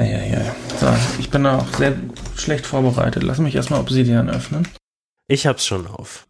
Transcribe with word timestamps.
Ja, 0.00 0.06
ja, 0.06 0.42
ja. 0.42 0.54
So, 0.78 0.86
ich 1.18 1.30
bin 1.30 1.44
auch 1.46 1.66
sehr 1.74 1.94
schlecht 2.36 2.66
vorbereitet. 2.66 3.22
Lass 3.22 3.38
mich 3.38 3.54
erstmal 3.54 3.80
Obsidian 3.80 4.30
öffnen. 4.30 4.66
Ich 5.28 5.46
hab's 5.46 5.66
schon 5.66 5.86
auf. 5.86 6.26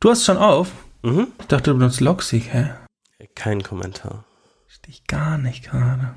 Du 0.00 0.10
hast 0.10 0.24
schon 0.24 0.36
auf? 0.36 0.72
Mhm. 1.02 1.28
Ich 1.38 1.46
dachte, 1.46 1.70
du 1.70 1.78
benutzt 1.78 2.00
Loxic, 2.00 2.52
hä? 2.52 2.70
Kein 3.34 3.62
Kommentar. 3.62 4.24
Verstehe 4.66 4.94
ich 4.94 5.06
gar 5.06 5.38
nicht 5.38 5.64
gerade. 5.64 6.14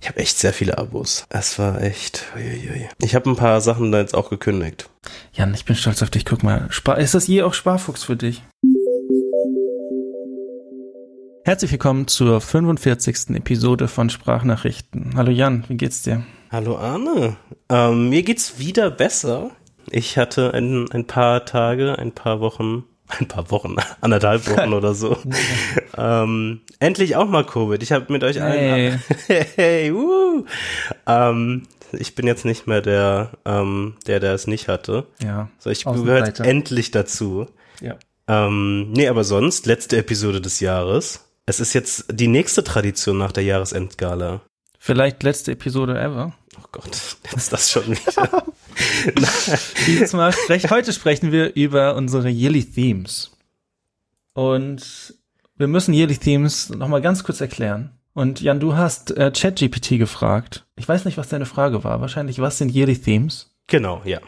Ich 0.00 0.08
habe 0.08 0.18
echt 0.20 0.38
sehr 0.38 0.52
viele 0.52 0.76
Abos. 0.76 1.24
Es 1.30 1.58
war 1.58 1.80
echt. 1.80 2.24
Uiuiui. 2.36 2.88
Ich 3.00 3.14
habe 3.14 3.30
ein 3.30 3.36
paar 3.36 3.62
Sachen 3.62 3.90
da 3.90 3.98
jetzt 4.00 4.14
auch 4.14 4.28
gekündigt. 4.28 4.90
Jan, 5.32 5.54
ich 5.54 5.64
bin 5.64 5.74
stolz 5.74 6.02
auf 6.02 6.10
dich. 6.10 6.26
Guck 6.26 6.42
mal. 6.42 6.66
Spar 6.70 6.98
ist 6.98 7.14
das 7.14 7.26
je 7.26 7.42
auch 7.42 7.54
Sparfuchs 7.54 8.04
für 8.04 8.16
dich? 8.16 8.42
Herzlich 11.46 11.72
willkommen 11.72 12.08
zur 12.08 12.40
45. 12.40 13.36
Episode 13.36 13.86
von 13.86 14.08
Sprachnachrichten. 14.08 15.10
Hallo 15.14 15.30
Jan, 15.30 15.62
wie 15.68 15.76
geht's 15.76 16.00
dir? 16.00 16.24
Hallo 16.50 16.78
Arne. 16.78 17.36
Ähm, 17.68 18.08
mir 18.08 18.22
geht's 18.22 18.58
wieder 18.58 18.90
besser. 18.90 19.50
Ich 19.90 20.16
hatte 20.16 20.54
ein, 20.54 20.90
ein 20.90 21.06
paar 21.06 21.44
Tage, 21.44 21.98
ein 21.98 22.12
paar 22.12 22.40
Wochen, 22.40 22.84
ein 23.08 23.28
paar 23.28 23.50
Wochen, 23.50 23.76
anderthalb 24.00 24.48
Wochen 24.48 24.72
oder 24.72 24.94
so. 24.94 25.18
ähm, 25.98 26.62
endlich 26.78 27.14
auch 27.16 27.28
mal 27.28 27.44
Covid. 27.44 27.82
Ich 27.82 27.92
habe 27.92 28.10
mit 28.10 28.24
euch 28.24 28.40
allen. 28.40 29.02
Hey. 29.26 29.44
hey, 29.54 29.92
uh. 29.92 30.46
ähm, 31.06 31.64
ich 31.92 32.14
bin 32.14 32.26
jetzt 32.26 32.46
nicht 32.46 32.66
mehr 32.66 32.80
der, 32.80 33.32
ähm, 33.44 33.96
der, 34.06 34.18
der 34.18 34.32
es 34.32 34.46
nicht 34.46 34.68
hatte. 34.68 35.08
Ja. 35.22 35.50
So, 35.58 35.68
ich 35.68 35.84
gehört 35.84 36.40
endlich 36.40 36.90
dazu. 36.90 37.48
Ja. 37.82 37.98
Ähm, 38.28 38.92
nee, 38.92 39.08
aber 39.08 39.24
sonst, 39.24 39.66
letzte 39.66 39.98
Episode 39.98 40.40
des 40.40 40.60
Jahres. 40.60 41.23
Es 41.46 41.60
ist 41.60 41.74
jetzt 41.74 42.06
die 42.10 42.28
nächste 42.28 42.64
Tradition 42.64 43.18
nach 43.18 43.32
der 43.32 43.44
Jahresendgala. 43.44 44.40
Vielleicht 44.78 45.22
letzte 45.22 45.52
Episode 45.52 45.98
ever. 46.00 46.34
Oh 46.58 46.66
Gott, 46.72 47.16
jetzt 47.32 47.52
das 47.52 47.70
schon 47.70 47.86
wieder. 47.88 48.44
Dieses 49.86 50.12
Mal 50.12 50.32
sprech, 50.32 50.70
heute 50.70 50.92
sprechen 50.92 51.32
wir 51.32 51.54
über 51.54 51.96
unsere 51.96 52.28
Yearly 52.30 52.64
Themes. 52.64 53.30
Und 54.32 55.14
wir 55.56 55.68
müssen 55.68 55.94
Yearly 55.94 56.16
Themes 56.16 56.70
nochmal 56.70 57.02
ganz 57.02 57.24
kurz 57.24 57.40
erklären. 57.40 57.90
Und 58.14 58.40
Jan, 58.40 58.60
du 58.60 58.76
hast 58.76 59.10
äh, 59.16 59.30
ChatGPT 59.30 59.98
gefragt. 59.98 60.64
Ich 60.76 60.88
weiß 60.88 61.04
nicht, 61.04 61.18
was 61.18 61.28
deine 61.28 61.46
Frage 61.46 61.84
war. 61.84 62.00
Wahrscheinlich, 62.00 62.38
was 62.40 62.58
sind 62.58 62.74
Yearly 62.74 62.98
Themes? 62.98 63.50
genau, 63.66 64.02
ja. 64.04 64.20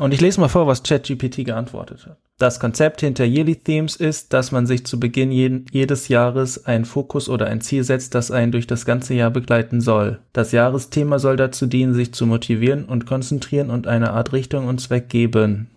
Und 0.00 0.12
ich 0.12 0.20
lese 0.20 0.40
mal 0.40 0.48
vor, 0.48 0.66
was 0.66 0.82
ChatGPT 0.82 1.44
geantwortet 1.44 2.06
hat. 2.06 2.18
Das 2.36 2.58
Konzept 2.58 3.00
hinter 3.00 3.24
Yearly 3.24 3.54
Themes 3.54 3.94
ist, 3.94 4.32
dass 4.32 4.50
man 4.50 4.66
sich 4.66 4.84
zu 4.84 4.98
Beginn 4.98 5.30
jeden, 5.30 5.66
jedes 5.70 6.08
Jahres 6.08 6.66
einen 6.66 6.84
Fokus 6.84 7.28
oder 7.28 7.46
ein 7.46 7.60
Ziel 7.60 7.84
setzt, 7.84 8.16
das 8.16 8.32
einen 8.32 8.50
durch 8.50 8.66
das 8.66 8.86
ganze 8.86 9.14
Jahr 9.14 9.30
begleiten 9.30 9.80
soll. 9.80 10.18
Das 10.32 10.50
Jahresthema 10.50 11.20
soll 11.20 11.36
dazu 11.36 11.66
dienen, 11.66 11.94
sich 11.94 12.12
zu 12.12 12.26
motivieren 12.26 12.86
und 12.86 13.06
konzentrieren 13.06 13.70
und 13.70 13.86
eine 13.86 14.10
Art 14.10 14.32
Richtung 14.32 14.66
und 14.66 14.80
Zweck 14.80 15.08
geben. 15.08 15.70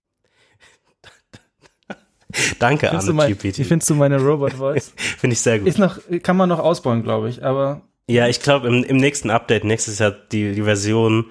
Danke, 2.60 2.88
Findest 2.88 3.10
Arne 3.10 3.36
GPT. 3.36 3.60
wie 3.60 3.64
findest 3.64 3.92
du 3.92 3.96
meine 3.96 4.20
Robot 4.20 4.54
Voice? 4.54 4.94
Finde 4.96 5.36
ich 5.36 5.42
sehr 5.42 5.60
gut. 5.60 5.68
Ist 5.68 5.78
noch, 5.78 6.00
kann 6.24 6.38
man 6.38 6.50
noch 6.50 6.60
ausbauen, 6.60 7.04
glaube 7.04 7.30
ich, 7.30 7.46
aber 7.46 7.84
Ja, 8.10 8.28
ich 8.28 8.42
glaube, 8.42 8.68
im, 8.68 8.84
im 8.84 8.98
nächsten 8.98 9.30
Update, 9.30 9.64
nächstes 9.64 10.00
Jahr, 10.00 10.10
die, 10.32 10.56
die 10.56 10.64
Version 10.64 11.26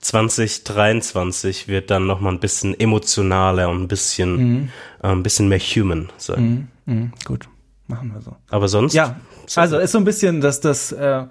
2023 0.00 1.68
wird 1.68 1.90
dann 1.90 2.06
noch 2.06 2.20
mal 2.20 2.30
ein 2.30 2.40
bisschen 2.40 2.78
emotionaler 2.78 3.68
und 3.68 3.82
ein 3.82 3.88
bisschen, 3.88 4.70
äh, 5.02 5.08
ein 5.08 5.22
bisschen 5.22 5.48
mehr 5.48 5.58
human 5.58 6.08
sein. 6.16 6.70
mm, 6.86 6.92
mm, 6.92 7.12
gut, 7.24 7.48
machen 7.86 8.12
wir 8.14 8.22
so. 8.22 8.36
Aber 8.48 8.68
sonst? 8.68 8.94
Ja, 8.94 9.20
also 9.56 9.78
ist 9.78 9.92
so 9.92 9.98
ein 9.98 10.04
bisschen 10.04 10.40
das, 10.40 10.60
das 10.60 10.92
äh, 10.92 11.24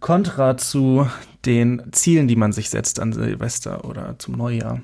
Kontra 0.00 0.56
zu 0.56 1.08
den 1.44 1.82
Zielen, 1.92 2.28
die 2.28 2.36
man 2.36 2.52
sich 2.52 2.70
setzt 2.70 3.00
an 3.00 3.12
Silvester 3.12 3.84
oder 3.84 4.16
zum 4.18 4.36
Neujahr. 4.36 4.80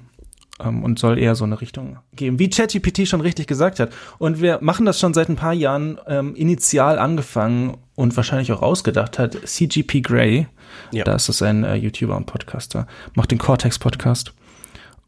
Ähm, 0.62 0.82
und 0.84 0.98
soll 0.98 1.18
eher 1.18 1.34
so 1.34 1.44
eine 1.44 1.60
Richtung 1.60 1.98
geben, 2.14 2.38
wie 2.38 2.50
ChatGPT 2.50 3.06
schon 3.08 3.20
richtig 3.20 3.46
gesagt 3.46 3.80
hat. 3.80 3.90
Und 4.18 4.40
wir 4.40 4.58
machen 4.60 4.86
das 4.86 4.98
schon 5.00 5.14
seit 5.14 5.28
ein 5.28 5.36
paar 5.36 5.52
Jahren 5.54 5.98
ähm, 6.06 6.34
initial 6.34 6.98
angefangen 6.98 7.76
und 7.94 8.16
wahrscheinlich 8.16 8.52
auch 8.52 8.62
ausgedacht 8.62 9.18
hat. 9.18 9.36
CGP 9.44 10.00
Grey, 10.02 10.46
Ja. 10.92 11.04
da 11.04 11.14
ist 11.14 11.28
es 11.28 11.42
ein 11.42 11.64
äh, 11.64 11.74
YouTuber 11.76 12.16
und 12.16 12.26
Podcaster, 12.26 12.86
macht 13.14 13.30
den 13.30 13.38
Cortex-Podcast. 13.38 14.32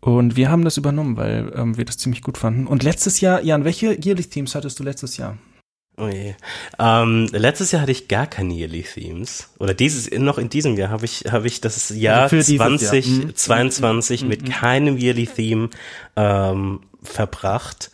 Und 0.01 0.35
wir 0.37 0.51
haben 0.51 0.65
das 0.65 0.77
übernommen, 0.79 1.17
weil 1.17 1.53
ähm, 1.55 1.77
wir 1.77 1.85
das 1.85 1.97
ziemlich 1.97 2.23
gut 2.23 2.37
fanden. 2.39 2.67
Und 2.67 2.83
letztes 2.83 3.21
Jahr, 3.21 3.41
Jan, 3.43 3.65
welche 3.65 3.93
Yearly 4.05 4.25
Themes 4.25 4.55
hattest 4.55 4.81
du 4.81 4.83
letztes 4.85 5.17
Jahr? 5.17 5.37
Oh 5.99 6.09
je. 6.09 6.35
Ähm, 6.79 7.29
letztes 7.33 7.71
Jahr 7.71 7.83
hatte 7.83 7.93
ich 7.93 8.09
gar 8.09 8.27
keine 8.27 8.55
Yearly 8.55 8.83
Themes. 8.83 9.51
Oder 9.59 9.75
dieses, 9.75 10.11
noch 10.11 10.39
in 10.39 10.49
diesem 10.49 10.77
Jahr 10.77 10.91
habe 10.91 11.05
ich, 11.05 11.25
habe 11.31 11.47
ich 11.47 11.61
das 11.61 11.91
Jahr 11.91 12.23
Also 12.23 12.37
für 12.37 12.45
dieses 12.45 12.83
Jahr. 12.83 12.95
Mhm. 12.95 13.35
2022 13.35 14.25
mit 14.25 14.51
keinem 14.51 14.97
Yearly 14.97 15.27
Theme 15.27 15.69
ähm, 16.17 16.81
verbracht. 17.03 17.91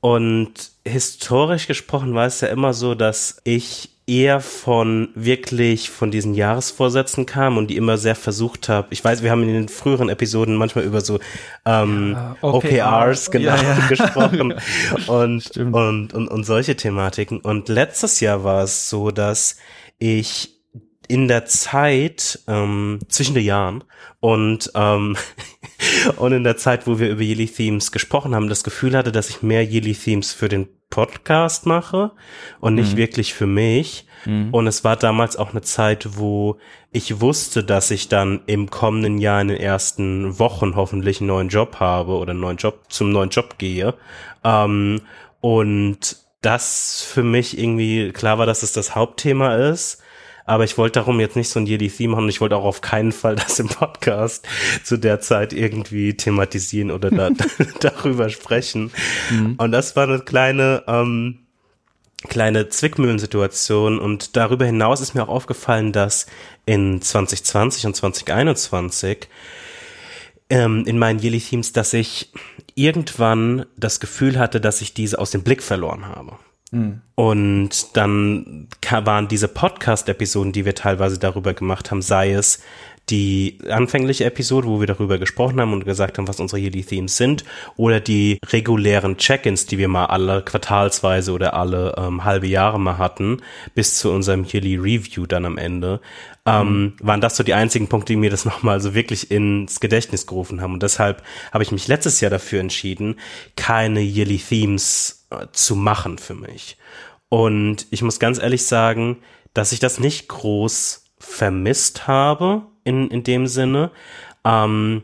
Und 0.00 0.52
historisch 0.84 1.66
gesprochen 1.66 2.14
war 2.14 2.26
es 2.26 2.40
ja 2.40 2.48
immer 2.48 2.74
so, 2.74 2.94
dass 2.94 3.40
ich 3.44 3.95
eher 4.06 4.40
von 4.40 5.08
wirklich 5.14 5.90
von 5.90 6.12
diesen 6.12 6.34
Jahresvorsätzen 6.34 7.26
kam 7.26 7.58
und 7.58 7.68
die 7.68 7.76
immer 7.76 7.98
sehr 7.98 8.14
versucht 8.14 8.68
habe. 8.68 8.86
Ich 8.90 9.04
weiß, 9.04 9.22
wir 9.22 9.32
haben 9.32 9.42
in 9.42 9.52
den 9.52 9.68
früheren 9.68 10.08
Episoden 10.08 10.54
manchmal 10.54 10.84
über 10.84 11.00
so 11.00 11.18
ähm, 11.64 12.12
Ja, 12.12 12.36
OKRs 12.40 13.28
OKR, 13.28 13.38
genau 13.40 13.56
ja, 13.56 13.62
ja. 13.62 13.86
gesprochen 13.88 14.54
und, 15.08 15.56
und, 15.56 16.14
und, 16.14 16.28
und 16.28 16.44
solche 16.44 16.76
Thematiken. 16.76 17.40
Und 17.40 17.68
letztes 17.68 18.20
Jahr 18.20 18.44
war 18.44 18.62
es 18.62 18.88
so, 18.88 19.10
dass 19.10 19.56
ich 19.98 20.56
in 21.08 21.26
der 21.26 21.46
Zeit 21.46 22.40
ähm, 22.46 23.00
zwischen 23.08 23.34
den 23.34 23.44
Jahren 23.44 23.84
und 24.20 24.70
ähm, 24.74 25.16
und 26.16 26.32
in 26.32 26.44
der 26.44 26.56
Zeit, 26.56 26.86
wo 26.86 26.98
wir 26.98 27.10
über 27.10 27.22
Yearly 27.22 27.46
Themes 27.46 27.92
gesprochen 27.92 28.34
haben, 28.34 28.48
das 28.48 28.64
Gefühl 28.64 28.96
hatte, 28.96 29.12
dass 29.12 29.30
ich 29.30 29.42
mehr 29.42 29.64
Yearly 29.64 29.94
Themes 29.94 30.32
für 30.32 30.48
den 30.48 30.68
Podcast 30.90 31.66
mache 31.66 32.12
und 32.60 32.74
nicht 32.74 32.92
Mhm. 32.92 32.96
wirklich 32.96 33.34
für 33.34 33.46
mich. 33.46 34.06
Und 34.50 34.66
es 34.66 34.82
war 34.82 34.96
damals 34.96 35.36
auch 35.36 35.50
eine 35.52 35.60
Zeit, 35.62 36.18
wo 36.18 36.56
ich 36.90 37.20
wusste, 37.20 37.62
dass 37.62 37.92
ich 37.92 38.08
dann 38.08 38.40
im 38.46 38.70
kommenden 38.70 39.18
Jahr 39.18 39.40
in 39.40 39.48
den 39.48 39.58
ersten 39.60 40.40
Wochen 40.40 40.74
hoffentlich 40.74 41.20
einen 41.20 41.28
neuen 41.28 41.48
Job 41.48 41.76
habe 41.78 42.12
oder 42.14 42.32
einen 42.32 42.40
neuen 42.40 42.56
Job 42.56 42.80
zum 42.88 43.10
neuen 43.10 43.30
Job 43.30 43.56
gehe. 43.58 43.94
Ähm, 44.42 45.02
und 45.40 46.16
das 46.40 47.02
für 47.08 47.22
mich 47.22 47.56
irgendwie 47.56 48.10
klar 48.12 48.38
war, 48.38 48.46
dass 48.46 48.64
es 48.64 48.72
das 48.72 48.96
Hauptthema 48.96 49.54
ist. 49.54 50.02
Aber 50.46 50.64
ich 50.64 50.78
wollte 50.78 51.00
darum 51.00 51.18
jetzt 51.18 51.36
nicht 51.36 51.48
so 51.48 51.58
ein 51.58 51.66
Yearly 51.66 51.90
Theme 51.90 52.12
machen 52.12 52.24
und 52.24 52.30
ich 52.30 52.40
wollte 52.40 52.56
auch 52.56 52.64
auf 52.64 52.80
keinen 52.80 53.12
Fall 53.12 53.34
das 53.36 53.58
im 53.58 53.68
Podcast 53.68 54.46
zu 54.84 54.96
der 54.96 55.20
Zeit 55.20 55.52
irgendwie 55.52 56.14
thematisieren 56.14 56.90
oder 56.90 57.10
da, 57.10 57.30
darüber 57.80 58.30
sprechen. 58.30 58.92
Und 59.58 59.72
das 59.72 59.96
war 59.96 60.04
eine 60.04 60.20
kleine, 60.20 60.84
ähm, 60.86 61.40
kleine 62.28 62.68
Zwickmühlensituation 62.68 63.98
und 63.98 64.36
darüber 64.36 64.64
hinaus 64.64 65.00
ist 65.00 65.14
mir 65.14 65.24
auch 65.24 65.28
aufgefallen, 65.28 65.92
dass 65.92 66.26
in 66.64 67.02
2020 67.02 67.86
und 67.86 67.96
2021 67.96 69.28
ähm, 70.48 70.84
in 70.86 70.98
meinen 70.98 71.18
Yearly 71.20 71.40
Themes, 71.40 71.72
dass 71.72 71.92
ich 71.92 72.30
irgendwann 72.74 73.66
das 73.76 74.00
Gefühl 74.00 74.38
hatte, 74.38 74.60
dass 74.60 74.80
ich 74.80 74.94
diese 74.94 75.18
aus 75.18 75.30
dem 75.30 75.42
Blick 75.42 75.62
verloren 75.62 76.06
habe. 76.06 76.38
Und 77.14 77.96
dann 77.96 78.68
waren 78.90 79.28
diese 79.28 79.48
Podcast-Episoden, 79.48 80.52
die 80.52 80.64
wir 80.64 80.74
teilweise 80.74 81.18
darüber 81.18 81.54
gemacht 81.54 81.90
haben, 81.90 82.02
sei 82.02 82.32
es 82.32 82.60
die 83.08 83.58
anfängliche 83.70 84.24
Episode, 84.24 84.66
wo 84.66 84.80
wir 84.80 84.86
darüber 84.88 85.18
gesprochen 85.18 85.60
haben 85.60 85.72
und 85.72 85.84
gesagt 85.84 86.18
haben, 86.18 86.26
was 86.26 86.40
unsere 86.40 86.60
Yearly 86.60 86.82
Themes 86.82 87.16
sind, 87.16 87.44
oder 87.76 88.00
die 88.00 88.40
regulären 88.48 89.16
Check-ins, 89.16 89.66
die 89.66 89.78
wir 89.78 89.88
mal 89.88 90.06
alle 90.06 90.42
quartalsweise 90.42 91.32
oder 91.32 91.54
alle 91.54 91.94
ähm, 91.96 92.24
halbe 92.24 92.48
Jahre 92.48 92.80
mal 92.80 92.98
hatten, 92.98 93.42
bis 93.74 93.96
zu 93.96 94.10
unserem 94.10 94.44
Yearly 94.44 94.76
Review 94.76 95.26
dann 95.26 95.44
am 95.44 95.56
Ende, 95.56 96.00
ähm, 96.46 96.94
waren 97.00 97.20
das 97.20 97.36
so 97.36 97.44
die 97.44 97.54
einzigen 97.54 97.88
Punkte, 97.88 98.12
die 98.12 98.18
mir 98.18 98.30
das 98.30 98.44
nochmal 98.44 98.80
so 98.80 98.94
wirklich 98.94 99.30
ins 99.30 99.78
Gedächtnis 99.78 100.26
gerufen 100.26 100.60
haben. 100.60 100.74
Und 100.74 100.82
deshalb 100.82 101.22
habe 101.52 101.62
ich 101.62 101.70
mich 101.70 101.86
letztes 101.86 102.20
Jahr 102.20 102.30
dafür 102.30 102.60
entschieden, 102.60 103.20
keine 103.54 104.00
Yearly 104.00 104.38
Themes 104.38 105.15
zu 105.52 105.76
machen 105.76 106.18
für 106.18 106.34
mich. 106.34 106.76
Und 107.28 107.86
ich 107.90 108.02
muss 108.02 108.20
ganz 108.20 108.38
ehrlich 108.38 108.66
sagen, 108.66 109.18
dass 109.54 109.72
ich 109.72 109.80
das 109.80 109.98
nicht 109.98 110.28
groß 110.28 111.04
vermisst 111.18 112.06
habe 112.06 112.62
in, 112.84 113.10
in 113.10 113.24
dem 113.24 113.46
Sinne. 113.46 113.90
Ähm, 114.44 115.02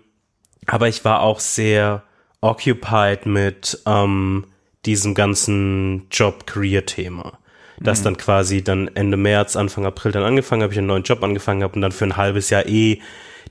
aber 0.66 0.88
ich 0.88 1.04
war 1.04 1.22
auch 1.22 1.40
sehr 1.40 2.04
occupied 2.40 3.26
mit 3.26 3.82
ähm, 3.86 4.46
diesem 4.84 5.14
ganzen 5.14 6.08
Job-Career-Thema. 6.10 7.38
Das 7.80 8.02
dann 8.02 8.16
quasi 8.16 8.62
dann 8.62 8.88
Ende 8.94 9.16
März, 9.16 9.56
Anfang 9.56 9.86
April 9.86 10.12
dann 10.12 10.22
angefangen 10.22 10.62
habe, 10.62 10.72
ich 10.72 10.78
einen 10.78 10.86
neuen 10.86 11.02
Job 11.02 11.22
angefangen 11.24 11.64
habe 11.64 11.74
und 11.74 11.80
dann 11.80 11.90
für 11.90 12.04
ein 12.04 12.16
halbes 12.16 12.50
Jahr 12.50 12.66
eh 12.66 13.00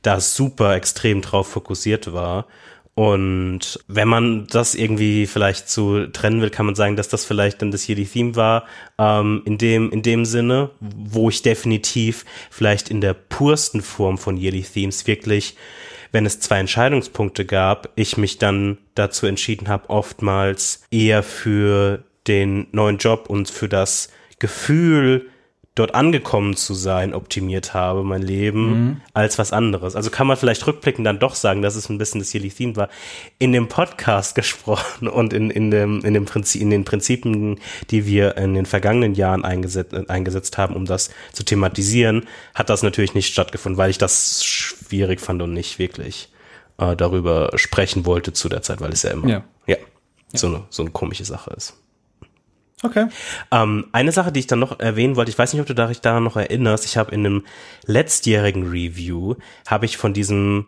da 0.03 0.21
super 0.21 0.75
extrem 0.75 1.21
drauf 1.21 1.49
fokussiert 1.49 2.13
war. 2.13 2.47
Und 3.01 3.79
wenn 3.87 4.07
man 4.07 4.45
das 4.45 4.75
irgendwie 4.75 5.25
vielleicht 5.25 5.67
so 5.71 6.05
trennen 6.05 6.39
will, 6.39 6.51
kann 6.51 6.67
man 6.67 6.75
sagen, 6.75 6.95
dass 6.95 7.09
das 7.09 7.25
vielleicht 7.25 7.59
dann 7.63 7.71
das 7.71 7.89
Yearly 7.89 8.05
Theme 8.05 8.35
war, 8.35 8.65
ähm, 8.99 9.41
in 9.45 9.57
dem, 9.57 9.89
in 9.89 10.03
dem 10.03 10.23
Sinne, 10.23 10.69
wo 10.79 11.27
ich 11.27 11.41
definitiv 11.41 12.25
vielleicht 12.51 12.91
in 12.91 13.01
der 13.01 13.15
pursten 13.15 13.81
Form 13.81 14.19
von 14.19 14.37
Yearly 14.37 14.61
Themes 14.61 15.07
wirklich, 15.07 15.55
wenn 16.11 16.27
es 16.27 16.41
zwei 16.41 16.59
Entscheidungspunkte 16.59 17.43
gab, 17.43 17.89
ich 17.95 18.17
mich 18.17 18.37
dann 18.37 18.77
dazu 18.93 19.25
entschieden 19.25 19.67
habe, 19.67 19.89
oftmals 19.89 20.83
eher 20.91 21.23
für 21.23 22.03
den 22.27 22.67
neuen 22.71 22.99
Job 22.99 23.31
und 23.31 23.49
für 23.49 23.67
das 23.67 24.09
Gefühl, 24.37 25.27
dort 25.75 25.95
angekommen 25.95 26.57
zu 26.57 26.73
sein, 26.73 27.13
optimiert 27.13 27.73
habe, 27.73 28.03
mein 28.03 28.21
Leben, 28.21 28.69
mhm. 28.69 29.01
als 29.13 29.39
was 29.39 29.53
anderes. 29.53 29.95
Also 29.95 30.09
kann 30.09 30.27
man 30.27 30.35
vielleicht 30.35 30.67
rückblickend 30.67 31.07
dann 31.07 31.19
doch 31.19 31.33
sagen, 31.33 31.61
dass 31.61 31.75
es 31.75 31.89
ein 31.89 31.97
bisschen 31.97 32.19
das 32.19 32.33
Yearly 32.33 32.49
Theme 32.49 32.75
war. 32.75 32.89
In 33.39 33.53
dem 33.53 33.69
Podcast 33.69 34.35
gesprochen 34.35 35.07
und 35.07 35.31
in, 35.31 35.49
in, 35.49 35.71
dem, 35.71 36.03
in, 36.03 36.13
dem 36.13 36.25
Prinzip, 36.25 36.61
in 36.61 36.71
den 36.71 36.83
Prinzipien, 36.83 37.59
die 37.89 38.05
wir 38.05 38.35
in 38.35 38.53
den 38.53 38.65
vergangenen 38.65 39.15
Jahren 39.15 39.45
eingesetzt, 39.45 39.93
eingesetzt 40.09 40.57
haben, 40.57 40.75
um 40.75 40.85
das 40.85 41.09
zu 41.31 41.43
thematisieren, 41.43 42.27
hat 42.53 42.69
das 42.69 42.83
natürlich 42.83 43.13
nicht 43.13 43.31
stattgefunden, 43.31 43.77
weil 43.77 43.89
ich 43.89 43.97
das 43.97 44.43
schwierig 44.43 45.21
fand 45.21 45.41
und 45.41 45.53
nicht 45.53 45.79
wirklich 45.79 46.33
äh, 46.79 46.97
darüber 46.97 47.51
sprechen 47.55 48.05
wollte 48.05 48.33
zu 48.33 48.49
der 48.49 48.61
Zeit, 48.61 48.81
weil 48.81 48.91
es 48.91 49.03
ja 49.03 49.11
immer 49.11 49.27
ja. 49.27 49.43
Ja, 49.67 49.77
ja. 49.77 50.37
So, 50.37 50.47
eine, 50.47 50.63
so 50.69 50.83
eine 50.83 50.91
komische 50.91 51.23
Sache 51.23 51.51
ist. 51.55 51.80
Okay. 52.83 53.07
Ähm, 53.51 53.87
eine 53.91 54.11
Sache, 54.11 54.31
die 54.31 54.39
ich 54.39 54.47
dann 54.47 54.59
noch 54.59 54.79
erwähnen 54.79 55.15
wollte, 55.15 55.31
ich 55.31 55.37
weiß 55.37 55.53
nicht, 55.53 55.61
ob 55.61 55.67
du 55.67 55.75
dich 55.75 56.01
daran 56.01 56.23
noch 56.23 56.35
erinnerst, 56.35 56.85
ich 56.85 56.97
habe 56.97 57.13
in 57.13 57.25
einem 57.25 57.45
letztjährigen 57.85 58.67
Review, 58.67 59.35
habe 59.67 59.85
ich 59.85 59.97
von 59.97 60.13
diesem 60.13 60.67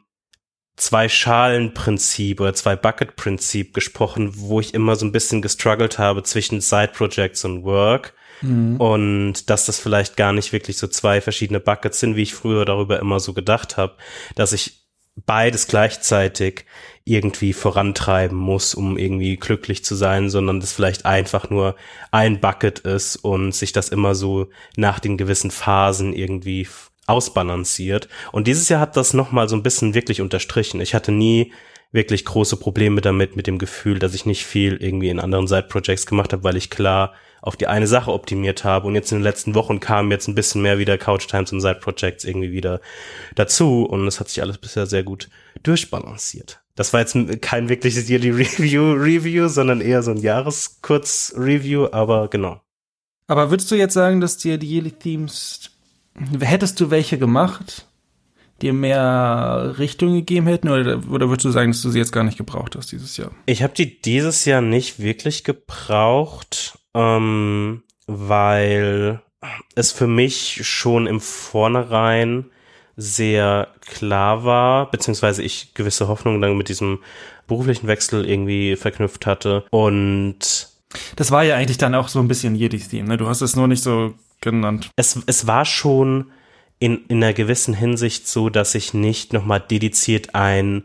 Zwei-Schalen-Prinzip 0.75 2.39
oder 2.39 2.54
Zwei-Bucket-Prinzip 2.54 3.74
gesprochen, 3.74 4.31
wo 4.36 4.60
ich 4.60 4.74
immer 4.74 4.95
so 4.95 5.06
ein 5.06 5.12
bisschen 5.12 5.42
gestruggelt 5.42 6.00
habe 6.00 6.24
zwischen 6.24 6.62
Side-Projects 6.62 7.45
und 7.45 7.63
Work. 7.63 8.13
Mhm. 8.42 8.77
Und 8.77 9.50
dass 9.50 9.65
das 9.65 9.80
vielleicht 9.80 10.18
gar 10.18 10.33
nicht 10.33 10.51
wirklich 10.51 10.77
so 10.77 10.88
zwei 10.88 11.21
verschiedene 11.21 11.60
Buckets 11.60 12.00
sind, 12.00 12.15
wie 12.15 12.24
ich 12.24 12.33
früher 12.33 12.65
darüber 12.65 13.00
immer 13.00 13.19
so 13.19 13.33
gedacht 13.33 13.77
habe, 13.77 13.95
dass 14.36 14.51
ich 14.51 14.82
beides 15.15 15.68
gleichzeitig 15.68 16.65
irgendwie 17.06 17.54
vorantreiben 17.54 18.38
muss, 18.38 18.74
um 18.74 18.98
irgendwie 18.98 19.36
glücklich 19.36 19.83
zu 19.83 19.95
sein, 19.95 20.30
sondern 20.30 20.60
das 20.60 20.74
vielleicht 20.74 21.06
einfach 21.06 21.50
nur 21.50 21.75
ein 22.12 22.39
Bucket 22.39 22.80
ist 22.80 23.18
und 23.18 23.54
sich 23.54 23.74
das 23.74 23.89
immer 23.89 24.15
so 24.15 24.50
nach 24.77 25.00
den 25.00 25.18
gewissen 25.18 25.51
Phasen 25.51 26.13
irgendwie 26.13 26.68
ausbalanciert. 27.06 28.07
Und 28.31 28.48
dieses 28.48 28.69
Jahr 28.69 28.80
hat 28.80 28.95
das 28.95 29.13
nochmal 29.13 29.50
so 29.50 29.56
ein 29.56 29.63
bisschen 29.63 29.94
wirklich 29.94 30.21
unterstrichen. 30.21 30.80
Ich 30.80 30.95
hatte 30.95 31.12
nie 31.12 31.51
wirklich 31.92 32.25
große 32.25 32.57
Probleme 32.57 33.01
damit, 33.01 33.36
mit 33.36 33.48
dem 33.48 33.60
Gefühl, 33.60 34.00
dass 34.00 34.15
ich 34.15 34.25
nicht 34.25 34.45
viel 34.45 34.77
irgendwie 34.77 35.10
in 35.10 35.19
anderen 35.19 35.48
Side-Projects 35.48 36.06
gemacht 36.06 36.33
habe, 36.33 36.44
weil 36.44 36.57
ich 36.57 36.69
klar 36.69 37.13
auf 37.44 37.57
die 37.57 37.68
eine 37.68 37.88
Sache 37.88 38.12
optimiert 38.12 38.63
habe. 38.63 38.88
Und 38.88 38.95
jetzt 38.95 39.12
in 39.12 39.18
den 39.18 39.24
letzten 39.24 39.54
Wochen 39.54 39.81
kamen 39.81 40.10
jetzt 40.12 40.30
ein 40.30 40.36
bisschen 40.36 40.62
mehr 40.62 40.80
wieder 40.80 40.98
Couch 40.98 41.28
Times 41.28 41.51
und 41.51 41.60
Side 41.60 41.80
Projects 41.81 42.24
irgendwie 42.24 42.54
wieder 42.54 42.80
dazu. 43.36 43.84
Und 43.84 44.07
es 44.07 44.22
hat 44.22 44.30
sich 44.30 44.42
alles 44.42 44.57
bisher 44.57 44.86
sehr 44.86 45.04
gut 45.04 45.30
durchbalanciert. 45.62 46.62
Das 46.75 46.94
war 46.94 47.01
jetzt 47.01 47.18
kein 47.42 47.68
wirkliches 47.68 48.10
Yearly 48.10 48.31
Review 48.31 48.94
Review, 48.94 49.50
sondern 49.50 49.81
eher 49.81 50.01
so 50.04 50.12
ein 50.12 50.18
Jahreskurz-Review, 50.18 51.90
aber 51.92 52.30
genau. 52.30 52.62
Aber 53.28 53.50
würdest 53.50 53.69
du 53.69 53.75
jetzt 53.75 53.94
sagen, 53.94 54.22
dass 54.22 54.38
dir 54.38 54.57
die 54.57 54.74
Yearly 54.74 54.92
Themes, 54.92 55.69
hättest 56.39 56.80
du 56.80 56.92
welche 56.92 57.18
gemacht, 57.18 57.88
dir 58.62 58.72
mehr 58.72 59.75
Richtung 59.78 60.13
gegeben 60.13 60.48
hätten 60.48 60.69
oder, 60.69 61.01
oder 61.10 61.28
würdest 61.28 61.44
du 61.44 61.51
sagen, 61.51 61.74
dass 61.74 61.81
du 61.81 61.89
sie 61.89 62.00
jetzt 62.00 62.13
gar 62.13 62.24
nicht 62.24 62.38
gebraucht 62.38 62.78
hast 62.78 62.94
dieses 62.94 63.18
Jahr? 63.18 63.31
Ich 63.48 63.63
habe 63.63 63.74
die 63.74 64.01
dieses 64.01 64.46
Jahr 64.46 64.62
nicht 64.62 65.00
wirklich 65.00 65.44
gebraucht 65.44 66.80
ähm, 66.94 67.84
weil 68.07 69.22
es 69.75 69.92
für 69.92 70.07
mich 70.07 70.62
schon 70.63 71.07
im 71.07 71.19
Vornherein 71.19 72.45
sehr 72.95 73.69
klar 73.81 74.44
war, 74.45 74.92
beziehungsweise 74.92 75.42
ich 75.42 75.74
gewisse 75.74 76.07
Hoffnungen 76.07 76.42
dann 76.42 76.57
mit 76.57 76.69
diesem 76.69 77.00
beruflichen 77.48 77.88
Wechsel 77.88 78.25
irgendwie 78.30 78.75
verknüpft 78.75 79.25
hatte 79.25 79.66
und 79.72 80.69
das 81.16 81.31
war 81.31 81.44
ja 81.44 81.56
eigentlich 81.56 81.78
dann 81.78 81.95
auch 81.95 82.07
so 82.07 82.19
ein 82.19 82.28
bisschen 82.28 82.56
Jedi's 82.56 82.90
Theme, 82.90 83.07
ne? 83.07 83.18
Du 83.18 83.28
hast 83.28 83.42
es 83.42 83.56
nur 83.56 83.68
nicht 83.68 83.84
so 83.84 84.13
genannt. 84.42 84.89
Es, 84.96 85.19
es 85.25 85.48
war 85.48 85.66
schon 85.66 86.31
in, 86.80 87.06
in 87.07 87.24
einer 87.24 87.34
gewissen 87.34 87.74
Hinsicht 87.74 88.28
so, 88.28 88.50
dass 88.50 88.75
ich 88.75 88.94
nicht 88.94 89.34
nochmal 89.34 89.60
dediziert 89.60 90.36
ein, 90.36 90.84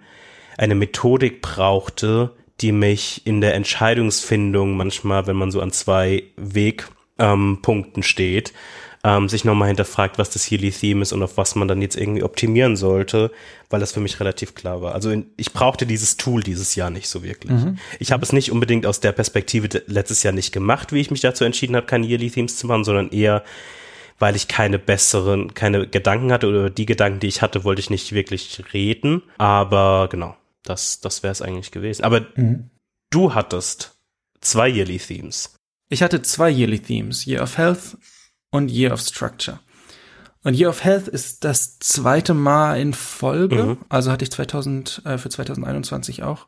eine 0.57 0.75
Methodik 0.75 1.43
brauchte, 1.43 2.35
die 2.61 2.73
mich 2.73 3.23
in 3.25 3.41
der 3.41 3.55
Entscheidungsfindung 3.55 4.77
manchmal, 4.77 5.27
wenn 5.27 5.37
man 5.37 5.51
so 5.51 5.61
an 5.61 5.73
zwei 5.73 6.25
Wegpunkten 6.37 7.97
ähm, 7.97 8.03
steht, 8.03 8.53
ähm, 9.05 9.29
sich 9.29 9.45
nochmal 9.45 9.69
hinterfragt, 9.69 10.19
was 10.19 10.31
das 10.31 10.51
Healy 10.51 10.73
Theme 10.73 11.03
ist 11.03 11.13
und 11.13 11.23
auf 11.23 11.37
was 11.37 11.55
man 11.55 11.69
dann 11.69 11.81
jetzt 11.81 11.97
irgendwie 11.97 12.25
optimieren 12.25 12.77
sollte, 12.77 13.31
weil 13.71 13.81
das 13.81 13.93
für 13.93 14.01
mich 14.01 14.19
relativ 14.19 14.55
klar 14.55 14.83
war. 14.83 14.95
Also 14.95 15.15
ich 15.37 15.53
brauchte 15.53 15.87
dieses 15.87 16.17
Tool 16.17 16.43
dieses 16.43 16.75
Jahr 16.75 16.91
nicht 16.91 17.09
so 17.09 17.23
wirklich. 17.23 17.53
Mhm. 17.53 17.79
Ich 18.01 18.11
habe 18.11 18.25
es 18.25 18.33
nicht 18.33 18.51
unbedingt 18.51 18.87
aus 18.87 19.01
der 19.01 19.13
Perspektive 19.13 19.69
letztes 19.87 20.25
Jahr 20.25 20.35
nicht 20.35 20.53
gemacht, 20.53 20.93
wie 20.93 21.01
ich 21.01 21.13
mich 21.13 21.21
dazu 21.21 21.45
entschieden 21.45 21.77
habe, 21.77 21.87
keine 21.87 22.07
Yearly 22.07 22.31
Themes 22.31 22.57
zu 22.57 22.67
machen, 22.67 22.85
sondern 22.85 23.11
eher 23.11 23.45
weil 24.19 24.35
ich 24.35 24.49
keine 24.49 24.81
besseren, 24.81 25.55
keine 25.55 25.87
Gedanken 25.87 26.33
hatte 26.33 26.49
oder 26.49 26.71
die 26.71 26.87
Gedanken, 26.87 27.21
die 27.21 27.29
ich 27.29 27.41
hatte, 27.41 27.63
wollte 27.65 27.81
ich 27.81 27.91
nicht 27.91 28.13
wirklich 28.13 28.61
reden. 28.73 29.23
Aber 29.39 30.09
genau, 30.11 30.35
das, 30.69 31.01
das 31.01 31.23
wäre 31.23 31.33
es 31.33 31.43
eigentlich 31.43 31.71
gewesen. 31.71 32.05
Aber 32.05 32.27
mhm. 32.37 32.71
du 33.11 33.35
hattest 33.35 33.99
zwei 34.41 34.69
Yearly 34.69 34.99
Themes. 34.99 35.55
Ich 35.89 36.03
hatte 36.03 36.23
zwei 36.23 36.51
Yearly 36.51 36.81
Themes, 36.81 37.27
Year 37.27 37.43
of 37.43 37.57
Health 37.57 37.97
und 38.51 38.71
Year 38.71 38.93
of 38.93 39.01
Structure. 39.01 39.61
Und 40.45 40.55
Year 40.55 40.71
of 40.71 40.85
Health 40.85 41.09
ist 41.09 41.45
das 41.45 41.79
zweite 41.79 42.35
Mal 42.35 42.81
in 42.81 42.95
Folge, 42.95 43.65
mhm. 43.65 43.79
also 43.89 44.13
hatte 44.13 44.25
ich 44.25 44.31
2000 44.31 45.03
äh, 45.05 45.19
für 45.19 45.29
2021 45.29 46.23
auch. 46.23 46.47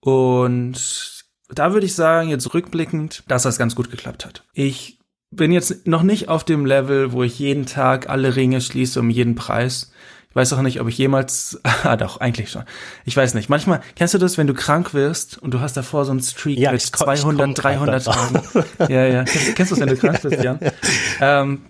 Und 0.00 1.24
da 1.48 1.72
würde 1.72 1.86
ich 1.86 1.94
sagen, 1.94 2.28
jetzt 2.28 2.52
rückblickend, 2.52 3.22
dass 3.28 3.44
das 3.44 3.58
ganz 3.58 3.74
gut 3.74 3.90
geklappt 3.90 4.26
hat. 4.26 4.44
Ich 4.52 4.98
bin 5.30 5.52
jetzt 5.52 5.86
noch 5.86 6.02
nicht 6.02 6.28
auf 6.28 6.44
dem 6.44 6.66
Level, 6.66 7.12
wo 7.12 7.22
ich 7.22 7.38
jeden 7.38 7.66
Tag 7.66 8.08
alle 8.08 8.36
Ringe 8.36 8.60
schließe 8.60 8.98
um 9.00 9.10
jeden 9.10 9.34
Preis 9.34 9.92
weiß 10.36 10.52
auch 10.52 10.62
nicht, 10.62 10.80
ob 10.80 10.88
ich 10.88 10.98
jemals, 10.98 11.60
ah 11.82 11.96
doch, 11.96 12.20
eigentlich 12.20 12.50
schon. 12.50 12.62
Ich 13.04 13.16
weiß 13.16 13.34
nicht. 13.34 13.48
Manchmal, 13.48 13.80
kennst 13.96 14.14
du 14.14 14.18
das, 14.18 14.38
wenn 14.38 14.46
du 14.46 14.54
krank 14.54 14.94
wirst 14.94 15.38
und 15.38 15.52
du 15.52 15.60
hast 15.60 15.76
davor 15.76 16.04
so 16.04 16.12
einen 16.12 16.22
Streak 16.22 16.58
ja, 16.58 16.72
mit 16.72 16.82
200, 16.82 17.62
300 17.62 18.04
Tagen? 18.04 18.42
ja, 18.88 19.06
ja. 19.06 19.24
Kennst, 19.24 19.56
kennst 19.56 19.72
du 19.72 19.74
es, 19.74 19.80
wenn 19.80 19.88
du 19.88 19.96
krank 19.96 20.22
bist, 20.22 20.42
Jan? 20.42 20.60
ähm, 21.20 21.62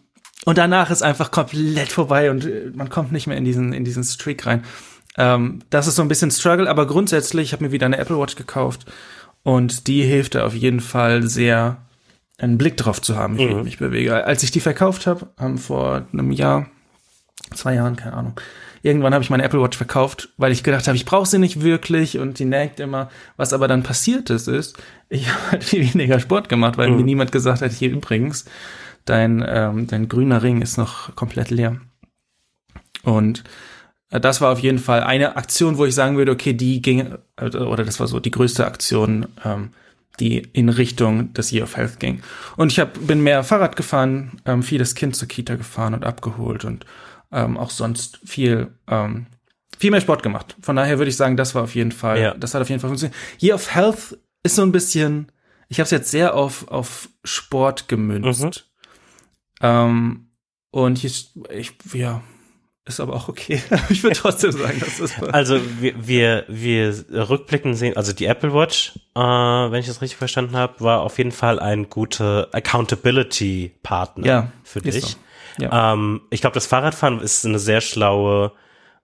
und 0.45 0.59
danach 0.59 0.91
ist 0.91 1.03
einfach 1.03 1.31
komplett 1.31 1.91
vorbei 1.91 2.31
und 2.31 2.45
äh, 2.45 2.71
man 2.75 2.89
kommt 2.89 3.13
nicht 3.13 3.27
mehr 3.27 3.37
in 3.37 3.45
diesen, 3.45 3.73
in 3.73 3.85
diesen 3.85 4.05
Streak 4.05 4.45
rein. 4.47 4.65
Ähm, 5.17 5.61
das 5.71 5.87
ist 5.87 5.97
so 5.97 6.03
ein 6.03 6.09
bisschen 6.09 6.31
Struggle, 6.31 6.69
aber 6.69 6.87
grundsätzlich, 6.87 7.49
ich 7.49 7.53
habe 7.53 7.65
mir 7.65 7.73
wieder 7.73 7.87
eine 7.87 7.99
Apple 7.99 8.19
Watch 8.19 8.37
gekauft 8.37 8.85
und 9.43 9.87
die 9.87 10.03
hilft 10.03 10.35
da 10.35 10.45
auf 10.45 10.55
jeden 10.55 10.81
Fall 10.81 11.23
sehr, 11.23 11.79
einen 12.39 12.59
Blick 12.59 12.77
drauf 12.77 13.01
zu 13.01 13.17
haben, 13.17 13.39
wie 13.39 13.47
mhm. 13.47 13.59
ich 13.59 13.65
mich 13.65 13.79
bewege. 13.79 14.25
Als 14.25 14.43
ich 14.43 14.51
die 14.51 14.61
verkauft 14.61 15.07
habe, 15.07 15.29
ähm, 15.41 15.57
vor 15.57 16.07
einem 16.13 16.33
Jahr, 16.33 16.67
zwei 17.55 17.75
Jahren, 17.75 17.97
keine 17.97 18.17
Ahnung. 18.17 18.41
Irgendwann 18.83 19.15
habe 19.15 19.25
ich 19.25 19.31
meine 19.31 19.43
Apple 19.43 19.61
Watch 19.61 19.77
verkauft, 19.77 20.29
weil 20.37 20.53
ich 20.53 20.63
gedacht 20.63 20.87
habe, 20.87 20.97
ich 20.97 21.05
brauche 21.05 21.27
sie 21.27 21.39
nicht 21.39 21.63
wirklich 21.63 22.19
und 22.19 22.39
die 22.39 22.45
nagt 22.45 22.79
immer. 22.79 23.11
Was 23.37 23.53
aber 23.53 23.69
dann 23.69 23.83
passiert 23.83 24.31
ist, 24.31 24.49
ist, 24.49 24.77
ich 25.09 25.29
habe 25.33 25.53
halt 25.53 25.65
viel 25.65 25.93
weniger 25.93 26.21
Sport 26.21 26.49
gemacht, 26.49 26.79
weil 26.79 26.91
mhm. 26.91 26.97
mir 26.97 27.05
niemand 27.05 27.33
gesagt 27.33 27.63
hat, 27.63 27.73
hier 27.73 27.91
übrigens, 27.91 28.45
dein, 29.05 29.45
ähm, 29.47 29.87
dein 29.87 30.09
grüner 30.09 30.43
Ring 30.43 30.63
ist 30.63 30.77
noch 30.77 31.15
komplett 31.17 31.51
leer. 31.51 31.81
Und 33.03 33.45
äh, 34.11 34.21
das 34.21 34.41
war 34.41 34.53
auf 34.53 34.59
jeden 34.59 34.79
Fall 34.79 35.03
eine 35.03 35.37
Aktion, 35.37 35.79
wo 35.79 35.85
ich 35.85 35.95
sagen 35.95 36.17
würde, 36.17 36.33
okay, 36.33 36.53
die 36.53 36.83
ging, 36.83 37.15
äh, 37.37 37.57
oder 37.57 37.85
das 37.85 38.01
war 38.01 38.07
so 38.07 38.21
die 38.21 38.31
größte 38.31 38.67
Aktion, 38.67 39.27
ähm, 39.45 39.71
die 40.21 40.39
in 40.53 40.69
Richtung 40.69 41.33
des 41.35 41.53
Year 41.53 41.65
of 41.65 41.77
Health 41.77 42.01
ging. 42.01 42.23
Und 42.57 42.73
ich 42.73 42.81
hab, 42.81 43.07
bin 43.07 43.23
mehr 43.23 43.45
Fahrrad 43.45 43.77
gefahren, 43.77 44.41
ähm, 44.45 44.63
vieles 44.63 44.95
Kind 44.95 45.15
zur 45.15 45.29
Kita 45.29 45.57
gefahren 45.57 45.95
und 45.95 46.05
abgeholt 46.05 46.65
und 46.65 46.87
ähm, 47.33 47.57
auch 47.57 47.71
sonst 47.71 48.21
viel, 48.25 48.73
ähm, 48.89 49.27
viel 49.79 49.91
mehr 49.91 50.01
Sport 50.01 50.23
gemacht. 50.23 50.57
Von 50.61 50.77
daher 50.77 50.99
würde 50.99 51.11
ich 51.11 51.17
sagen, 51.17 51.37
das 51.37 51.55
war 51.55 51.63
auf 51.63 51.75
jeden 51.75 51.93
Fall, 51.93 52.21
ja. 52.21 52.35
das 52.35 52.55
hat 52.55 52.63
auf 52.63 52.69
jeden 52.69 52.81
Fall 52.81 52.91
funktioniert. 52.91 53.19
Year 53.41 53.55
of 53.55 53.75
Health 53.75 54.19
ist 54.43 54.57
so 54.57 54.63
ein 54.63 54.73
bisschen, 54.73 55.33
ich 55.69 55.79
habe 55.79 55.85
es 55.85 55.91
jetzt 55.91 56.11
sehr 56.11 56.35
auf, 56.35 56.69
auf 56.69 57.09
Sport 57.25 57.89
gemünzt. 57.89 58.71
Mhm. 59.61 59.67
Ähm, 59.67 60.29
und 60.71 61.03
ich, 61.05 61.31
ich, 61.51 61.73
ja, 61.95 62.23
ist 62.87 63.01
aber 63.01 63.15
auch 63.15 63.29
okay. 63.29 63.61
ich 63.89 64.03
würde 64.03 64.17
trotzdem 64.17 64.53
sagen, 64.53 64.79
dass 64.79 64.99
das 64.99 65.21
war. 65.21 65.35
Also 65.35 65.61
wir, 65.81 65.95
wir, 66.07 66.45
wir 66.49 67.05
rückblicken 67.29 67.75
sehen, 67.75 67.97
also 67.97 68.13
die 68.13 68.27
Apple 68.27 68.55
Watch, 68.55 68.93
äh, 69.15 69.21
wenn 69.21 69.81
ich 69.81 69.87
das 69.87 70.01
richtig 70.01 70.17
verstanden 70.17 70.57
habe, 70.57 70.81
war 70.81 71.01
auf 71.01 71.19
jeden 71.19 71.33
Fall 71.33 71.59
ein 71.59 71.91
guter 71.91 72.49
Accountability-Partner 72.53 74.27
ja, 74.27 74.53
für 74.63 74.81
dich. 74.81 75.05
So. 75.05 75.17
Ja. 75.59 75.93
Ähm, 75.95 76.23
ich 76.31 76.41
glaube, 76.41 76.55
das 76.55 76.67
Fahrradfahren 76.67 77.21
ist 77.21 77.45
eine 77.47 77.59
sehr 77.59 77.81
schlaue 77.81 78.53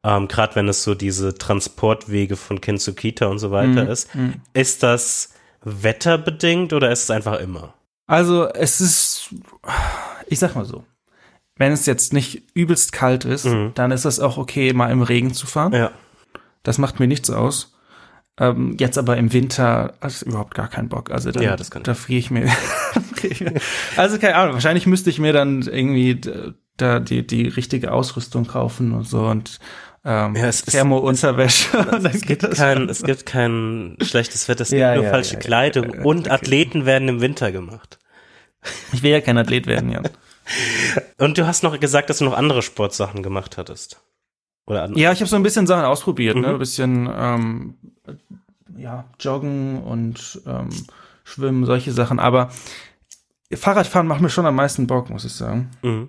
ähm, 0.04 0.26
gerade 0.26 0.56
wenn 0.56 0.66
es 0.68 0.82
so 0.82 0.97
diese 0.97 1.38
Transportwege 1.38 2.35
von 2.37 2.61
Kind 2.61 2.80
zu 2.80 2.92
Kita 2.92 3.26
und 3.26 3.38
so 3.38 3.52
weiter 3.52 3.85
Mhm. 3.85 3.90
ist. 3.90 4.12
Mhm. 4.16 4.35
Ist 4.52 4.82
das 4.82 5.32
wetterbedingt 5.64 6.73
oder 6.73 6.90
ist 6.90 7.04
es 7.04 7.11
einfach 7.11 7.38
immer? 7.38 7.75
Also 8.09 8.49
es 8.49 8.80
ist, 8.80 9.32
ich 10.26 10.38
sag 10.40 10.56
mal 10.56 10.64
so, 10.64 10.85
wenn 11.56 11.71
es 11.73 11.87
jetzt 11.87 12.12
nicht 12.12 12.42
übelst 12.54 12.92
kalt 12.92 13.25
ist, 13.25 13.44
Mhm. 13.44 13.73
dann 13.75 13.92
ist 13.92 14.04
es 14.04 14.18
auch 14.18 14.38
okay, 14.38 14.73
mal 14.73 14.90
im 14.90 15.02
Regen 15.02 15.32
zu 15.35 15.47
fahren. 15.47 15.73
Ja. 15.73 15.92
Das 16.64 16.78
macht 16.78 16.99
mir 16.99 17.06
nichts 17.06 17.30
aus. 17.30 17.72
Ähm, 18.41 18.77
jetzt 18.79 18.97
aber 18.99 19.17
im 19.19 19.33
Winter 19.33 19.95
hast 20.01 20.23
du 20.23 20.27
überhaupt 20.31 20.55
gar 20.55 20.69
keinen 20.69 20.89
Bock. 20.89 21.11
Also 21.11 21.31
dann, 21.31 21.43
Ja, 21.43 21.57
das 21.57 21.71
kann 21.71 21.83
da 21.83 21.95
friere 21.95 22.19
ich 22.19 22.31
mir. 22.31 22.51
also 23.97 24.19
keine 24.19 24.37
Ahnung, 24.37 24.55
wahrscheinlich 24.55 24.87
müsste 24.87 25.11
ich 25.11 25.19
mir 25.19 25.33
dann 25.33 25.62
irgendwie 25.62 26.21
da 26.77 27.01
die, 27.01 27.27
die 27.27 27.49
richtige 27.49 27.93
Ausrüstung 27.93 28.47
kaufen 28.47 28.93
und 28.93 29.05
so 29.05 29.27
und 29.27 29.59
ähm, 30.05 30.35
Ja, 30.35 30.51
Thermo-Unterwäsche. 30.51 31.79
Und 31.79 31.93
dann 32.05 32.07
Es 32.07 32.23
gibt, 32.23 32.51
kein, 32.57 32.89
es 32.89 33.03
gibt 33.03 33.25
kein 33.27 33.97
schlechtes 34.01 34.49
Wetter, 34.49 34.62
es 34.62 34.71
gibt 34.71 34.81
Ja, 34.81 34.95
nur 34.95 35.05
ja, 35.05 35.11
falsche 35.11 35.35
ja, 35.35 35.39
ja, 35.39 35.45
Kleidung 35.47 35.91
ja, 35.91 35.97
ja, 35.99 36.05
und 36.05 36.21
okay. 36.27 36.31
Athleten 36.31 36.87
werden 36.87 37.09
im 37.09 37.21
Winter 37.21 37.53
gemacht. 37.53 37.99
Ich 38.93 39.03
will 39.03 39.11
ja 39.12 39.21
kein 39.21 39.39
Athlet 39.39 39.67
werden, 39.67 39.91
Jan. 39.91 40.09
Und 41.19 41.39
du 41.39 41.47
hast 41.47 41.62
noch 41.62 41.79
gesagt, 41.79 42.11
dass 42.11 42.19
du 42.19 42.25
noch 42.25 42.37
andere 42.37 42.62
Sportsachen 42.62 43.23
gemacht 43.23 43.59
hattest. 43.59 44.01
Oder 44.66 44.85
an 44.85 44.95
Ja, 44.97 45.12
ich 45.12 45.21
habe 45.21 45.28
so 45.28 45.37
ein 45.37 45.42
bisschen 45.42 45.66
Sachen 45.66 45.85
ausprobiert, 45.85 46.37
ne? 46.37 46.49
Mhm. 46.49 46.54
Ein 46.54 46.59
bisschen 46.59 47.11
ähm, 47.14 47.75
ja, 48.76 49.04
Joggen 49.21 49.83
und 49.83 50.40
ähm, 50.47 50.69
Schwimmen, 51.25 51.64
solche 51.66 51.92
Sachen. 51.92 52.19
Aber 52.19 52.50
Fahrradfahren 53.52 54.07
macht 54.07 54.21
mir 54.21 54.31
schon 54.31 54.47
am 54.47 54.57
meisten 54.57 54.87
Bock, 54.87 55.11
muss 55.11 55.25
ich 55.25 55.33
sagen. 55.33 55.71
Mhm. 55.83 56.09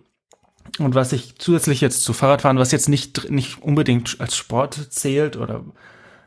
Und 0.80 0.96
was 0.96 1.12
ich 1.14 1.38
zusätzlich 1.38 1.82
jetzt 1.82 2.04
zu 2.04 2.14
Fahrradfahren, 2.14 2.58
was 2.58 2.72
jetzt 2.72 2.90
nicht, 2.90 3.30
nicht 3.30 3.62
unbedingt 3.62 4.20
als 4.20 4.36
Sport 4.36 4.76
zählt 4.92 5.38
oder 5.38 5.64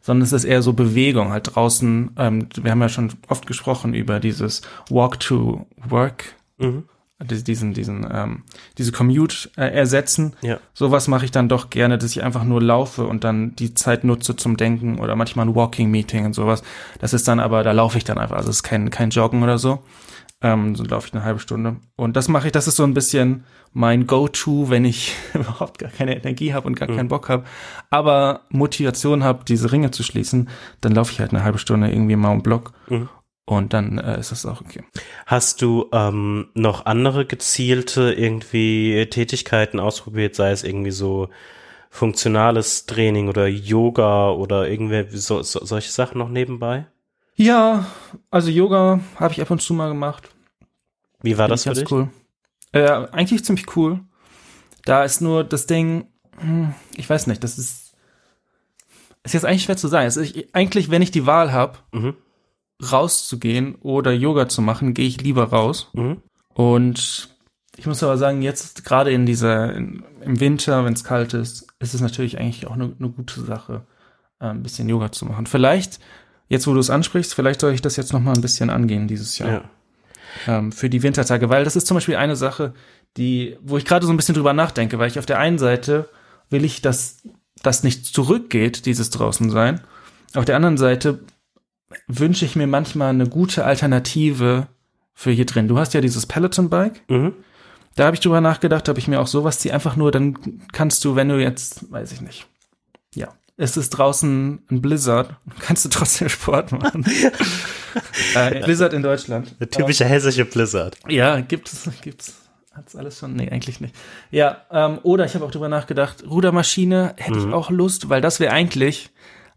sondern 0.02 0.22
es 0.22 0.32
ist 0.32 0.44
eher 0.44 0.62
so 0.62 0.72
Bewegung 0.72 1.32
halt 1.32 1.56
draußen. 1.56 2.12
Ähm, 2.16 2.48
wir 2.54 2.70
haben 2.70 2.80
ja 2.80 2.88
schon 2.88 3.12
oft 3.26 3.44
gesprochen 3.48 3.92
über 3.92 4.20
dieses 4.20 4.62
Walk 4.88 5.18
to 5.20 5.66
Work, 5.88 6.36
Mhm. 6.58 6.84
Die- 7.22 7.42
diesen, 7.44 7.72
diesen, 7.74 8.06
ähm, 8.12 8.42
diese 8.78 8.92
Commute 8.92 9.50
äh, 9.56 9.68
ersetzen. 9.74 10.34
Ja. 10.42 10.58
Sowas 10.74 11.08
mache 11.08 11.24
ich 11.24 11.30
dann 11.30 11.48
doch 11.48 11.70
gerne, 11.70 11.96
dass 11.98 12.10
ich 12.10 12.22
einfach 12.22 12.44
nur 12.44 12.60
laufe 12.62 13.06
und 13.06 13.24
dann 13.24 13.56
die 13.56 13.74
Zeit 13.74 14.04
nutze 14.04 14.36
zum 14.36 14.56
Denken 14.56 14.98
oder 14.98 15.16
manchmal 15.16 15.46
ein 15.46 15.54
Walking-Meeting 15.54 16.26
und 16.26 16.34
sowas. 16.34 16.62
Das 17.00 17.14
ist 17.14 17.26
dann 17.28 17.40
aber, 17.40 17.62
da 17.62 17.72
laufe 17.72 17.96
ich 17.98 18.04
dann 18.04 18.18
einfach. 18.18 18.36
Also 18.36 18.50
es 18.50 18.56
ist 18.56 18.62
kein, 18.62 18.90
kein 18.90 19.10
Joggen 19.10 19.42
oder 19.42 19.56
so. 19.58 19.82
Ähm, 20.42 20.74
so 20.76 20.84
laufe 20.84 21.08
ich 21.08 21.14
eine 21.14 21.24
halbe 21.24 21.40
Stunde. 21.40 21.76
Und 21.96 22.14
das 22.14 22.28
mache 22.28 22.48
ich, 22.48 22.52
das 22.52 22.68
ist 22.68 22.76
so 22.76 22.82
ein 22.84 22.92
bisschen 22.92 23.44
mein 23.72 24.06
Go-To, 24.06 24.68
wenn 24.68 24.84
ich 24.84 25.14
überhaupt 25.34 25.78
gar 25.78 25.90
keine 25.90 26.14
Energie 26.14 26.52
habe 26.52 26.66
und 26.66 26.74
gar 26.78 26.88
keinen 26.88 27.08
Bock 27.08 27.30
habe, 27.30 27.44
aber 27.90 28.42
Motivation 28.50 29.24
habe, 29.24 29.44
diese 29.48 29.72
Ringe 29.72 29.90
zu 29.90 30.02
schließen, 30.02 30.48
dann 30.82 30.92
laufe 30.92 31.12
ich 31.12 31.20
halt 31.20 31.30
eine 31.32 31.42
halbe 31.42 31.58
Stunde 31.58 31.90
irgendwie 31.90 32.16
mal 32.16 32.32
im 32.34 32.42
Block 32.42 32.72
Mhm. 32.88 33.08
Und 33.46 33.72
dann 33.72 33.98
äh, 33.98 34.20
ist 34.20 34.32
das 34.32 34.44
auch 34.44 34.60
okay. 34.60 34.82
Hast 35.24 35.62
du 35.62 35.88
ähm, 35.92 36.48
noch 36.54 36.84
andere 36.84 37.24
gezielte 37.24 38.12
irgendwie 38.12 39.06
Tätigkeiten 39.08 39.80
ausprobiert, 39.80 40.34
sei 40.34 40.50
es 40.50 40.62
irgendwie 40.64 40.90
so 40.90 41.28
funktionales 41.88 42.84
Training 42.86 43.28
oder 43.28 43.46
Yoga 43.46 44.30
oder 44.30 44.68
irgendwie 44.68 45.16
so, 45.16 45.42
so, 45.42 45.64
solche 45.64 45.90
Sachen 45.90 46.18
noch 46.18 46.28
nebenbei? 46.28 46.86
Ja, 47.36 47.86
also 48.30 48.50
Yoga 48.50 49.00
habe 49.16 49.32
ich 49.32 49.40
ab 49.40 49.50
und 49.50 49.62
zu 49.62 49.72
mal 49.74 49.88
gemacht. 49.88 50.28
Wie 51.22 51.38
war 51.38 51.46
Finde 51.46 51.52
das 51.54 51.60
ich 51.60 51.64
für 51.64 51.68
ganz 51.70 51.78
dich? 51.80 51.92
cool. 51.92 52.08
Äh, 52.72 53.08
eigentlich 53.12 53.44
ziemlich 53.44 53.76
cool. 53.76 54.00
Da 54.84 55.04
ist 55.04 55.20
nur 55.20 55.44
das 55.44 55.66
Ding, 55.66 56.08
hm, 56.38 56.74
ich 56.96 57.08
weiß 57.08 57.26
nicht, 57.28 57.42
das 57.44 57.58
ist 57.58 57.94
ist 59.22 59.32
jetzt 59.32 59.44
eigentlich 59.44 59.64
schwer 59.64 59.76
zu 59.76 59.88
sagen. 59.88 60.06
Es 60.06 60.16
ist, 60.16 60.36
eigentlich, 60.52 60.88
wenn 60.90 61.02
ich 61.02 61.10
die 61.10 61.26
Wahl 61.26 61.52
habe, 61.52 61.78
Mhm. 61.92 62.14
Rauszugehen 62.82 63.74
oder 63.76 64.12
Yoga 64.12 64.48
zu 64.48 64.62
machen, 64.62 64.94
gehe 64.94 65.06
ich 65.06 65.20
lieber 65.20 65.44
raus. 65.44 65.90
Mhm. 65.94 66.18
Und 66.54 67.28
ich 67.76 67.86
muss 67.86 68.02
aber 68.02 68.16
sagen, 68.18 68.42
jetzt 68.42 68.84
gerade 68.84 69.10
in 69.10 69.26
dieser, 69.26 69.74
in, 69.74 70.02
im 70.22 70.40
Winter, 70.40 70.84
wenn 70.84 70.92
es 70.94 71.04
kalt 71.04 71.34
ist, 71.34 71.66
ist 71.78 71.94
es 71.94 72.00
natürlich 72.00 72.38
eigentlich 72.38 72.66
auch 72.66 72.72
eine, 72.72 72.94
eine 72.98 73.08
gute 73.10 73.40
Sache, 73.40 73.86
äh, 74.40 74.46
ein 74.46 74.62
bisschen 74.62 74.88
Yoga 74.88 75.12
zu 75.12 75.26
machen. 75.26 75.46
Vielleicht, 75.46 75.98
jetzt 76.48 76.66
wo 76.66 76.72
du 76.74 76.80
es 76.80 76.90
ansprichst, 76.90 77.34
vielleicht 77.34 77.60
soll 77.60 77.72
ich 77.72 77.82
das 77.82 77.96
jetzt 77.96 78.12
noch 78.12 78.20
mal 78.20 78.34
ein 78.34 78.40
bisschen 78.40 78.70
angehen 78.70 79.08
dieses 79.08 79.38
Jahr 79.38 79.50
Ja. 80.46 80.58
ähm, 80.58 80.72
für 80.72 80.88
die 80.88 81.02
Wintertage, 81.02 81.48
weil 81.50 81.64
das 81.64 81.76
ist 81.76 81.86
zum 81.86 81.96
Beispiel 81.96 82.16
eine 82.16 82.36
Sache, 82.36 82.72
die, 83.16 83.56
wo 83.62 83.76
ich 83.78 83.84
gerade 83.84 84.06
so 84.06 84.12
ein 84.12 84.16
bisschen 84.16 84.34
drüber 84.34 84.52
nachdenke, 84.52 84.98
weil 84.98 85.08
ich 85.08 85.18
auf 85.18 85.26
der 85.26 85.38
einen 85.38 85.58
Seite 85.58 86.08
will 86.50 86.64
ich, 86.64 86.82
dass 86.82 87.22
das 87.62 87.82
nicht 87.82 88.06
zurückgeht, 88.06 88.86
dieses 88.86 89.10
draußen 89.10 89.50
sein. 89.50 89.80
Auf 90.34 90.44
der 90.44 90.56
anderen 90.56 90.76
Seite 90.76 91.20
wünsche 92.08 92.44
ich 92.44 92.56
mir 92.56 92.66
manchmal 92.66 93.10
eine 93.10 93.28
gute 93.28 93.64
Alternative 93.64 94.68
für 95.14 95.30
hier 95.30 95.46
drin. 95.46 95.68
Du 95.68 95.78
hast 95.78 95.94
ja 95.94 96.00
dieses 96.00 96.26
Peloton-Bike. 96.26 97.08
Mhm. 97.08 97.34
Da 97.94 98.04
habe 98.04 98.14
ich 98.14 98.20
drüber 98.20 98.42
nachgedacht, 98.42 98.88
habe 98.88 98.98
ich 98.98 99.08
mir 99.08 99.20
auch 99.20 99.26
sowas 99.26 99.58
zieh 99.58 99.72
einfach 99.72 99.96
nur, 99.96 100.12
dann 100.12 100.60
kannst 100.72 101.04
du, 101.04 101.16
wenn 101.16 101.30
du 101.30 101.40
jetzt, 101.40 101.90
weiß 101.90 102.12
ich 102.12 102.20
nicht, 102.20 102.46
ja, 103.14 103.28
es 103.56 103.78
ist 103.78 103.90
draußen 103.90 104.62
ein 104.70 104.82
Blizzard, 104.82 105.34
kannst 105.60 105.86
du 105.86 105.88
trotzdem 105.88 106.28
Sport 106.28 106.72
machen. 106.72 107.06
äh, 108.34 108.62
Blizzard 108.62 108.92
in 108.92 109.02
Deutschland. 109.02 109.56
Der 109.58 109.70
typische 109.70 110.04
hessische 110.04 110.44
Blizzard. 110.44 110.98
Ja, 111.08 111.40
gibt's, 111.40 111.88
gibt's. 112.02 112.42
Hat's 112.72 112.94
alles 112.94 113.18
schon? 113.18 113.32
Nee, 113.32 113.48
eigentlich 113.48 113.80
nicht. 113.80 113.94
Ja, 114.30 114.66
ähm, 114.70 114.98
oder 115.02 115.24
ich 115.24 115.34
habe 115.34 115.46
auch 115.46 115.50
drüber 115.50 115.70
nachgedacht, 115.70 116.22
Rudermaschine 116.28 117.14
hätte 117.16 117.38
ich 117.38 117.46
auch 117.46 117.70
Lust, 117.70 118.10
weil 118.10 118.20
das 118.20 118.38
wäre 118.38 118.52
eigentlich, 118.52 119.08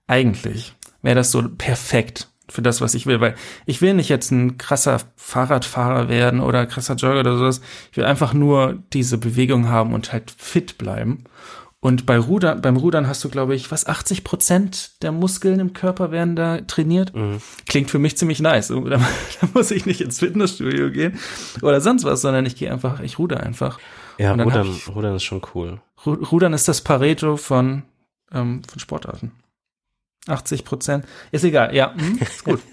eigentlich 0.07 0.73
wäre 1.01 1.15
das 1.15 1.31
so 1.31 1.43
perfekt 1.57 2.27
für 2.47 2.61
das, 2.63 2.81
was 2.81 2.95
ich 2.95 3.05
will, 3.05 3.21
weil 3.21 3.35
ich 3.67 3.81
will 3.81 3.93
nicht 3.93 4.09
jetzt 4.09 4.31
ein 4.31 4.57
krasser 4.57 4.99
Fahrradfahrer 5.15 6.09
werden 6.09 6.39
oder 6.39 6.65
krasser 6.65 6.95
Jogger 6.95 7.19
oder 7.19 7.37
sowas. 7.37 7.61
Ich 7.91 7.97
will 7.97 8.05
einfach 8.05 8.33
nur 8.33 8.79
diese 8.93 9.17
Bewegung 9.17 9.69
haben 9.69 9.93
und 9.93 10.11
halt 10.11 10.31
fit 10.35 10.77
bleiben. 10.77 11.25
Und 11.81 12.05
bei 12.05 12.17
Rudern, 12.19 12.59
beim 12.61 12.75
Rudern 12.75 13.07
hast 13.07 13.23
du, 13.23 13.29
glaube 13.29 13.55
ich, 13.55 13.71
was, 13.71 13.85
80 13.87 14.25
Prozent 14.25 15.01
der 15.01 15.13
Muskeln 15.13 15.61
im 15.61 15.71
Körper 15.71 16.11
werden 16.11 16.35
da 16.35 16.59
trainiert. 16.61 17.13
Klingt 17.67 17.89
für 17.89 17.99
mich 17.99 18.17
ziemlich 18.17 18.41
nice. 18.41 18.67
Da, 18.67 18.75
da 18.89 18.99
muss 19.53 19.71
ich 19.71 19.85
nicht 19.85 20.01
ins 20.01 20.19
Fitnessstudio 20.19 20.91
gehen 20.91 21.17
oder 21.61 21.79
sonst 21.79 22.03
was, 22.03 22.19
sondern 22.21 22.45
ich 22.45 22.57
gehe 22.57 22.69
einfach, 22.71 22.99
ich 22.99 23.17
ruder 23.17 23.41
einfach. 23.41 23.79
Ja, 24.17 24.35
Rudern, 24.43 24.67
ich- 24.75 24.89
Rudern 24.93 25.15
ist 25.15 25.23
schon 25.23 25.41
cool. 25.55 25.79
Ru- 26.03 26.21
Rudern 26.31 26.51
ist 26.51 26.67
das 26.67 26.81
Pareto 26.81 27.37
von, 27.37 27.83
ähm, 28.33 28.61
von 28.67 28.79
Sportarten. 28.79 29.31
80 30.29 30.65
Prozent. 30.65 31.05
Ist 31.31 31.43
egal, 31.43 31.75
ja, 31.75 31.93
hm, 31.95 32.17
ist 32.19 32.43
gut. 32.43 32.59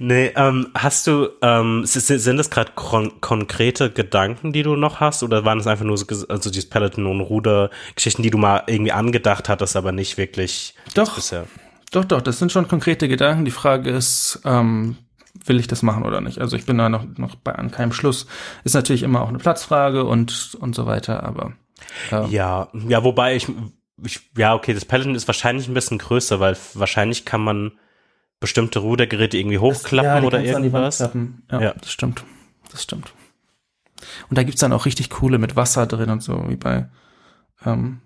Nee, 0.00 0.32
ähm, 0.34 0.68
hast 0.74 1.06
du, 1.06 1.28
ähm, 1.42 1.82
sind 1.84 2.36
das 2.36 2.50
gerade 2.50 2.72
kon 2.74 3.20
konkrete 3.20 3.90
Gedanken, 3.90 4.52
die 4.52 4.62
du 4.64 4.74
noch 4.76 4.98
hast, 5.00 5.22
oder 5.22 5.44
waren 5.44 5.60
es 5.60 5.66
einfach 5.66 5.84
nur 5.84 5.96
so, 5.96 6.06
also 6.28 6.50
dieses 6.50 6.68
Peloton 6.68 7.06
und 7.06 7.20
Ruder-Geschichten, 7.20 8.22
die 8.22 8.30
du 8.30 8.38
mal 8.38 8.64
irgendwie 8.66 8.92
angedacht 8.92 9.48
hattest, 9.48 9.76
aber 9.76 9.92
nicht 9.92 10.16
wirklich 10.18 10.74
Doch, 10.94 11.14
bisher? 11.14 11.46
doch, 11.92 12.04
doch, 12.04 12.20
das 12.20 12.38
sind 12.38 12.50
schon 12.52 12.68
konkrete 12.68 13.08
Gedanken. 13.08 13.44
Die 13.44 13.50
Frage 13.50 13.90
ist, 13.90 14.40
ähm, 14.44 14.96
will 15.44 15.60
ich 15.60 15.66
das 15.68 15.82
machen 15.82 16.04
oder 16.04 16.20
nicht? 16.20 16.38
Also 16.40 16.56
ich 16.56 16.66
bin 16.66 16.78
da 16.78 16.88
noch, 16.88 17.04
noch 17.16 17.36
bei 17.36 17.54
an 17.54 17.70
keinem 17.70 17.92
Schluss. 17.92 18.26
Ist 18.64 18.74
natürlich 18.74 19.02
immer 19.02 19.22
auch 19.22 19.28
eine 19.28 19.38
Platzfrage 19.38 20.04
und, 20.04 20.56
und 20.60 20.74
so 20.74 20.86
weiter, 20.86 21.22
aber 21.22 21.52
ähm, 22.10 22.26
Ja, 22.30 22.68
ja, 22.88 23.04
wobei 23.04 23.36
ich, 23.36 23.46
ich, 24.04 24.20
ja, 24.36 24.54
okay, 24.54 24.74
das 24.74 24.84
Peloton 24.84 25.14
ist 25.14 25.26
wahrscheinlich 25.26 25.68
ein 25.68 25.74
bisschen 25.74 25.98
größer, 25.98 26.40
weil 26.40 26.56
wahrscheinlich 26.74 27.24
kann 27.24 27.40
man 27.42 27.72
bestimmte 28.40 28.78
Rudergeräte 28.78 29.36
irgendwie 29.36 29.58
hochklappen 29.58 30.04
Ja, 30.10 30.20
die 30.20 30.26
oder 30.26 30.42
irgendwas. 30.42 30.98
Ja, 30.98 31.10
Ja. 31.60 31.72
das 31.74 31.90
stimmt. 31.92 32.24
Das 32.70 32.82
stimmt. 32.82 33.12
Und 34.30 34.38
da 34.38 34.44
gibt's 34.44 34.60
dann 34.60 34.72
auch 34.72 34.86
richtig 34.86 35.10
coole 35.10 35.38
mit 35.38 35.56
Wasser 35.56 35.86
drin 35.86 36.10
und 36.10 36.22
so, 36.22 36.48
wie 36.48 36.56
bei 36.56 36.88
ähm, 37.64 38.00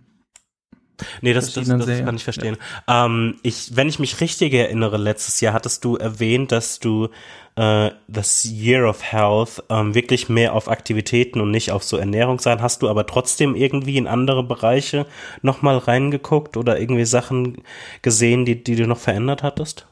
Nee, 1.20 1.32
das, 1.32 1.52
das, 1.52 1.66
das 1.66 1.86
kann 1.86 2.16
ich 2.16 2.24
verstehen. 2.24 2.56
Ähm, 2.88 3.36
ich, 3.42 3.76
wenn 3.76 3.88
ich 3.88 3.98
mich 3.98 4.20
richtig 4.20 4.52
erinnere, 4.54 4.96
letztes 4.96 5.40
Jahr 5.40 5.52
hattest 5.52 5.84
du 5.84 5.96
erwähnt, 5.96 6.52
dass 6.52 6.78
du 6.78 7.08
äh, 7.56 7.90
das 8.08 8.44
Year 8.44 8.88
of 8.88 9.02
Health 9.02 9.62
ähm, 9.68 9.94
wirklich 9.94 10.28
mehr 10.28 10.54
auf 10.54 10.68
Aktivitäten 10.68 11.40
und 11.40 11.50
nicht 11.50 11.72
auf 11.72 11.82
so 11.82 11.96
Ernährung 11.96 12.38
sein. 12.38 12.62
Hast 12.62 12.82
du 12.82 12.88
aber 12.88 13.06
trotzdem 13.06 13.54
irgendwie 13.54 13.96
in 13.96 14.06
andere 14.06 14.42
Bereiche 14.42 15.06
nochmal 15.42 15.78
reingeguckt 15.78 16.56
oder 16.56 16.78
irgendwie 16.80 17.04
Sachen 17.04 17.62
gesehen, 18.02 18.44
die, 18.44 18.62
die 18.62 18.76
du 18.76 18.86
noch 18.86 18.98
verändert 18.98 19.42
hattest? 19.42 19.86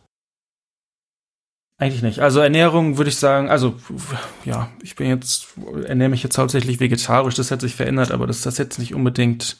Eigentlich 1.80 2.02
nicht. 2.02 2.18
Also 2.20 2.40
Ernährung 2.40 2.98
würde 2.98 3.08
ich 3.08 3.16
sagen, 3.16 3.48
also 3.48 3.74
ja, 4.44 4.68
ich 4.82 4.96
bin 4.96 5.08
jetzt, 5.08 5.54
ernähre 5.86 6.10
mich 6.10 6.22
jetzt 6.22 6.36
hauptsächlich 6.36 6.78
vegetarisch, 6.78 7.36
das 7.36 7.50
hat 7.50 7.62
sich 7.62 7.74
verändert, 7.74 8.10
aber 8.10 8.26
das, 8.26 8.42
das 8.42 8.58
hat 8.58 8.66
jetzt 8.66 8.78
nicht 8.78 8.94
unbedingt 8.94 9.56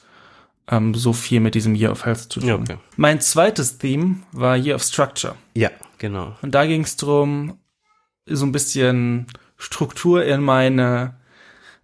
ähm, 0.70 0.94
so 0.94 1.12
viel 1.12 1.40
mit 1.40 1.54
diesem 1.54 1.74
Year 1.74 1.90
of 1.92 2.04
Health 2.04 2.32
zu 2.32 2.40
tun. 2.40 2.48
Ja, 2.48 2.54
okay. 2.54 2.76
Mein 2.96 3.20
zweites 3.20 3.78
Theme 3.78 4.16
war 4.32 4.56
Year 4.56 4.76
of 4.76 4.82
Structure. 4.82 5.34
Ja, 5.54 5.70
genau. 5.98 6.36
Und 6.42 6.54
da 6.54 6.66
ging 6.66 6.82
es 6.82 6.96
darum, 6.96 7.58
so 8.26 8.46
ein 8.46 8.52
bisschen 8.52 9.26
Struktur 9.56 10.24
in 10.24 10.40
meine 10.42 11.16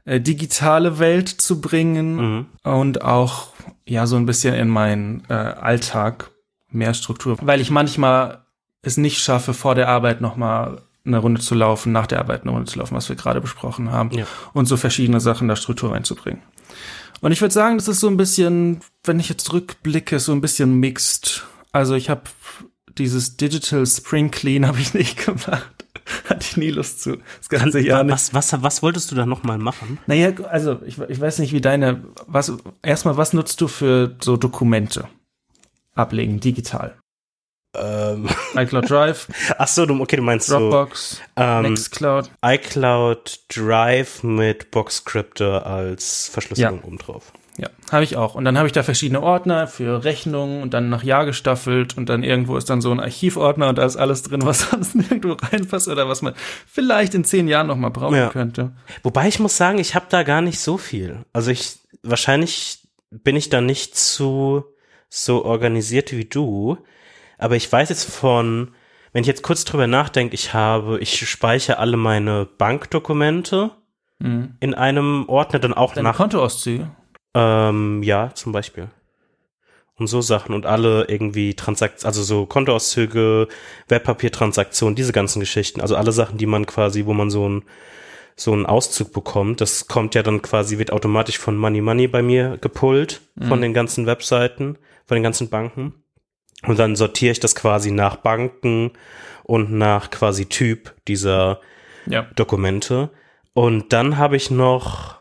äh, 0.05 0.21
digitale 0.21 0.99
Welt 0.99 1.29
zu 1.29 1.61
bringen 1.61 2.17
Mhm. 2.17 2.47
und 2.63 3.03
auch 3.03 3.49
ja 3.87 4.07
so 4.07 4.17
ein 4.17 4.27
bisschen 4.27 4.55
in 4.55 4.69
meinen 4.69 5.25
äh, 5.29 5.33
Alltag 5.35 6.31
mehr 6.71 6.95
Struktur, 6.95 7.37
weil 7.41 7.61
ich 7.61 7.71
manchmal 7.71 8.45
es 8.83 8.97
nicht 8.97 9.19
schaffe, 9.19 9.53
vor 9.55 9.75
der 9.75 9.89
Arbeit 9.89 10.21
nochmal 10.21 10.83
eine 11.07 11.19
Runde 11.19 11.41
zu 11.41 11.55
laufen, 11.55 11.93
nach 11.93 12.07
der 12.07 12.19
Arbeit 12.19 12.43
eine 12.43 12.51
Runde 12.51 12.71
zu 12.71 12.79
laufen, 12.79 12.95
was 12.95 13.09
wir 13.09 13.17
gerade 13.17 13.41
besprochen 13.41 13.91
haben, 13.91 14.11
ja. 14.13 14.27
und 14.53 14.67
so 14.67 14.77
verschiedene 14.77 15.21
Sachen 15.21 15.49
da 15.49 15.57
Struktur 15.57 15.93
reinzubringen. 15.93 16.43
Und 17.21 17.33
ich 17.33 17.41
würde 17.41 17.55
sagen, 17.55 17.79
das 17.79 17.89
ist 17.89 18.01
so 18.01 18.09
ein 18.09 18.17
bisschen, 18.17 18.81
wenn 19.05 19.21
ich 19.21 19.29
jetzt 19.29 19.53
rückblicke, 19.53 20.19
so 20.21 20.33
ein 20.33 20.41
bisschen 20.41 20.75
mixed. 20.75 21.47
Also 21.73 21.95
ich 21.95 22.11
habe 22.11 22.23
dieses 22.99 23.37
Digital 23.37 23.87
Spring 23.87 24.31
Clean 24.31 24.67
habe 24.67 24.79
ich 24.81 24.95
nicht 24.95 25.25
gemacht. 25.25 25.73
Hatte 26.29 26.47
ich 26.49 26.57
nie 26.57 26.71
Lust 26.71 27.03
zu. 27.03 27.19
Das 27.39 27.49
ganze 27.49 27.81
Jahr 27.81 28.05
nicht. 28.05 28.13
Was, 28.13 28.53
was, 28.53 28.63
was 28.63 28.83
wolltest 28.83 29.11
du 29.11 29.17
da 29.17 29.27
nochmal 29.27 29.59
machen? 29.59 29.99
Naja, 30.07 30.33
also 30.49 30.81
ich, 30.87 30.99
ich 31.01 31.21
weiß 31.21 31.41
nicht, 31.41 31.53
wie 31.53 31.61
deine, 31.61 32.05
was, 32.27 32.53
erstmal, 32.83 33.17
was 33.17 33.33
nutzt 33.33 33.61
du 33.61 33.67
für 33.67 34.15
so 34.23 34.37
Dokumente 34.37 35.09
ablegen, 35.95 36.39
digital? 36.39 36.97
Ähm. 37.79 38.29
iCloud 38.55 38.91
Drive. 38.91 39.29
Ach 39.59 39.69
so, 39.69 39.87
du, 39.87 40.01
okay, 40.01 40.17
du 40.17 40.23
meinst 40.23 40.51
Dropbox, 40.51 41.23
so, 41.37 41.43
ähm, 41.43 41.63
Nextcloud. 41.63 42.31
iCloud 42.45 43.41
Drive 43.55 44.23
mit 44.23 44.71
Boxcryptor 44.71 45.67
als 45.67 46.29
Verschlüsselung 46.29 46.81
ja. 46.81 46.85
obendrauf. 46.85 47.33
Ja, 47.59 47.71
habe 47.91 48.05
ich 48.05 48.17
auch. 48.17 48.35
Und 48.35 48.45
dann 48.45 48.59
habe 48.59 48.67
ich 48.67 48.73
da 48.73 48.83
verschiedene 48.83 49.23
Ordner 49.23 49.67
für 49.67 50.05
Rechnungen 50.05 50.63
und 50.63 50.75
dann 50.75 50.91
nach 50.91 51.03
Jahr 51.03 51.25
gestaffelt 51.25 51.97
und 51.97 52.09
dann 52.11 52.23
irgendwo 52.23 52.57
ist 52.59 52.69
dann 52.69 52.83
so 52.83 52.91
ein 52.91 53.01
Archivordner 53.01 53.69
und 53.69 53.79
da 53.79 53.87
ist 53.87 53.97
alles 53.97 54.23
drin, 54.23 54.43
was 54.45 54.61
sonst 54.71 54.95
nirgendwo 54.95 55.33
reinpasst 55.33 55.89
oder 55.89 56.07
was 56.09 56.21
man 56.21 56.35
vielleicht 56.67 57.15
in 57.15 57.25
zehn 57.25 57.49
Jahren 57.49 57.69
noch 57.69 57.77
mal 57.77 57.89
brauchen 57.89 58.17
ja. 58.17 58.29
könnte. 58.29 58.73
Wobei 59.03 59.29
ich 59.29 59.39
muss 59.39 59.57
sagen, 59.57 59.79
ich 59.79 59.95
habe 59.95 60.07
da 60.11 60.23
gar 60.23 60.43
nicht 60.43 60.61
so 60.61 60.77
viel. 60.77 61.25
Also 61.33 61.51
ich 61.51 61.79
wahrscheinlich 62.03 62.81
bin 63.11 63.37
ich 63.37 63.49
da 63.49 63.61
nicht 63.61 63.97
zu 63.97 64.65
so 65.09 65.45
organisiert 65.45 66.13
wie 66.13 66.27
du, 66.27 66.79
aber 67.39 67.57
ich 67.57 67.71
weiß 67.71 67.89
jetzt 67.89 68.05
von, 68.05 68.75
wenn 69.13 69.23
ich 69.23 69.29
jetzt 69.29 69.43
kurz 69.43 69.65
drüber 69.65 69.87
nachdenke, 69.87 70.35
ich 70.35 70.55
habe, 70.55 70.99
ich 71.01 71.29
speichere 71.29 71.79
alle 71.79 71.97
meine 71.97 72.47
Bankdokumente 72.59 73.71
mhm. 74.19 74.57
in 74.61 74.75
einem 74.75 75.29
Ordner 75.29 75.59
dann 75.59 75.75
auch 75.75 75.95
Deine 75.95 76.09
nach 76.09 76.17
Kontoauszüge. 76.17 76.91
Ähm, 77.35 78.03
ja, 78.03 78.35
zum 78.35 78.53
Beispiel. 78.53 78.89
Und 79.99 80.09
so 80.09 80.21
Sachen 80.21 80.55
und 80.55 80.67
alle 80.67 81.07
irgendwie 81.09 81.55
Transaktionen, 81.55 82.09
also 82.09 82.23
so 82.23 82.45
Kontoauszüge, 82.45 83.49
Wertpapiertransaktionen, 83.89 84.95
diese 84.95 85.13
ganzen 85.13 85.41
Geschichten, 85.41 85.81
also 85.81 85.97
alle 85.97 86.13
Sachen, 86.13 86.37
die 86.37 86.47
man 86.47 86.67
quasi, 86.67 87.07
wo 87.07 87.15
man 87.15 87.31
so 87.31 87.49
ein 87.49 87.65
so 88.39 88.53
einen 88.53 88.67
Auszug 88.67 89.15
bekommt, 89.15 89.63
das 89.63 89.89
kommt 89.89 90.15
ja 90.15 90.23
dann 90.23 90.43
quasi, 90.43 90.79
wird 90.79 90.93
automatisch 90.93 91.39
von 91.39 91.57
Money 91.57 91.81
Money 91.81 92.07
bei 92.07 92.21
mir 92.21 92.59
gepullt, 92.59 93.23
mhm. 93.35 93.47
von 93.47 93.63
den 93.63 93.73
ganzen 93.73 94.05
Webseiten, 94.05 94.77
von 95.07 95.15
den 95.15 95.23
ganzen 95.23 95.49
Banken. 95.49 95.95
Und 96.63 96.79
dann 96.79 96.97
sortiere 96.97 97.33
ich 97.33 97.41
das 97.41 97.55
quasi 97.55 97.91
nach 97.91 98.17
Banken 98.17 98.93
und 99.45 99.73
nach 99.73 100.11
quasi 100.11 100.47
Typ 100.47 100.95
dieser 101.07 101.61
ja. 102.07 102.23
Dokumente. 102.35 103.11
Und 103.53 103.93
dann 103.93 104.19
habe 104.19 104.37
ich 104.37 104.51
noch 104.51 105.21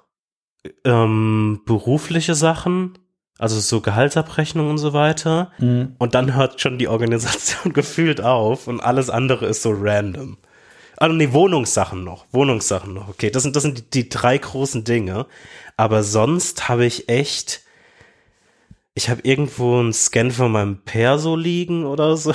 ähm, 0.84 1.62
berufliche 1.66 2.36
Sachen, 2.36 2.98
also 3.38 3.60
so 3.60 3.82
Gehaltsabrechnung 3.82 4.70
und 4.70 4.78
so 4.78 4.94
weiter. 4.94 5.52
Mhm. 5.60 5.96
Und 6.00 6.16
dann 6.16 6.36
hört 6.36 6.62
schon 6.62 6.78
die 6.78 6.88
Organisation 6.88 7.74
gefühlt 7.74 8.22
auf 8.22 8.68
und 8.68 8.80
alles 8.80 9.10
andere 9.10 9.46
ist 9.46 9.62
so 9.62 9.72
random. 9.78 10.38
Also 10.98 11.16
nee, 11.16 11.34
Wohnungssachen 11.34 12.04
noch. 12.04 12.26
Wohnungssachen 12.32 12.94
noch. 12.94 13.10
Okay, 13.10 13.30
das 13.30 13.44
sind, 13.44 13.56
das 13.56 13.64
sind 13.64 13.78
die, 13.78 13.90
die 13.90 14.10
drei 14.10 14.38
großen 14.38 14.84
Dinge. 14.84 15.28
Aber 15.78 16.04
sonst 16.04 16.70
habe 16.70 16.86
ich 16.86 17.10
echt. 17.10 17.62
Ich 18.96 19.10
habe 19.10 19.22
irgendwo 19.24 19.80
einen 19.80 19.94
Scan 19.94 20.32
von 20.32 20.52
meinem 20.54 20.78
Perso 20.84 21.36
liegen 21.36 21.86
oder 21.86 22.16
so. 22.16 22.34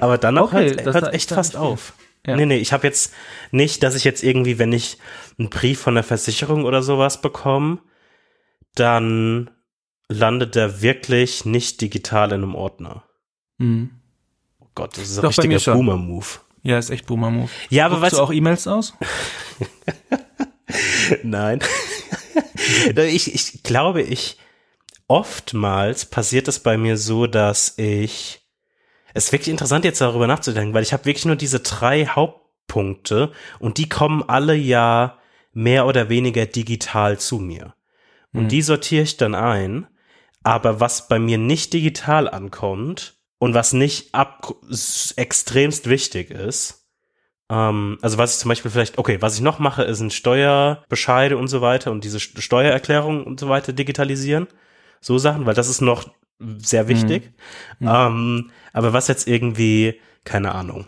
Aber 0.00 0.18
dann 0.18 0.38
okay, 0.38 0.70
hört, 0.70 0.94
hört 0.94 1.14
echt 1.14 1.30
fast 1.30 1.56
auf. 1.56 1.94
Ja. 2.24 2.36
Nee, 2.36 2.46
nee, 2.46 2.58
ich 2.58 2.72
habe 2.72 2.86
jetzt 2.86 3.12
nicht, 3.50 3.82
dass 3.82 3.96
ich 3.96 4.04
jetzt 4.04 4.22
irgendwie, 4.22 4.60
wenn 4.60 4.72
ich 4.72 4.98
einen 5.36 5.50
Brief 5.50 5.80
von 5.80 5.94
der 5.94 6.04
Versicherung 6.04 6.64
oder 6.64 6.80
sowas 6.82 7.20
bekomme, 7.20 7.78
dann 8.76 9.50
landet 10.08 10.54
der 10.54 10.80
wirklich 10.80 11.44
nicht 11.44 11.80
digital 11.80 12.28
in 12.30 12.44
einem 12.44 12.54
Ordner. 12.54 13.02
Mhm. 13.58 13.90
Oh 14.60 14.68
Gott, 14.76 14.96
das 14.96 15.10
ist 15.10 15.18
ein 15.18 15.22
Doch, 15.22 15.30
richtiger 15.30 15.74
Boomer-Move. 15.74 16.26
Ja, 16.62 16.78
ist 16.78 16.90
echt 16.90 17.06
Boomer-Move. 17.06 17.50
Ja, 17.70 17.86
aber 17.86 18.00
weißt 18.00 18.18
du 18.18 18.22
auch 18.22 18.32
E-Mails 18.32 18.68
aus? 18.68 18.94
Nein. 21.24 21.58
ich, 22.96 23.34
ich 23.34 23.62
glaube, 23.64 24.02
ich 24.02 24.38
oftmals 25.12 26.06
passiert 26.06 26.48
es 26.48 26.58
bei 26.58 26.78
mir 26.78 26.96
so, 26.96 27.26
dass 27.26 27.76
ich 27.76 28.40
es 29.12 29.26
ist 29.26 29.32
wirklich 29.32 29.50
interessant, 29.50 29.84
jetzt 29.84 30.00
darüber 30.00 30.26
nachzudenken, 30.26 30.72
weil 30.72 30.82
ich 30.82 30.94
habe 30.94 31.04
wirklich 31.04 31.26
nur 31.26 31.36
diese 31.36 31.60
drei 31.60 32.06
Hauptpunkte 32.06 33.30
und 33.58 33.76
die 33.76 33.90
kommen 33.90 34.24
alle 34.26 34.54
ja 34.54 35.18
mehr 35.52 35.86
oder 35.86 36.08
weniger 36.08 36.46
digital 36.46 37.18
zu 37.18 37.38
mir. 37.38 37.74
Und 38.32 38.44
mhm. 38.44 38.48
die 38.48 38.62
sortiere 38.62 39.02
ich 39.02 39.18
dann 39.18 39.34
ein. 39.34 39.86
Aber 40.42 40.80
was 40.80 41.08
bei 41.08 41.18
mir 41.18 41.36
nicht 41.36 41.74
digital 41.74 42.26
ankommt 42.26 43.16
und 43.36 43.52
was 43.52 43.74
nicht 43.74 44.14
ab 44.14 44.54
extremst 45.16 45.90
wichtig 45.90 46.30
ist, 46.30 46.88
ähm, 47.50 47.98
also 48.00 48.16
was 48.16 48.32
ich 48.32 48.40
zum 48.40 48.48
Beispiel 48.48 48.70
vielleicht, 48.70 48.96
okay, 48.96 49.20
was 49.20 49.34
ich 49.34 49.42
noch 49.42 49.58
mache, 49.58 49.82
ist 49.82 50.00
ein 50.00 50.10
Steuerbescheide 50.10 51.36
und 51.36 51.48
so 51.48 51.60
weiter 51.60 51.92
und 51.92 52.02
diese 52.02 52.18
Steuererklärung 52.18 53.24
und 53.24 53.38
so 53.38 53.50
weiter 53.50 53.74
digitalisieren. 53.74 54.48
So 55.02 55.18
Sachen, 55.18 55.44
weil 55.44 55.54
das 55.54 55.68
ist 55.68 55.82
noch 55.82 56.08
sehr 56.58 56.88
wichtig. 56.88 57.32
Mhm. 57.80 57.88
Ähm, 57.88 58.50
aber 58.72 58.92
was 58.92 59.08
jetzt 59.08 59.28
irgendwie, 59.28 60.00
keine 60.24 60.54
Ahnung, 60.54 60.86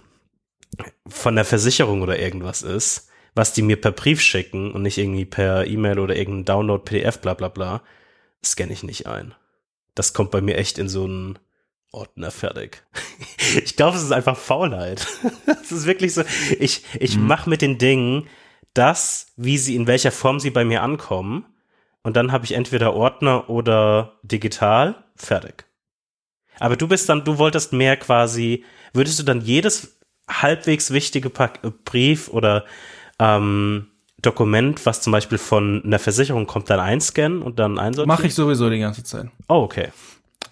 von 1.07 1.35
der 1.35 1.45
Versicherung 1.45 2.03
oder 2.03 2.19
irgendwas 2.19 2.63
ist, 2.63 3.09
was 3.35 3.53
die 3.53 3.63
mir 3.63 3.81
per 3.81 3.93
Brief 3.93 4.21
schicken 4.21 4.73
und 4.73 4.83
nicht 4.83 4.99
irgendwie 4.99 5.25
per 5.25 5.67
E-Mail 5.67 5.99
oder 5.99 6.17
irgendein 6.17 6.45
Download, 6.45 6.83
PDF, 6.83 7.21
bla 7.21 7.35
bla 7.35 7.49
bla, 7.49 7.83
scanne 8.43 8.73
ich 8.73 8.83
nicht 8.83 9.07
ein. 9.07 9.35
Das 9.95 10.15
kommt 10.15 10.31
bei 10.31 10.41
mir 10.41 10.57
echt 10.57 10.79
in 10.79 10.89
so 10.89 11.05
einen 11.05 11.39
Ordner 11.91 12.31
fertig. 12.31 12.85
ich 13.65 13.77
glaube, 13.77 13.97
es 13.97 14.03
ist 14.03 14.13
einfach 14.13 14.37
Faulheit. 14.37 15.07
Es 15.65 15.73
ist 15.73 15.87
wirklich 15.87 16.13
so, 16.13 16.23
ich, 16.61 16.85
ich 17.01 17.17
mhm. 17.17 17.27
mache 17.27 17.49
mit 17.49 17.63
den 17.63 17.79
Dingen 17.79 18.29
das, 18.75 19.33
wie 19.37 19.57
sie, 19.57 19.77
in 19.77 19.87
welcher 19.87 20.13
Form 20.13 20.39
sie 20.39 20.51
bei 20.51 20.63
mir 20.65 20.83
ankommen 20.83 21.47
und 22.05 22.17
dann 22.17 22.31
habe 22.31 22.45
ich 22.45 22.53
entweder 22.53 22.95
Ordner 22.95 23.51
oder 23.51 24.13
digital, 24.23 24.95
fertig. 25.17 25.65
Aber 26.61 26.77
du 26.77 26.87
bist 26.87 27.09
dann, 27.09 27.25
du 27.25 27.39
wolltest 27.39 27.73
mehr 27.73 27.97
quasi, 27.97 28.65
würdest 28.93 29.19
du 29.19 29.25
dann 29.25 29.41
jedes 29.41 29.99
halbwegs 30.31 30.93
wichtige 30.93 31.29
äh, 31.29 31.71
Brief 31.85 32.29
oder 32.29 32.65
ähm, 33.19 33.89
Dokument, 34.23 34.85
was 34.87 35.01
zum 35.01 35.13
Beispiel 35.13 35.39
von 35.39 35.83
einer 35.85 35.99
Versicherung 35.99 36.47
kommt, 36.47 36.71
dann 36.71 36.79
einscannen 36.79 37.43
und 37.43 37.59
dann 37.59 37.79
einsortieren? 37.79 38.09
Mache 38.09 38.27
ich 38.27 38.35
sowieso 38.35 38.71
die 38.71 38.79
ganze 38.79 39.03
Zeit. 39.03 39.29
Oh, 39.49 39.63
okay. 39.63 39.89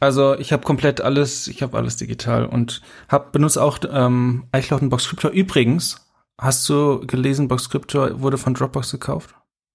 Also 0.01 0.35
ich 0.35 0.53
habe 0.53 0.65
komplett 0.65 1.01
alles, 1.01 1.47
ich 1.49 1.62
habe 1.62 1.77
alles 1.77 1.97
digital 1.97 2.47
und 2.47 2.83
habe 3.09 3.29
benutzt 3.31 3.59
auch 3.59 3.79
ähm, 3.88 4.45
iCloud 4.55 4.83
und 4.83 4.88
Boxcryptor. 4.88 5.31
Übrigens, 5.31 6.09
hast 6.38 6.69
du 6.69 7.07
gelesen, 7.07 7.47
Boxcryptor 7.47 8.21
wurde 8.21 8.38
von 8.38 8.55
Dropbox 8.55 8.91
gekauft? 8.91 9.35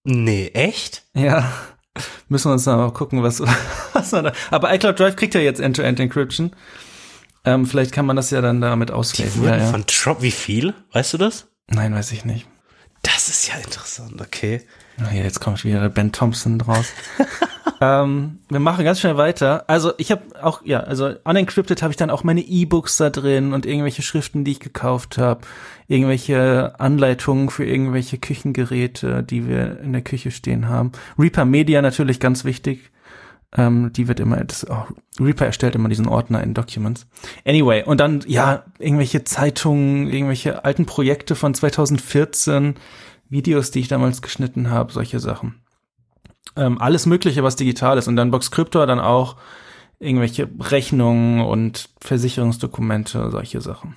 Nee, 0.10 0.52
echt? 0.54 1.04
Ja. 1.14 1.52
Müssen 2.30 2.50
wir 2.50 2.54
uns 2.54 2.64
dann 2.64 2.78
mal 2.78 2.94
gucken, 2.94 3.24
was, 3.24 3.42
was 3.94 4.12
man 4.14 4.26
da. 4.26 4.34
Aber 4.52 4.74
iCloud 4.74 4.98
Drive 4.98 5.16
kriegt 5.18 5.36
ja 5.36 5.42
jetzt 5.42 5.60
End-to-End-Encryption. 5.60 6.56
Ähm, 7.44 7.66
vielleicht 7.66 7.92
kann 7.92 8.06
man 8.06 8.16
das 8.16 8.30
ja 8.32 8.40
dann 8.40 8.62
damit 8.62 8.90
auslesen. 8.90 9.44
Ja, 9.44 9.58
ja. 9.58 9.70
Von 9.70 9.84
Drop, 9.86 10.22
wie 10.22 10.32
viel? 10.32 10.74
Weißt 10.94 11.12
du 11.12 11.18
das? 11.18 11.48
Nein, 11.68 11.94
weiß 11.94 12.14
ich 12.14 12.24
nicht. 12.24 12.48
Das 13.04 13.28
ist 13.28 13.50
ja 13.50 13.56
interessant, 13.56 14.22
okay. 14.22 14.66
Ja, 15.00 15.12
jetzt 15.12 15.40
kommt 15.40 15.64
wieder 15.64 15.88
Ben 15.90 16.12
Thompson 16.12 16.58
draus. 16.58 16.92
ähm, 17.82 18.40
wir 18.50 18.60
machen 18.60 18.84
ganz 18.84 19.00
schnell 19.00 19.18
weiter. 19.18 19.66
Also 19.68 19.94
ich 19.98 20.12
habe 20.12 20.24
auch, 20.42 20.62
ja, 20.66 20.80
also 20.80 21.14
unencrypted 21.24 21.82
habe 21.84 21.92
ich 21.92 21.98
dann 21.98 22.10
auch 22.10 22.24
meine 22.24 22.42
E-Books 22.42 22.98
da 22.98 23.10
drin 23.10 23.54
und 23.54 23.66
irgendwelche 23.66 24.02
Schriften, 24.02 24.44
die 24.44 24.52
ich 24.52 24.60
gekauft 24.60 25.18
habe, 25.18 25.42
irgendwelche 25.88 26.80
Anleitungen 26.80 27.50
für 27.50 27.66
irgendwelche 27.66 28.18
Küchengeräte, 28.18 29.24
die 29.24 29.48
wir 29.48 29.80
in 29.82 29.94
der 29.94 30.02
Küche 30.02 30.32
stehen 30.32 30.68
haben. 30.68 30.92
Reaper 31.20 31.46
Media 31.46 31.82
natürlich 31.82 32.20
ganz 32.20 32.44
wichtig. 32.44 32.92
Ähm, 33.56 33.94
die 33.94 34.08
wird 34.08 34.20
immer, 34.20 34.44
das, 34.44 34.70
oh, 34.70 34.86
Reaper 35.20 35.46
erstellt 35.46 35.76
immer 35.76 35.88
diesen 35.88 36.08
Ordner 36.08 36.44
in 36.44 36.54
Documents. 36.54 37.08
Anyway, 37.46 37.84
und 37.84 38.00
dann, 38.00 38.22
ja, 38.28 38.66
irgendwelche 38.78 39.24
Zeitungen, 39.24 40.12
irgendwelche 40.12 40.66
alten 40.66 40.86
Projekte 40.86 41.36
von 41.36 41.54
2014, 41.54 42.76
Videos, 43.30 43.72
die 43.72 43.80
ich 43.80 43.88
damals 43.88 44.22
geschnitten 44.22 44.70
habe, 44.70 44.94
solche 44.94 45.20
Sachen. 45.20 45.62
Ähm, 46.56 46.80
alles 46.80 47.06
Mögliche, 47.06 47.44
was 47.44 47.56
digital 47.56 47.98
ist. 47.98 48.08
Und 48.08 48.16
dann 48.16 48.32
Boxcryptor 48.32 48.88
dann 48.88 49.00
auch 49.00 49.38
irgendwelche 50.00 50.50
Rechnungen 50.60 51.42
und 51.42 51.90
Versicherungsdokumente, 52.02 53.32
solche 53.32 53.62
Sachen. 53.62 53.96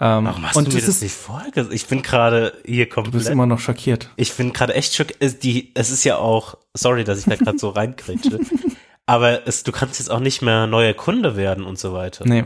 Ähm, 0.00 0.24
Warum 0.24 0.46
hast 0.46 0.56
und 0.56 0.66
du 0.66 0.70
mir 0.70 0.78
das 0.78 0.86
das 0.86 0.96
ist, 0.96 1.02
nicht 1.02 1.14
vorher 1.14 1.70
Ich 1.70 1.86
bin 1.86 2.02
gerade 2.02 2.52
hier 2.64 2.86
du 2.86 3.02
bist 3.02 3.12
komplett. 3.12 3.28
immer 3.28 3.46
noch 3.46 3.60
schockiert. 3.60 4.10
Ich 4.16 4.34
bin 4.34 4.52
gerade 4.52 4.74
echt 4.74 4.94
schockiert. 4.94 5.42
Die, 5.44 5.70
es 5.74 5.90
ist 5.90 6.02
ja 6.04 6.16
auch, 6.16 6.56
sorry, 6.74 7.04
dass 7.04 7.18
ich 7.18 7.26
da 7.26 7.36
gerade 7.36 7.58
so 7.58 7.68
reinkretsche, 7.68 8.40
aber 9.06 9.46
es, 9.46 9.62
du 9.62 9.70
kannst 9.70 10.00
jetzt 10.00 10.10
auch 10.10 10.18
nicht 10.18 10.42
mehr 10.42 10.66
neuer 10.66 10.94
Kunde 10.94 11.36
werden 11.36 11.64
und 11.64 11.78
so 11.78 11.92
weiter. 11.92 12.24
Nee, 12.26 12.44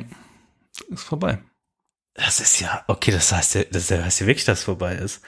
ist 0.90 1.04
vorbei. 1.04 1.38
Das 2.18 2.40
ist 2.40 2.58
ja, 2.60 2.84
okay, 2.88 3.12
das 3.12 3.32
heißt 3.32 3.54
ja, 3.54 3.64
das 3.64 3.90
heißt 3.90 4.20
ja 4.20 4.26
wirklich, 4.26 4.44
dass 4.44 4.58
es 4.58 4.64
vorbei 4.64 4.94
ist. 4.96 5.22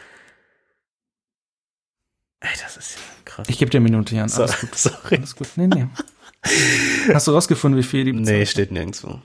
Ey, 2.40 2.50
das 2.62 2.76
ist 2.76 2.94
ja 2.96 3.00
krass. 3.24 3.46
Ich 3.48 3.59
gebe 3.59 3.70
dir 3.70 3.79
eine 3.79 3.85
Minute, 3.85 4.14
Jan. 4.16 4.31
Alles 4.31 4.61
gut. 4.61 4.74
sorry. 4.74 5.16
Alles 5.16 5.37
gut. 5.37 5.48
Nee, 5.57 5.66
nee. 5.68 5.87
Hast 7.12 7.26
du 7.26 7.33
rausgefunden, 7.33 7.79
wie 7.79 7.85
viel 7.87 8.05
die 8.05 8.12
Nee, 8.12 8.20
bezahlt? 8.20 8.48
steht 8.48 8.72
nirgendwo. 8.72 9.20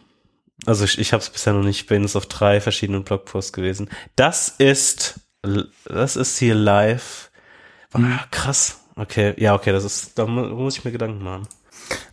Also 0.66 0.84
ich, 0.86 1.00
ich 1.00 1.12
habe 1.14 1.22
es 1.24 1.30
bisher 1.30 1.54
noch 1.54 1.64
nicht, 1.64 1.82
ich 1.82 1.86
bin 1.88 2.02
jetzt 2.04 2.16
auf 2.16 2.26
drei 2.28 2.62
verschiedenen 2.62 3.04
Blogposts 3.04 3.52
gewesen. 3.54 3.90
Das 4.16 4.50
ist, 4.50 5.20
das 5.86 6.16
ist 6.16 6.38
hier 6.38 6.56
live. 6.56 7.32
Ah, 7.94 8.26
krass. 8.32 8.82
Okay, 8.96 9.34
ja, 9.38 9.56
okay, 9.56 9.72
das 9.72 9.84
ist, 9.86 10.18
da 10.20 10.26
mu- 10.26 10.48
muss 10.50 10.78
ich 10.78 10.86
mir 10.86 10.92
Gedanken 10.92 11.24
machen. 11.24 11.48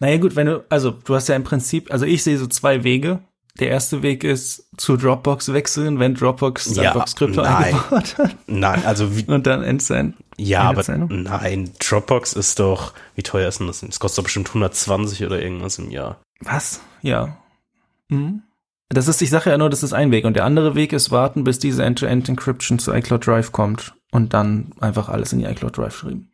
Naja, 0.00 0.18
gut, 0.18 0.34
wenn 0.36 0.46
du, 0.46 0.64
also 0.68 0.90
du 0.92 1.14
hast 1.14 1.28
ja 1.28 1.36
im 1.36 1.44
Prinzip, 1.44 1.92
also 1.92 2.04
ich 2.04 2.22
sehe 2.22 2.38
so 2.38 2.46
zwei 2.46 2.84
Wege. 2.84 3.20
Der 3.60 3.68
erste 3.68 4.02
Weg 4.02 4.24
ist 4.24 4.66
zu 4.78 4.96
Dropbox 4.96 5.52
wechseln, 5.52 5.98
wenn 5.98 6.14
Dropbox 6.14 6.74
Ja, 6.74 6.94
nein. 6.94 7.64
eingebaut 7.74 8.16
hat. 8.18 8.36
Nein, 8.46 8.84
also 8.86 9.14
wie, 9.16 9.24
Und 9.24 9.46
dann 9.46 9.62
Endsign. 9.62 10.14
ja, 10.38 10.62
aber 10.62 10.82
nein, 10.96 11.70
Dropbox 11.78 12.32
ist 12.32 12.58
doch, 12.58 12.94
wie 13.14 13.22
teuer 13.22 13.48
ist 13.48 13.60
denn 13.60 13.66
das? 13.66 13.80
Das 13.80 14.00
kostet 14.00 14.18
doch 14.18 14.24
bestimmt 14.24 14.48
120 14.48 15.24
oder 15.26 15.40
irgendwas 15.40 15.78
im 15.78 15.90
Jahr. 15.90 16.18
Was? 16.40 16.80
Ja. 17.02 17.36
Mhm. 18.08 18.42
Das 18.88 19.08
ist, 19.08 19.20
ich 19.22 19.30
sage 19.30 19.50
ja 19.50 19.58
nur, 19.58 19.70
das 19.70 19.82
ist 19.82 19.92
ein 19.92 20.10
Weg. 20.10 20.24
Und 20.24 20.34
der 20.34 20.44
andere 20.44 20.74
Weg 20.74 20.92
ist 20.92 21.10
warten, 21.10 21.44
bis 21.44 21.58
diese 21.58 21.82
End-to-End-Encryption 21.84 22.78
zu 22.78 22.92
iCloud 22.92 23.26
Drive 23.26 23.52
kommt 23.52 23.94
und 24.10 24.34
dann 24.34 24.72
einfach 24.80 25.08
alles 25.08 25.32
in 25.32 25.38
die 25.40 25.44
iCloud 25.46 25.76
Drive 25.76 25.96
schieben 25.98 26.28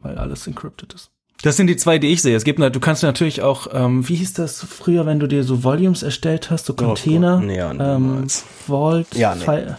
weil 0.00 0.16
alles 0.16 0.46
encrypted 0.46 0.94
ist. 0.94 1.10
Das 1.42 1.56
sind 1.56 1.68
die 1.68 1.76
zwei, 1.76 1.98
die 1.98 2.08
ich 2.08 2.22
sehe. 2.22 2.36
Es 2.36 2.44
gibt, 2.44 2.58
du 2.58 2.80
kannst 2.80 3.02
natürlich 3.02 3.42
auch, 3.42 3.68
ähm, 3.72 4.08
wie 4.08 4.16
hieß 4.16 4.32
das 4.34 4.64
früher, 4.64 5.06
wenn 5.06 5.20
du 5.20 5.28
dir 5.28 5.44
so 5.44 5.62
Volumes 5.62 6.02
erstellt 6.02 6.50
hast, 6.50 6.66
so 6.66 6.74
Container, 6.74 7.38
Oh 7.40 7.46
nee, 7.46 7.56
ja, 7.56 7.70
ähm. 7.70 8.26
Vault, 8.66 9.14
Ja, 9.14 9.34
nee. 9.34 9.44
File. 9.44 9.78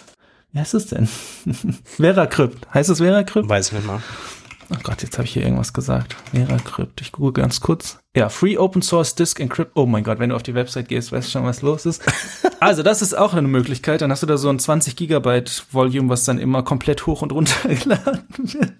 Wie 0.52 0.60
heißt 0.60 0.74
es 0.74 0.88
denn? 0.88 1.08
VeraCrypt. 1.84 2.74
Heißt 2.74 2.89
es 2.89 3.00
VeraCrypt? 3.00 3.50
Weiß 3.50 3.67
ich 3.67 3.74
nicht 3.74 3.86
mal. 3.86 4.02
Oh 4.72 4.78
Gott, 4.84 5.02
jetzt 5.02 5.17
habe 5.17 5.26
ich 5.26 5.34
hier 5.34 5.43
irgendwas 5.43 5.74
gesagt. 5.74 6.15
VeraCrypt. 6.32 7.02
Ich 7.02 7.12
google 7.12 7.34
ganz 7.34 7.60
kurz. 7.60 8.00
Ja, 8.15 8.30
Free 8.30 8.58
Open 8.58 8.82
Source 8.82 9.15
Disk 9.15 9.39
Encrypt. 9.39 9.72
Oh 9.76 9.86
mein 9.86 10.04
Gott, 10.04 10.19
wenn 10.19 10.30
du 10.30 10.36
auf 10.36 10.43
die 10.43 10.54
Website 10.54 10.88
gehst, 10.88 11.12
weißt 11.12 11.28
du 11.28 11.32
schon, 11.32 11.43
was 11.43 11.62
los 11.62 11.86
ist. 11.86 12.04
also, 12.60 12.84
das 12.84 13.02
ist 13.02 13.17
auch 13.17 13.34
eine 13.34 13.48
Möglichkeit. 13.48 14.02
Dann 14.02 14.12
hast 14.12 14.24
du 14.24 14.28
da 14.28 14.38
so 14.38 14.50
ein 14.50 14.60
20 14.60 14.95
Gigabyte 14.95 15.65
Volume, 15.72 16.10
was 16.10 16.24
dann 16.24 16.39
immer 16.39 16.63
komplett 16.63 17.06
hoch 17.06 17.22
und 17.22 17.32
runter 17.32 17.67
geladen 17.76 18.24
wird. 18.38 18.74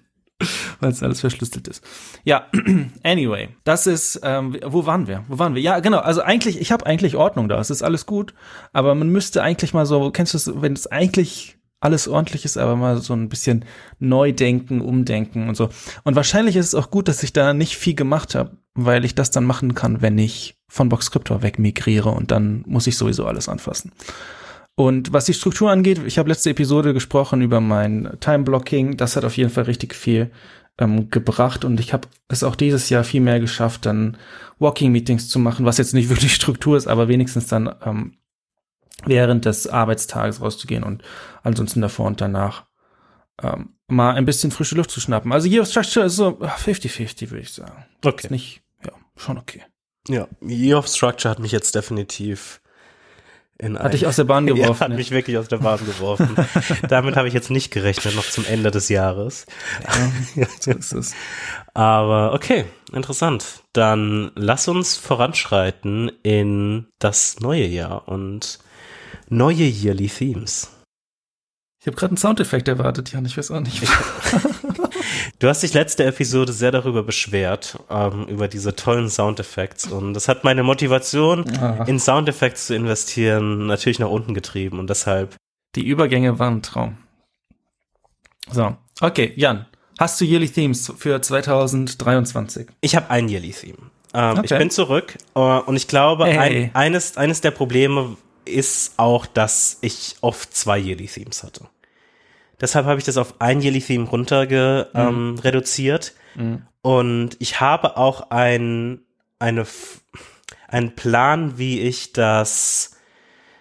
Weil 0.80 0.90
es 0.90 1.02
alles 1.02 1.20
verschlüsselt 1.20 1.68
ist. 1.68 1.84
Ja, 2.24 2.46
anyway, 3.02 3.50
das 3.64 3.86
ist, 3.86 4.20
ähm, 4.22 4.56
wo 4.64 4.86
waren 4.86 5.06
wir? 5.06 5.24
Wo 5.28 5.38
waren 5.38 5.54
wir? 5.54 5.62
Ja, 5.62 5.80
genau, 5.80 5.98
also 5.98 6.22
eigentlich, 6.22 6.60
ich 6.60 6.72
habe 6.72 6.86
eigentlich 6.86 7.16
Ordnung 7.16 7.48
da, 7.48 7.60
es 7.60 7.70
ist 7.70 7.82
alles 7.82 8.06
gut, 8.06 8.34
aber 8.72 8.94
man 8.94 9.10
müsste 9.10 9.42
eigentlich 9.42 9.74
mal 9.74 9.86
so, 9.86 10.10
kennst 10.10 10.34
du 10.34 10.38
es, 10.38 10.62
wenn 10.62 10.72
es 10.72 10.86
eigentlich 10.86 11.58
alles 11.80 12.08
ordentlich 12.08 12.44
ist, 12.44 12.58
aber 12.58 12.76
mal 12.76 12.98
so 12.98 13.14
ein 13.14 13.28
bisschen 13.28 13.64
neu 13.98 14.32
denken, 14.32 14.80
umdenken 14.80 15.48
und 15.48 15.56
so. 15.56 15.70
Und 16.04 16.14
wahrscheinlich 16.14 16.56
ist 16.56 16.66
es 16.66 16.74
auch 16.74 16.90
gut, 16.90 17.08
dass 17.08 17.22
ich 17.22 17.32
da 17.32 17.54
nicht 17.54 17.76
viel 17.76 17.94
gemacht 17.94 18.34
habe, 18.34 18.58
weil 18.74 19.04
ich 19.04 19.14
das 19.14 19.30
dann 19.30 19.44
machen 19.44 19.74
kann, 19.74 20.02
wenn 20.02 20.18
ich 20.18 20.56
von 20.68 20.90
Boxcryptor 20.90 21.42
wegmigriere 21.42 22.10
und 22.10 22.30
dann 22.30 22.64
muss 22.66 22.86
ich 22.86 22.96
sowieso 22.96 23.26
alles 23.26 23.48
anfassen. 23.48 23.92
Und 24.76 25.12
was 25.12 25.24
die 25.24 25.34
Struktur 25.34 25.70
angeht, 25.70 26.00
ich 26.06 26.18
habe 26.18 26.28
letzte 26.28 26.50
Episode 26.50 26.94
gesprochen 26.94 27.42
über 27.42 27.60
mein 27.60 28.16
Time-Blocking. 28.20 28.96
Das 28.96 29.16
hat 29.16 29.24
auf 29.24 29.36
jeden 29.36 29.50
Fall 29.50 29.64
richtig 29.64 29.94
viel 29.94 30.30
ähm, 30.80 31.10
gebracht 31.10 31.64
und 31.64 31.78
ich 31.78 31.92
habe 31.92 32.08
es 32.28 32.42
auch 32.42 32.56
dieses 32.56 32.88
Jahr 32.88 33.04
viel 33.04 33.20
mehr 33.20 33.38
geschafft, 33.38 33.86
dann 33.86 34.16
Walking-Meetings 34.58 35.28
zu 35.28 35.38
machen, 35.38 35.66
was 35.66 35.78
jetzt 35.78 35.94
nicht 35.94 36.08
wirklich 36.10 36.34
Struktur 36.34 36.76
ist, 36.76 36.88
aber 36.88 37.06
wenigstens 37.06 37.46
dann 37.46 37.72
ähm, 37.84 38.16
während 39.04 39.44
des 39.44 39.66
Arbeitstages 39.66 40.40
rauszugehen 40.40 40.82
und 40.82 41.02
ansonsten 41.42 41.80
davor 41.80 42.06
und 42.06 42.20
danach 42.20 42.64
ähm, 43.42 43.74
mal 43.88 44.14
ein 44.14 44.24
bisschen 44.24 44.50
frische 44.50 44.74
Luft 44.74 44.90
zu 44.90 45.00
schnappen. 45.00 45.32
Also 45.32 45.48
Year 45.48 45.62
of 45.62 45.68
Structure 45.68 46.06
ist 46.06 46.16
so 46.16 46.38
50-50, 46.40 47.30
würde 47.30 47.42
ich 47.42 47.52
sagen. 47.52 47.84
Okay. 48.04 48.24
Ist 48.24 48.30
nicht, 48.30 48.62
ja, 48.84 48.92
schon 49.16 49.38
okay. 49.38 49.62
Ja, 50.08 50.28
Year 50.42 50.78
of 50.78 50.86
Structure 50.86 51.30
hat 51.30 51.38
mich 51.38 51.52
jetzt 51.52 51.74
definitiv 51.74 52.59
in 53.60 53.78
Hat 53.78 53.92
dich 53.92 54.06
aus 54.06 54.16
der 54.16 54.24
Bahn 54.24 54.46
ja, 54.48 54.54
geworfen. 54.54 54.80
hat 54.80 54.90
ja. 54.90 54.96
mich 54.96 55.10
wirklich 55.10 55.38
aus 55.38 55.48
der 55.48 55.58
Bahn 55.58 55.78
geworfen. 55.84 56.34
Damit 56.88 57.16
habe 57.16 57.28
ich 57.28 57.34
jetzt 57.34 57.50
nicht 57.50 57.70
gerechnet, 57.70 58.16
noch 58.16 58.28
zum 58.28 58.44
Ende 58.46 58.70
des 58.70 58.88
Jahres. 58.88 59.46
Ja, 60.34 60.46
so 60.60 60.70
ist 60.70 60.92
es. 60.92 61.14
Aber 61.74 62.32
okay, 62.32 62.64
interessant. 62.92 63.62
Dann 63.72 64.32
lass 64.34 64.66
uns 64.68 64.96
voranschreiten 64.96 66.10
in 66.22 66.86
das 66.98 67.40
neue 67.40 67.66
Jahr 67.66 68.08
und 68.08 68.58
neue 69.28 69.64
Yearly 69.64 70.08
Themes. 70.08 70.70
Ich 71.80 71.86
habe 71.86 71.96
gerade 71.96 72.10
einen 72.10 72.16
Soundeffekt 72.18 72.68
erwartet, 72.68 73.10
Jan, 73.12 73.24
ich 73.24 73.36
weiß 73.36 73.50
auch 73.52 73.60
nicht. 73.60 73.82
Du 75.38 75.48
hast 75.48 75.62
dich 75.62 75.72
letzte 75.72 76.04
Episode 76.04 76.52
sehr 76.52 76.70
darüber 76.70 77.02
beschwert, 77.02 77.78
ähm, 77.88 78.26
über 78.26 78.46
diese 78.46 78.76
tollen 78.76 79.08
Soundeffekte. 79.08 79.92
Und 79.94 80.12
das 80.12 80.28
hat 80.28 80.44
meine 80.44 80.62
Motivation, 80.62 81.44
Ah. 81.58 81.84
in 81.86 81.98
Soundeffekte 81.98 82.60
zu 82.60 82.74
investieren, 82.74 83.66
natürlich 83.66 83.98
nach 83.98 84.10
unten 84.10 84.34
getrieben. 84.34 84.78
Und 84.78 84.90
deshalb, 84.90 85.34
Die 85.76 85.86
Übergänge 85.86 86.38
waren 86.38 86.56
ein 86.58 86.62
Traum. 86.62 86.98
So, 88.50 88.76
okay, 89.00 89.32
Jan, 89.36 89.64
hast 89.98 90.20
du 90.20 90.26
Yearly 90.26 90.48
Themes 90.50 90.92
für 90.98 91.20
2023? 91.22 92.68
ich 92.82 92.94
habe 92.94 93.08
ein 93.08 93.28
Yearly 93.28 93.52
Theme. 93.52 93.78
Ähm, 94.12 94.32
Ich 94.44 94.52
Okay. 94.52 94.58
bin 94.58 94.70
zurück 94.70 95.16
äh, 95.34 95.38
und 95.40 95.76
ich 95.76 95.88
glaube, 95.88 96.26
Hey. 96.26 96.64
ein, 96.64 96.74
eines, 96.74 97.16
eines 97.16 97.40
der 97.40 97.50
Probleme 97.52 98.16
ist 98.44 98.94
auch, 98.98 99.26
dass 99.26 99.78
ich 99.80 100.16
oft 100.20 100.54
zwei 100.54 100.78
Yearly 100.78 101.06
Themes 101.06 101.42
hatte. 101.42 101.68
Deshalb 102.60 102.86
habe 102.86 102.98
ich 102.98 103.04
das 103.04 103.16
auf 103.16 103.40
ein 103.40 103.60
Yearly 103.62 103.80
Theme 103.80 104.06
runterge 104.06 104.88
ähm, 104.94 105.38
reduziert. 105.38 106.14
Und 106.82 107.36
ich 107.38 107.60
habe 107.60 107.96
auch 107.96 108.30
ein, 108.30 109.00
eine, 109.38 109.66
einen 110.68 110.94
Plan, 110.94 111.58
wie 111.58 111.80
ich 111.80 112.12
das 112.12 112.92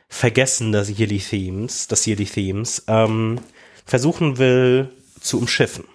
Vergessen 0.09 0.71
des 0.71 0.89
Yearly 0.97 1.19
Themes, 1.19 1.87
des 1.87 2.05
Yearly 2.07 2.25
Themes, 2.25 2.83
ähm, 2.87 3.39
versuchen 3.85 4.37
will 4.37 4.91
zu 5.19 5.37
umschiffen. 5.37 5.85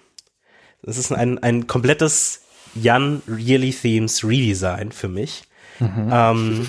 Das 0.81 0.97
ist 0.97 1.11
ein, 1.11 1.39
ein 1.39 1.67
komplettes 1.67 2.41
Jan 2.75 3.21
Yearly 3.27 3.71
Themes 3.71 4.23
Redesign 4.23 4.91
für 4.91 5.07
mich. 5.07 5.43
Ähm, 5.81 6.67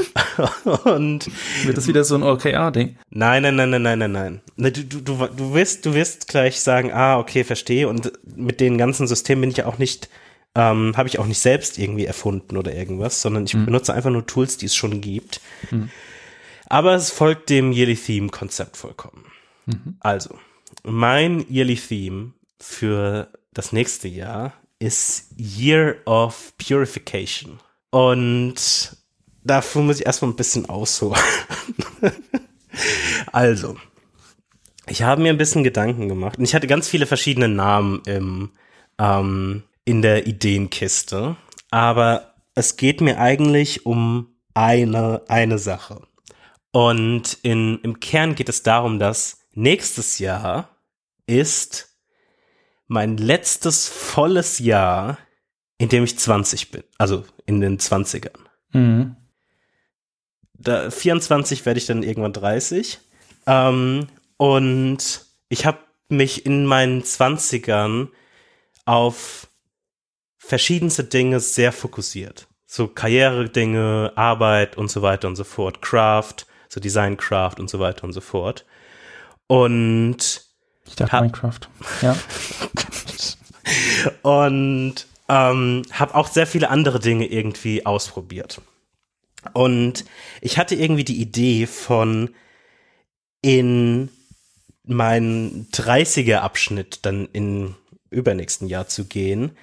und 0.85 1.31
Wird 1.65 1.77
das 1.77 1.87
wieder 1.87 2.05
so 2.05 2.17
ein 2.17 2.23
OKR-Ding? 2.23 2.97
Nein, 3.11 3.43
nein, 3.43 3.57
nein, 3.57 3.71
nein, 3.71 3.83
nein, 3.83 3.99
nein, 3.99 4.13
nein. 4.13 4.41
Ne, 4.57 4.73
Du, 4.73 4.83
du, 4.85 5.01
du, 5.01 5.27
du 5.27 5.55
wirst, 5.55 5.87
du 5.87 5.95
wirst 5.95 6.29
gleich 6.29 6.61
sagen, 6.61 6.93
ah, 6.93 7.19
okay, 7.19 7.45
verstehe. 7.45 7.89
Und 7.89 8.13
mit 8.37 8.61
den 8.61 8.79
ganzen 8.79 9.07
Systemen 9.07 9.43
bin 9.43 9.51
ich 9.51 9.59
ja 9.59 9.67
auch 9.67 9.79
nicht, 9.79 10.09
ähm, 10.55 10.95
habe 10.97 11.09
ich 11.09 11.19
auch 11.19 11.27
nicht 11.27 11.39
selbst 11.39 11.79
irgendwie 11.79 12.07
erfunden 12.07 12.57
oder 12.57 12.75
irgendwas, 12.75 13.23
sondern 13.23 13.45
ich 13.45 13.53
benutze 13.53 13.95
einfach 13.95 14.11
nur 14.11 14.27
Tools, 14.27 14.57
die 14.57 14.67
es 14.67 14.75
schon 14.75 15.01
gibt. 15.01 15.41
Aber 16.69 16.95
es 16.95 17.11
folgt 17.11 17.49
dem 17.51 17.73
Yearly 17.73 17.97
Theme 17.97 18.29
Konzept 18.29 18.77
vollkommen. 18.77 19.25
Also, 20.01 20.37
mein 20.83 21.45
Yearly 21.51 21.77
Theme 21.77 22.33
für 22.61 23.29
das 23.53 23.73
nächste 23.73 24.09
Jahr 24.09 24.53
ist 24.79 25.31
Year 25.39 25.97
of 26.07 26.53
Purification. 26.59 27.59
Und 27.91 28.97
dafür 29.45 29.83
muss 29.83 30.01
ich 30.01 30.07
erstmal 30.07 30.31
ein 30.31 30.37
bisschen 30.37 30.69
ausholen. 30.69 31.21
also, 33.33 33.77
ich 34.87 35.03
habe 35.03 35.23
mir 35.23 35.31
ein 35.31 35.39
bisschen 35.39 35.65
Gedanken 35.65 36.09
gemacht 36.09 36.39
und 36.39 36.45
ich 36.45 36.55
hatte 36.55 36.67
ganz 36.67 36.89
viele 36.89 37.07
verschiedene 37.07 37.49
Namen 37.49 38.03
im, 38.07 38.51
ähm, 38.99 39.63
in 39.85 40.03
der 40.03 40.27
Ideenkiste, 40.27 41.37
aber 41.71 42.35
es 42.55 42.77
geht 42.77 43.01
mir 43.01 43.19
eigentlich 43.19 43.87
um 43.87 44.37
eine, 44.55 45.23
eine 45.29 45.59
Sache. 45.59 46.03
Und 46.73 47.39
in, 47.43 47.79
im 47.83 48.01
Kern 48.01 48.35
geht 48.35 48.49
es 48.49 48.63
darum, 48.63 48.99
dass 48.99 49.41
nächstes 49.53 50.19
Jahr 50.19 50.69
ist 51.27 51.97
mein 52.89 53.17
letztes 53.17 53.89
volles 53.89 54.59
Jahr, 54.59 55.19
in 55.79 55.89
dem 55.89 56.05
ich 56.05 56.19
20 56.19 56.71
bin, 56.71 56.85
also 56.99 57.25
in 57.45 57.61
den 57.61 57.79
20ern. 57.79 58.39
Mhm. 58.73 59.17
Da, 60.55 60.91
24 60.91 61.67
werde 61.67 61.79
ich 61.79 61.87
dann 61.87 62.03
irgendwann 62.03 62.33
30. 62.33 62.99
Ähm, 63.47 64.09
und 64.37 65.27
ich 65.49 65.67
habe 65.67 65.79
mich 66.09 66.47
in 66.47 66.67
meinen 66.67 67.03
20ern 67.03 68.09
auf 68.85 69.49
verschiedenste 70.39 71.05
Dinge 71.05 71.41
sehr 71.41 71.73
fokussiert. 71.73 72.47
So 72.67 72.89
Karriere-Dinge, 72.89 74.13
Arbeit 74.17 74.77
und 74.77 74.91
so 74.91 75.03
weiter 75.03 75.29
und 75.29 75.37
so 75.37 75.45
fort, 75.45 75.83
Craft, 75.83 76.47
so 76.69 76.81
Design 76.81 77.17
Craft 77.17 77.57
und 77.59 77.69
so 77.69 77.79
weiter 77.81 78.05
und 78.05 78.13
so 78.13 78.21
fort. 78.21 78.65
Und 79.47 80.43
ich 80.87 80.97
dachte 80.97 81.17
Minecraft. 81.17 81.61
Ja. 82.03 82.17
und 84.23 85.07
ähm, 85.29 85.83
habe 85.93 86.15
auch 86.15 86.29
sehr 86.29 86.47
viele 86.47 86.71
andere 86.71 87.01
Dinge 87.01 87.27
irgendwie 87.27 87.85
ausprobiert. 87.87 88.61
Und 89.53 90.05
ich 90.41 90.59
hatte 90.59 90.75
irgendwie 90.75 91.05
die 91.05 91.21
Idee 91.21 91.67
von 91.67 92.31
in 93.43 94.09
meinen 94.85 95.69
30er 95.73 96.39
Abschnitt 96.39 97.01
dann 97.03 97.29
in 97.33 97.75
übernächsten 98.11 98.69
Jahr 98.69 98.89
zu 98.89 99.05
gehen, 99.05 99.57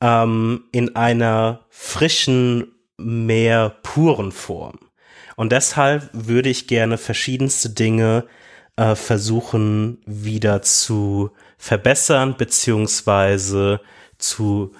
ähm, 0.00 0.64
in 0.72 0.96
einer 0.96 1.66
frischen, 1.68 2.72
mehr 2.96 3.70
puren 3.82 4.32
Form. 4.32 4.78
Und 5.36 5.52
deshalb 5.52 6.10
würde 6.12 6.50
ich 6.50 6.66
gerne 6.66 6.98
verschiedenste 6.98 7.70
Dinge 7.70 8.26
äh, 8.76 8.94
versuchen 8.94 10.02
wieder 10.04 10.62
zu 10.62 11.30
verbessern, 11.56 12.36
beziehungsweise 12.36 13.80
zu, 14.18 14.72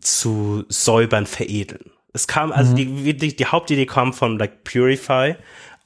zu 0.00 0.64
säubern, 0.68 1.26
veredeln. 1.26 1.90
Es 2.12 2.26
kam, 2.26 2.52
also 2.52 2.72
mhm. 2.72 2.76
die, 2.76 3.14
die, 3.14 3.36
die 3.36 3.46
Hauptidee 3.46 3.86
kam 3.86 4.12
von 4.12 4.38
like 4.38 4.64
Purify, 4.64 5.36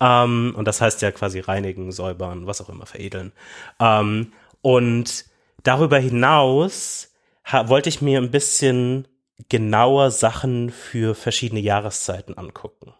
ähm, 0.00 0.54
und 0.56 0.64
das 0.66 0.80
heißt 0.80 1.02
ja 1.02 1.12
quasi 1.12 1.40
reinigen, 1.40 1.92
säubern, 1.92 2.46
was 2.46 2.60
auch 2.60 2.68
immer, 2.68 2.86
veredeln. 2.86 3.32
Ähm, 3.78 4.32
und 4.62 5.26
darüber 5.62 5.98
hinaus 5.98 7.12
wollte 7.66 7.88
ich 7.88 8.00
mir 8.00 8.18
ein 8.18 8.30
bisschen 8.30 9.06
genauer 9.48 10.10
Sachen 10.10 10.70
für 10.70 11.14
verschiedene 11.14 11.60
Jahreszeiten 11.60 12.36
angucken. 12.36 12.94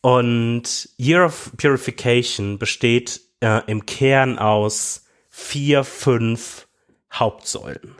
Und 0.00 0.88
Year 0.98 1.26
of 1.26 1.52
Purification 1.56 2.58
besteht 2.58 3.20
äh, 3.40 3.62
im 3.66 3.86
Kern 3.86 4.38
aus 4.38 5.06
vier, 5.28 5.84
fünf 5.84 6.66
Hauptsäulen. 7.12 7.94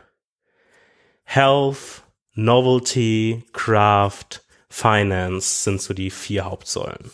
Health, 1.34 2.02
Novelty, 2.34 3.42
Craft, 3.54 4.42
Finance 4.68 5.64
sind 5.64 5.80
so 5.80 5.94
die 5.94 6.10
vier 6.10 6.44
Hauptsäulen. 6.44 7.10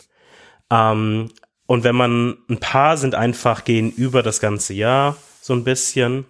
Ähm, 0.69 1.31
und 1.67 1.85
wenn 1.85 1.95
man 1.95 2.37
ein 2.49 2.59
paar 2.59 2.97
sind 2.97 3.15
einfach 3.15 3.63
gehen 3.63 3.89
über 3.89 4.21
das 4.21 4.41
ganze 4.41 4.73
Jahr 4.73 5.15
so 5.39 5.53
ein 5.53 5.63
bisschen 5.63 6.25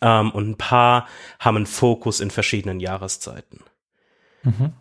ähm, 0.00 0.30
und 0.30 0.48
ein 0.48 0.56
paar 0.56 1.06
haben 1.38 1.58
einen 1.58 1.66
Fokus 1.66 2.20
in 2.20 2.30
verschiedenen 2.30 2.80
Jahreszeiten. 2.80 3.60
Mhm. 4.42 4.72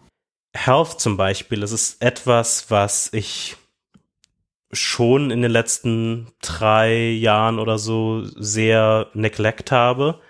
Health 0.53 1.01
zum 1.01 1.17
Beispiel, 1.17 1.59
das 1.59 1.73
ist 1.73 2.01
etwas, 2.01 2.71
was 2.71 3.11
ich 3.11 3.57
schon 4.71 5.31
in 5.31 5.41
den 5.41 5.51
letzten 5.51 6.31
drei 6.41 7.09
Jahren 7.09 7.59
oder 7.59 7.77
so 7.77 8.23
sehr 8.23 9.09
neglect 9.13 9.73
habe 9.73 10.21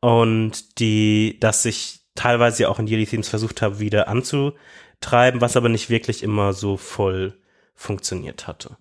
und 0.00 0.78
die, 0.78 1.38
dass 1.40 1.64
ich 1.64 2.00
teilweise 2.14 2.68
auch 2.68 2.78
in 2.78 2.86
Yearly 2.86 3.06
Themes 3.06 3.28
versucht 3.28 3.62
habe, 3.62 3.78
wieder 3.78 4.08
anzutreiben, 4.08 5.40
was 5.40 5.56
aber 5.56 5.68
nicht 5.68 5.90
wirklich 5.90 6.22
immer 6.22 6.52
so 6.52 6.76
voll 6.76 7.38
funktioniert 7.74 8.46
hatte. 8.46 8.76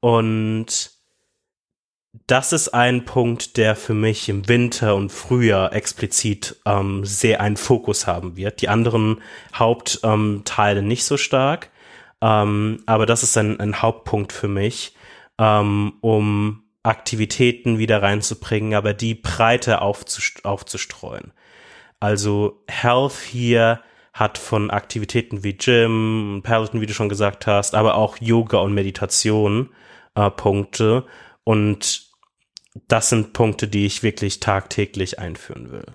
Und 0.00 0.90
das 2.26 2.52
ist 2.52 2.68
ein 2.70 3.04
Punkt, 3.04 3.56
der 3.56 3.76
für 3.76 3.94
mich 3.94 4.28
im 4.28 4.48
Winter 4.48 4.94
und 4.94 5.12
Frühjahr 5.12 5.72
explizit 5.72 6.56
ähm, 6.64 7.04
sehr 7.04 7.40
einen 7.40 7.56
Fokus 7.56 8.06
haben 8.06 8.36
wird. 8.36 8.62
Die 8.62 8.68
anderen 8.68 9.20
Hauptteile 9.54 10.80
ähm, 10.80 10.88
nicht 10.88 11.04
so 11.04 11.16
stark. 11.16 11.70
Ähm, 12.20 12.82
aber 12.86 13.06
das 13.06 13.22
ist 13.22 13.36
ein, 13.36 13.60
ein 13.60 13.82
Hauptpunkt 13.82 14.32
für 14.32 14.48
mich, 14.48 14.94
ähm, 15.38 15.94
um 16.00 16.62
Aktivitäten 16.86 17.78
wieder 17.78 18.02
reinzubringen, 18.02 18.74
aber 18.74 18.94
die 18.94 19.20
aufzust 19.24 20.44
aufzustreuen. 20.44 21.32
Also 22.00 22.62
Health 22.68 23.18
hier 23.30 23.80
hat 24.12 24.38
von 24.38 24.70
Aktivitäten 24.70 25.44
wie 25.44 25.54
Gym, 25.54 26.40
Peloton, 26.42 26.80
wie 26.80 26.86
du 26.86 26.94
schon 26.94 27.08
gesagt 27.08 27.46
hast, 27.46 27.74
aber 27.74 27.96
auch 27.96 28.16
Yoga 28.18 28.58
und 28.58 28.72
Meditation 28.72 29.70
äh, 30.14 30.30
Punkte. 30.30 31.04
Und 31.44 32.06
das 32.88 33.10
sind 33.10 33.32
Punkte, 33.32 33.68
die 33.68 33.86
ich 33.86 34.02
wirklich 34.02 34.40
tagtäglich 34.40 35.18
einführen 35.18 35.70
will. 35.70 35.86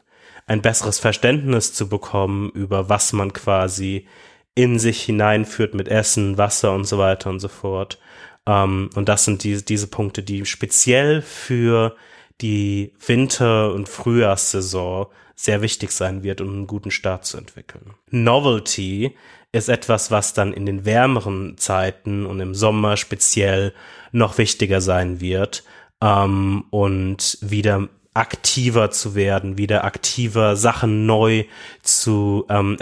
Ein 0.45 0.61
besseres 0.61 0.99
Verständnis 0.99 1.73
zu 1.73 1.89
bekommen 1.89 2.49
über 2.51 2.89
was 2.89 3.13
man 3.13 3.33
quasi 3.33 4.07
in 4.53 4.79
sich 4.79 5.01
hineinführt 5.03 5.73
mit 5.73 5.87
Essen, 5.87 6.37
Wasser 6.37 6.73
und 6.73 6.83
so 6.83 6.97
weiter 6.97 7.29
und 7.29 7.39
so 7.39 7.47
fort. 7.47 7.99
Ähm, 8.45 8.89
und 8.95 9.09
das 9.09 9.25
sind 9.25 9.43
die, 9.43 9.63
diese 9.63 9.87
Punkte, 9.87 10.23
die 10.23 10.45
speziell 10.45 11.21
für 11.21 11.95
die 12.41 12.93
Winter- 13.05 13.73
und 13.73 13.87
Frühjahrssaison 13.87 15.07
sehr 15.35 15.61
wichtig 15.61 15.91
sein 15.91 16.23
wird, 16.23 16.41
um 16.41 16.49
einen 16.49 16.67
guten 16.67 16.91
Start 16.91 17.25
zu 17.25 17.37
entwickeln. 17.37 17.93
Novelty 18.09 19.15
ist 19.51 19.69
etwas, 19.69 20.11
was 20.11 20.33
dann 20.33 20.53
in 20.53 20.65
den 20.65 20.85
wärmeren 20.85 21.57
Zeiten 21.57 22.25
und 22.25 22.39
im 22.39 22.55
Sommer 22.55 22.97
speziell 22.97 23.73
noch 24.11 24.37
wichtiger 24.37 24.81
sein 24.81 25.19
wird 25.19 25.63
ähm, 26.01 26.65
und 26.69 27.37
wieder 27.41 27.89
aktiver 28.13 28.91
zu 28.91 29.15
werden, 29.15 29.57
wieder 29.57 29.85
aktiver 29.85 30.57
Sachen 30.57 31.05
neu 31.05 31.45
zu 31.81 32.45
ähm, 32.49 32.77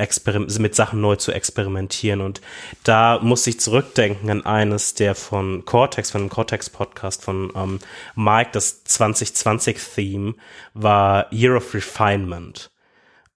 mit 0.57 0.75
Sachen 0.75 1.01
neu 1.01 1.17
zu 1.17 1.31
experimentieren. 1.31 2.21
Und 2.21 2.41
da 2.83 3.19
muss 3.21 3.45
ich 3.45 3.59
zurückdenken 3.59 4.29
an 4.31 4.45
eines 4.45 4.95
der 4.95 5.13
von 5.13 5.65
Cortex, 5.65 6.09
von 6.09 6.21
dem 6.21 6.29
Cortex-Podcast 6.29 7.23
von 7.23 7.51
ähm, 7.55 7.79
Mike, 8.15 8.49
das 8.53 8.83
2020-Theme 8.87 10.33
war 10.73 11.31
Year 11.31 11.57
of 11.57 11.75
Refinement, 11.75 12.71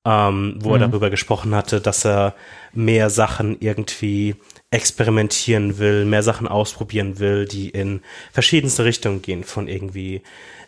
ähm, 0.04 0.56
wo 0.62 0.70
mhm. 0.70 0.76
er 0.76 0.88
darüber 0.88 1.12
gesprochen 1.12 1.54
hatte, 1.54 1.80
dass 1.80 2.06
er 2.06 2.34
mehr 2.74 3.12
Sachen 3.12 3.58
irgendwie 3.60 4.36
experimentieren 4.72 5.78
will, 5.78 6.06
mehr 6.06 6.24
Sachen 6.24 6.48
ausprobieren 6.48 7.20
will, 7.20 7.46
die 7.46 7.70
in 7.70 8.02
verschiedenste 8.32 8.84
Richtungen 8.84 9.22
gehen, 9.22 9.44
von 9.44 9.68
irgendwie 9.68 10.24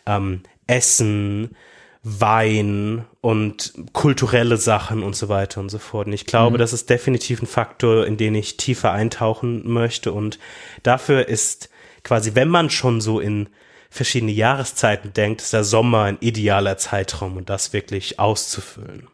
ähm, 0.06 0.42
Essen, 0.66 1.56
Wein 2.02 3.04
und 3.20 3.74
kulturelle 3.92 4.56
Sachen 4.58 5.02
und 5.02 5.16
so 5.16 5.28
weiter 5.28 5.60
und 5.60 5.70
so 5.70 5.78
fort. 5.78 6.06
Und 6.06 6.12
ich 6.12 6.24
glaube, 6.24 6.56
mhm. 6.56 6.60
das 6.60 6.72
ist 6.72 6.88
definitiv 6.88 7.42
ein 7.42 7.48
Faktor, 7.48 8.06
in 8.06 8.16
den 8.16 8.36
ich 8.36 8.56
tiefer 8.56 8.92
eintauchen 8.92 9.68
möchte. 9.68 10.12
Und 10.12 10.38
dafür 10.84 11.28
ist 11.28 11.68
quasi, 12.04 12.36
wenn 12.36 12.48
man 12.48 12.70
schon 12.70 13.00
so 13.00 13.18
in 13.18 13.48
verschiedene 13.90 14.30
Jahreszeiten 14.30 15.12
denkt, 15.14 15.42
ist 15.42 15.52
der 15.52 15.64
Sommer 15.64 16.04
ein 16.04 16.18
idealer 16.20 16.78
Zeitraum, 16.78 17.38
um 17.38 17.44
das 17.44 17.72
wirklich 17.72 18.20
auszufüllen. 18.20 19.08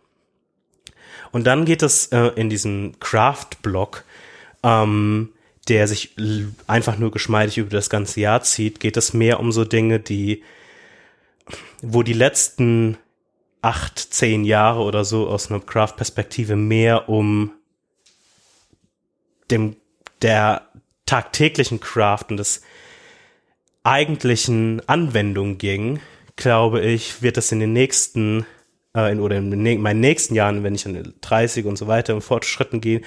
Und 1.31 1.45
dann 1.47 1.65
geht 1.65 1.83
es 1.83 2.09
äh, 2.09 2.27
in 2.37 2.51
diesem 2.51 3.01
Craft-Block, 3.01 4.05
ähm, 4.63 5.31
der 5.69 5.89
sich 5.89 6.15
einfach 6.67 6.99
nur 6.99 7.11
geschmeidig 7.11 7.57
über 7.57 7.71
das 7.71 7.89
ganze 7.89 8.21
Jahr 8.21 8.43
zieht, 8.43 8.81
geht 8.81 8.99
es 8.99 9.15
mehr 9.15 9.41
um 9.41 9.51
so 9.51 9.65
Dinge, 9.65 9.99
die 9.99 10.43
wo 11.83 12.03
die 12.03 12.13
letzten 12.13 12.97
acht, 13.61 13.99
zehn 13.99 14.45
Jahre 14.45 14.83
oder 14.83 15.05
so 15.05 15.29
aus 15.29 15.51
einer 15.51 15.61
Craft-Perspektive 15.61 16.57
mehr 16.57 17.09
um 17.09 17.53
dem, 19.51 19.77
der 20.23 20.69
tagtäglichen 21.07 21.81
Craft 21.81 22.27
und 22.31 22.39
des 22.39 22.63
eigentlichen 23.85 24.87
Anwendung 24.89 25.59
ging, 25.59 26.01
glaube 26.37 26.81
ich, 26.81 27.23
wird 27.23 27.37
es 27.37 27.53
in 27.53 27.61
den 27.61 27.73
nächsten 27.73 28.47
äh, 28.97 29.13
in, 29.13 29.21
oder 29.21 29.37
in 29.37 29.81
meinen 29.81 30.01
nächsten 30.01 30.35
Jahren, 30.35 30.63
wenn 30.63 30.75
ich 30.75 30.87
an 30.87 31.15
30 31.21 31.67
und 31.67 31.77
so 31.77 31.87
weiter 31.87 32.13
im 32.13 32.21
Fortschritten 32.21 32.81
gehe, 32.81 33.03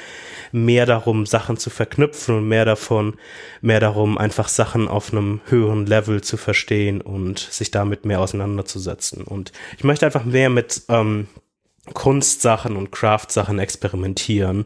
mehr 0.52 0.86
darum, 0.86 1.26
Sachen 1.26 1.58
zu 1.58 1.70
verknüpfen 1.70 2.38
und 2.38 2.48
mehr 2.48 2.66
davon, 2.66 3.16
mehr 3.62 3.80
darum, 3.80 4.18
einfach 4.18 4.48
Sachen 4.48 4.88
auf 4.88 5.12
einem 5.12 5.42
höheren 5.46 5.86
Level 5.86 6.22
zu 6.22 6.38
verstehen 6.38 7.02
und 7.02 7.40
sich 7.40 7.72
damit 7.72 8.06
mehr 8.06 8.20
auseinanderzusetzen. 8.20 9.24
Und 9.24 9.52
ich 9.78 9.84
möchte 9.84 10.06
einfach 10.06 10.26
mehr 10.26 10.50
mit 10.50 10.84
ähm, 10.90 11.28
Kunstsachen 11.94 12.76
und 12.78 12.92
Craft-Sachen 12.92 13.60
experimentieren 13.60 14.66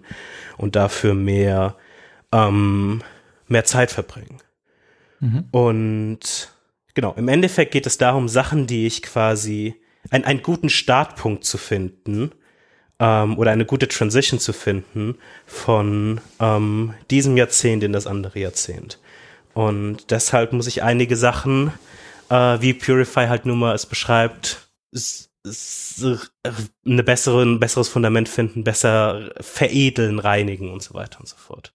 und 0.57 0.75
dafür 0.75 1.13
mehr, 1.13 1.75
ähm, 2.31 3.03
mehr 3.47 3.65
Zeit 3.65 3.91
verbringen. 3.91 4.37
Mhm. 5.19 5.45
Und 5.51 6.53
genau, 6.93 7.13
im 7.17 7.27
Endeffekt 7.27 7.71
geht 7.71 7.87
es 7.87 7.97
darum, 7.97 8.29
Sachen, 8.29 8.67
die 8.67 8.87
ich 8.87 9.01
quasi 9.01 9.75
ein, 10.09 10.23
einen 10.25 10.41
guten 10.41 10.69
Startpunkt 10.69 11.43
zu 11.45 11.57
finden 11.57 12.31
ähm, 12.99 13.37
oder 13.37 13.51
eine 13.51 13.65
gute 13.65 13.87
Transition 13.87 14.39
zu 14.39 14.53
finden 14.53 15.17
von 15.45 16.21
ähm, 16.39 16.93
diesem 17.09 17.37
Jahrzehnt 17.37 17.83
in 17.83 17.93
das 17.93 18.07
andere 18.07 18.39
Jahrzehnt. 18.39 18.99
Und 19.53 20.11
deshalb 20.11 20.53
muss 20.53 20.67
ich 20.67 20.83
einige 20.83 21.15
Sachen, 21.15 21.73
äh, 22.29 22.61
wie 22.61 22.73
Purify 22.73 23.27
halt 23.27 23.45
nun 23.45 23.59
mal 23.59 23.75
es 23.75 23.85
beschreibt, 23.85 24.69
eine 26.85 27.03
bessere, 27.03 27.43
ein 27.43 27.59
besseres 27.59 27.89
Fundament 27.89 28.29
finden, 28.29 28.63
besser 28.63 29.31
veredeln, 29.39 30.19
reinigen 30.19 30.71
und 30.71 30.83
so 30.83 30.93
weiter 30.93 31.19
und 31.19 31.27
so 31.27 31.37
fort. 31.37 31.73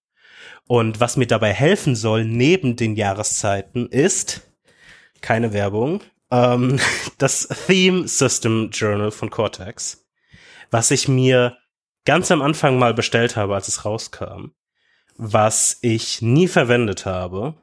Und 0.66 1.00
was 1.00 1.16
mir 1.16 1.26
dabei 1.26 1.52
helfen 1.52 1.96
soll, 1.96 2.24
neben 2.24 2.76
den 2.76 2.96
Jahreszeiten, 2.96 3.88
ist 3.88 4.42
keine 5.20 5.52
Werbung, 5.52 6.00
ähm, 6.30 6.78
das 7.18 7.48
Theme 7.66 8.08
System 8.08 8.70
Journal 8.70 9.10
von 9.10 9.30
Cortex, 9.30 10.06
was 10.70 10.90
ich 10.90 11.08
mir 11.08 11.56
ganz 12.04 12.30
am 12.30 12.42
Anfang 12.42 12.78
mal 12.78 12.94
bestellt 12.94 13.36
habe, 13.36 13.54
als 13.54 13.68
es 13.68 13.84
rauskam, 13.84 14.52
was 15.16 15.78
ich 15.82 16.22
nie 16.22 16.48
verwendet 16.48 17.06
habe. 17.06 17.54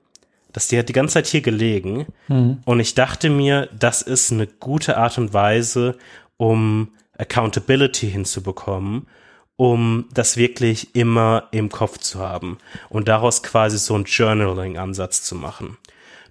Das 0.54 0.68
die 0.68 0.78
hat 0.78 0.90
die 0.90 0.94
ganze 0.94 1.14
Zeit 1.14 1.28
hier 1.28 1.42
gelegen 1.42 2.08
mhm. 2.28 2.62
und 2.66 2.80
ich 2.80 2.94
dachte 2.94 3.30
mir, 3.30 3.70
das 3.78 4.02
ist 4.02 4.32
eine 4.32 4.48
gute 4.48 4.98
Art 4.98 5.18
und 5.18 5.34
Weise, 5.34 5.98
um 6.36 6.92
Accountability 7.18 8.10
hinzubekommen, 8.10 9.08
um 9.56 10.10
das 10.14 10.38
wirklich 10.38 10.96
immer 10.96 11.48
im 11.52 11.70
Kopf 11.70 12.00
zu 12.00 12.20
haben 12.20 12.58
und 12.90 13.08
daraus 13.08 13.44
quasi 13.44 13.78
so 13.78 13.96
einen 13.96 14.06
Journaling-Ansatz 14.06 15.24
zu 15.24 15.36
machen. 15.36 15.78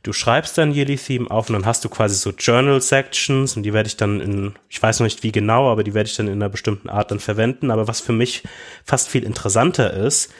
Du 0.02 0.14
schreibst 0.14 0.56
dann 0.56 0.72
Yearly 0.72 0.96
Theme 0.96 1.30
auf 1.30 1.50
und 1.50 1.54
dann 1.54 1.66
hast 1.66 1.84
du 1.84 1.90
quasi 1.90 2.14
so 2.14 2.30
Journal 2.30 2.80
Sections 2.80 3.56
und 3.56 3.64
die 3.64 3.74
werde 3.74 3.86
ich 3.86 3.96
dann 3.98 4.20
in, 4.20 4.54
ich 4.70 4.82
weiß 4.82 5.00
noch 5.00 5.04
nicht 5.04 5.22
wie 5.22 5.32
genau, 5.32 5.70
aber 5.70 5.84
die 5.84 5.92
werde 5.92 6.08
ich 6.08 6.16
dann 6.16 6.26
in 6.26 6.34
einer 6.34 6.48
bestimmten 6.48 6.88
Art 6.88 7.10
dann 7.10 7.20
verwenden. 7.20 7.70
Aber 7.70 7.86
was 7.86 8.00
für 8.00 8.14
mich 8.14 8.42
fast 8.84 9.08
viel 9.10 9.24
interessanter 9.24 9.92
ist, 9.92 10.32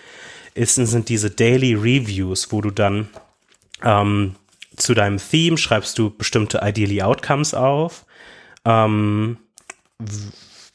ist, 0.54 0.76
sind 0.76 1.08
diese 1.10 1.30
Daily 1.30 1.74
Reviews, 1.74 2.50
wo 2.52 2.62
du 2.62 2.70
dann 2.70 3.08
ähm, 3.84 4.36
zu 4.76 4.94
deinem 4.94 5.18
Theme 5.18 5.58
schreibst 5.58 5.98
du 5.98 6.10
bestimmte 6.10 6.60
Ideally 6.62 7.02
Outcomes 7.02 7.52
auf. 7.52 8.06
Ähm, 8.64 9.36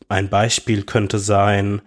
ein 0.09 0.29
Beispiel 0.29 0.83
könnte 0.83 1.17
sein, 1.17 1.81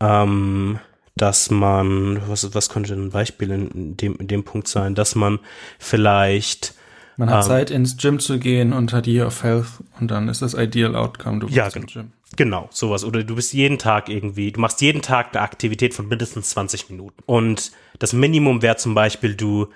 ähm, 0.00 0.78
dass 1.16 1.50
man, 1.50 2.20
was, 2.28 2.54
was 2.54 2.68
könnte 2.68 2.94
ein 2.94 3.10
Beispiel 3.10 3.50
in 3.50 3.96
dem, 3.96 4.16
in 4.16 4.26
dem 4.26 4.44
Punkt 4.44 4.68
sein, 4.68 4.94
dass 4.94 5.14
man 5.14 5.38
vielleicht 5.78 6.74
man 7.16 7.30
hat 7.30 7.44
ähm, 7.44 7.48
Zeit 7.48 7.70
ins 7.70 7.96
Gym 7.96 8.18
zu 8.18 8.38
gehen 8.38 8.72
und 8.72 8.92
hat 8.92 9.06
Year 9.06 9.26
of 9.26 9.42
Health 9.42 9.66
und 10.00 10.10
dann 10.10 10.28
ist 10.28 10.42
das 10.42 10.54
Ideal 10.54 10.96
Outcome, 10.96 11.40
du 11.40 11.46
ja, 11.48 11.68
im 11.68 11.86
Gym. 11.86 12.12
Genau, 12.36 12.68
sowas. 12.72 13.04
Oder 13.04 13.22
du 13.22 13.36
bist 13.36 13.52
jeden 13.52 13.78
Tag 13.78 14.08
irgendwie, 14.08 14.50
du 14.50 14.60
machst 14.60 14.80
jeden 14.80 15.02
Tag 15.02 15.28
eine 15.32 15.42
Aktivität 15.42 15.94
von 15.94 16.08
mindestens 16.08 16.50
20 16.50 16.90
Minuten. 16.90 17.22
Und 17.26 17.70
das 18.00 18.12
Minimum 18.12 18.62
wäre 18.62 18.76
zum 18.76 18.94
Beispiel, 18.94 19.34
du, 19.34 19.68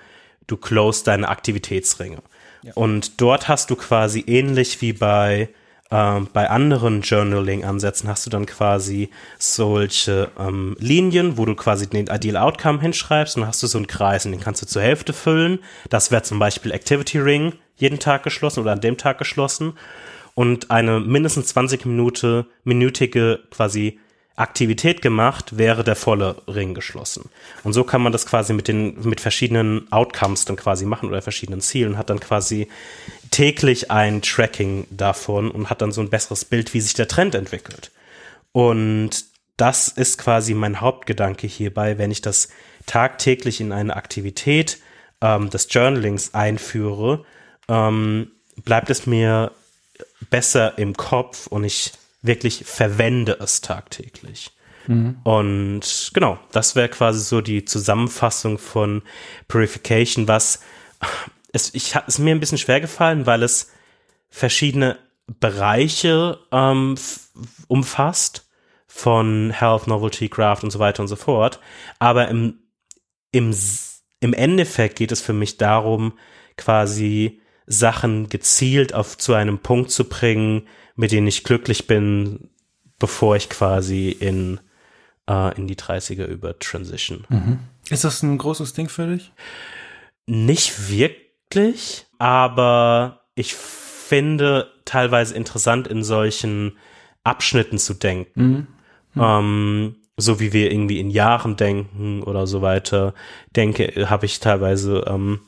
du 0.47 0.57
close 0.57 1.05
deine 1.05 1.29
Aktivitätsringe. 1.29 2.17
Ja. 2.63 2.73
Und 2.73 3.21
dort 3.21 3.47
hast 3.47 3.69
du 3.69 3.77
quasi 3.77 4.23
ähnlich 4.27 4.81
wie 4.81 4.91
bei 4.91 5.49
ähm, 5.91 6.27
bei 6.33 6.49
anderen 6.49 7.01
Journaling-Ansätzen 7.01 8.07
hast 8.07 8.25
du 8.25 8.29
dann 8.29 8.45
quasi 8.45 9.09
solche 9.39 10.29
ähm, 10.37 10.75
Linien, 10.79 11.37
wo 11.37 11.45
du 11.45 11.55
quasi 11.55 11.87
den 11.87 12.07
Ideal 12.07 12.37
Outcome 12.37 12.79
hinschreibst 12.79 13.37
und 13.37 13.47
hast 13.47 13.63
du 13.63 13.67
so 13.67 13.77
einen 13.77 13.87
Kreis 13.87 14.25
und 14.25 14.31
den 14.31 14.41
kannst 14.41 14.61
du 14.61 14.67
zur 14.67 14.83
Hälfte 14.83 15.13
füllen. 15.13 15.59
Das 15.89 16.11
wäre 16.11 16.21
zum 16.21 16.37
Beispiel 16.37 16.71
Activity 16.71 17.17
Ring 17.17 17.53
jeden 17.77 17.99
Tag 17.99 18.23
geschlossen 18.23 18.59
oder 18.61 18.73
an 18.73 18.81
dem 18.81 18.97
Tag 18.97 19.17
geschlossen 19.17 19.73
und 20.35 20.69
eine 20.69 20.99
mindestens 20.99 21.47
20 21.47 21.85
Minute, 21.85 22.45
minütige 22.63 23.39
quasi 23.49 23.99
Aktivität 24.39 25.01
gemacht, 25.01 25.57
wäre 25.57 25.83
der 25.83 25.97
volle 25.97 26.37
Ring 26.47 26.73
geschlossen. 26.73 27.29
Und 27.63 27.73
so 27.73 27.83
kann 27.83 28.01
man 28.01 28.13
das 28.13 28.25
quasi 28.25 28.53
mit 28.53 28.69
den, 28.69 28.97
mit 29.01 29.19
verschiedenen 29.19 29.91
Outcomes 29.91 30.45
dann 30.45 30.55
quasi 30.55 30.85
machen 30.85 31.09
oder 31.09 31.21
verschiedenen 31.21 31.59
Zielen, 31.59 31.97
hat 31.97 32.09
dann 32.09 32.21
quasi 32.21 32.69
täglich 33.31 33.91
ein 33.91 34.21
Tracking 34.21 34.87
davon 34.89 35.51
und 35.51 35.69
hat 35.69 35.81
dann 35.81 35.91
so 35.91 36.01
ein 36.01 36.09
besseres 36.09 36.45
Bild, 36.45 36.73
wie 36.73 36.81
sich 36.81 36.93
der 36.93 37.07
Trend 37.07 37.35
entwickelt. 37.35 37.91
Und 38.51 39.25
das 39.57 39.89
ist 39.89 40.17
quasi 40.17 40.53
mein 40.53 40.81
Hauptgedanke 40.81 41.47
hierbei, 41.47 41.97
wenn 41.97 42.11
ich 42.11 42.21
das 42.21 42.49
tagtäglich 42.85 43.61
in 43.61 43.71
eine 43.71 43.95
Aktivität 43.95 44.79
ähm, 45.21 45.49
des 45.49 45.67
Journalings 45.69 46.33
einführe, 46.33 47.25
ähm, 47.67 48.31
bleibt 48.63 48.89
es 48.89 49.05
mir 49.05 49.51
besser 50.29 50.77
im 50.77 50.95
Kopf 50.95 51.47
und 51.47 51.63
ich 51.63 51.91
wirklich 52.21 52.63
verwende 52.65 53.37
es 53.39 53.61
tagtäglich. 53.61 54.51
Mhm. 54.87 55.17
Und 55.23 56.11
genau, 56.13 56.39
das 56.51 56.75
wäre 56.75 56.89
quasi 56.89 57.19
so 57.19 57.41
die 57.41 57.65
Zusammenfassung 57.65 58.57
von 58.57 59.03
Purification, 59.47 60.27
was 60.27 60.61
es, 61.53 61.73
ich, 61.73 61.95
ist 62.07 62.19
mir 62.19 62.35
ein 62.35 62.39
bisschen 62.39 62.57
schwer 62.57 62.81
gefallen, 62.81 63.25
weil 63.25 63.43
es 63.43 63.71
verschiedene 64.29 64.97
Bereiche 65.39 66.39
ähm, 66.51 66.95
umfasst 67.67 68.47
von 68.87 69.51
Health, 69.51 69.87
Novelty, 69.87 70.29
Craft 70.29 70.63
und 70.63 70.71
so 70.71 70.79
weiter 70.79 71.01
und 71.01 71.07
so 71.07 71.15
fort. 71.15 71.59
Aber 71.99 72.27
im, 72.27 72.59
im, 73.31 73.55
im 74.19 74.33
Endeffekt 74.33 74.97
geht 74.97 75.11
es 75.11 75.21
für 75.21 75.33
mich 75.33 75.57
darum, 75.57 76.13
quasi 76.57 77.41
Sachen 77.67 78.29
gezielt 78.29 78.93
auf 78.93 79.17
zu 79.17 79.33
einem 79.33 79.59
Punkt 79.59 79.91
zu 79.91 80.05
bringen, 80.05 80.67
mit 80.95 81.11
denen 81.11 81.27
ich 81.27 81.43
glücklich 81.43 81.87
bin, 81.87 82.49
bevor 82.97 83.35
ich 83.35 83.49
quasi 83.49 84.09
in, 84.09 84.59
äh, 85.29 85.55
in 85.55 85.67
die 85.67 85.77
30er 85.77 86.25
über 86.25 86.57
Transition. 86.57 87.25
Mhm. 87.29 87.59
Ist 87.89 88.03
das 88.03 88.23
ein 88.23 88.37
großes 88.37 88.73
Ding 88.73 88.89
für 88.89 89.07
dich? 89.07 89.31
Nicht 90.25 90.89
wirklich, 90.89 91.28
aber 92.17 93.21
ich 93.35 93.55
finde 93.55 94.71
teilweise 94.85 95.35
interessant 95.35 95.87
in 95.87 96.03
solchen 96.03 96.77
Abschnitten 97.23 97.77
zu 97.77 97.93
denken. 97.93 98.41
Mhm. 98.41 98.67
Mhm. 99.13 99.21
Ähm, 99.21 99.95
so 100.17 100.39
wie 100.39 100.51
wir 100.51 100.71
irgendwie 100.71 100.99
in 100.99 101.09
Jahren 101.09 101.55
denken 101.55 102.23
oder 102.23 102.45
so 102.45 102.61
weiter, 102.61 103.13
denke, 103.55 104.09
habe 104.09 104.25
ich 104.25 104.39
teilweise 104.39 105.05
ähm, 105.07 105.41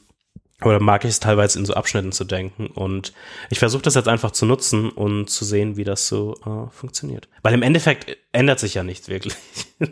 oder 0.63 0.79
mag 0.79 1.03
ich 1.03 1.11
es 1.11 1.19
teilweise 1.19 1.59
in 1.59 1.65
so 1.65 1.73
Abschnitten 1.73 2.11
zu 2.11 2.23
denken. 2.23 2.67
Und 2.67 3.13
ich 3.49 3.59
versuche 3.59 3.81
das 3.81 3.95
jetzt 3.95 4.07
einfach 4.07 4.31
zu 4.31 4.45
nutzen 4.45 4.89
und 4.89 5.29
zu 5.29 5.45
sehen, 5.45 5.77
wie 5.77 5.83
das 5.83 6.07
so 6.07 6.35
äh, 6.45 6.71
funktioniert. 6.71 7.27
Weil 7.41 7.53
im 7.53 7.63
Endeffekt 7.63 8.17
ändert 8.31 8.59
sich 8.59 8.75
ja 8.75 8.83
nichts 8.83 9.07
wirklich. 9.07 9.35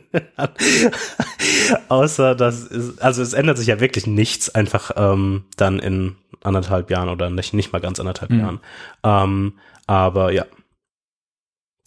Außer 1.89 2.35
dass 2.35 2.69
es, 2.69 2.99
also 2.99 3.21
es 3.21 3.33
ändert 3.33 3.57
sich 3.57 3.67
ja 3.67 3.79
wirklich 3.79 4.07
nichts 4.07 4.53
einfach 4.53 4.91
ähm, 4.95 5.45
dann 5.57 5.79
in 5.79 6.15
anderthalb 6.43 6.89
Jahren 6.89 7.09
oder 7.09 7.29
nicht, 7.29 7.53
nicht 7.53 7.73
mal 7.73 7.79
ganz 7.79 7.99
anderthalb 7.99 8.31
mhm. 8.31 8.39
Jahren. 8.39 8.59
Ähm, 9.03 9.53
aber 9.87 10.31
ja. 10.31 10.45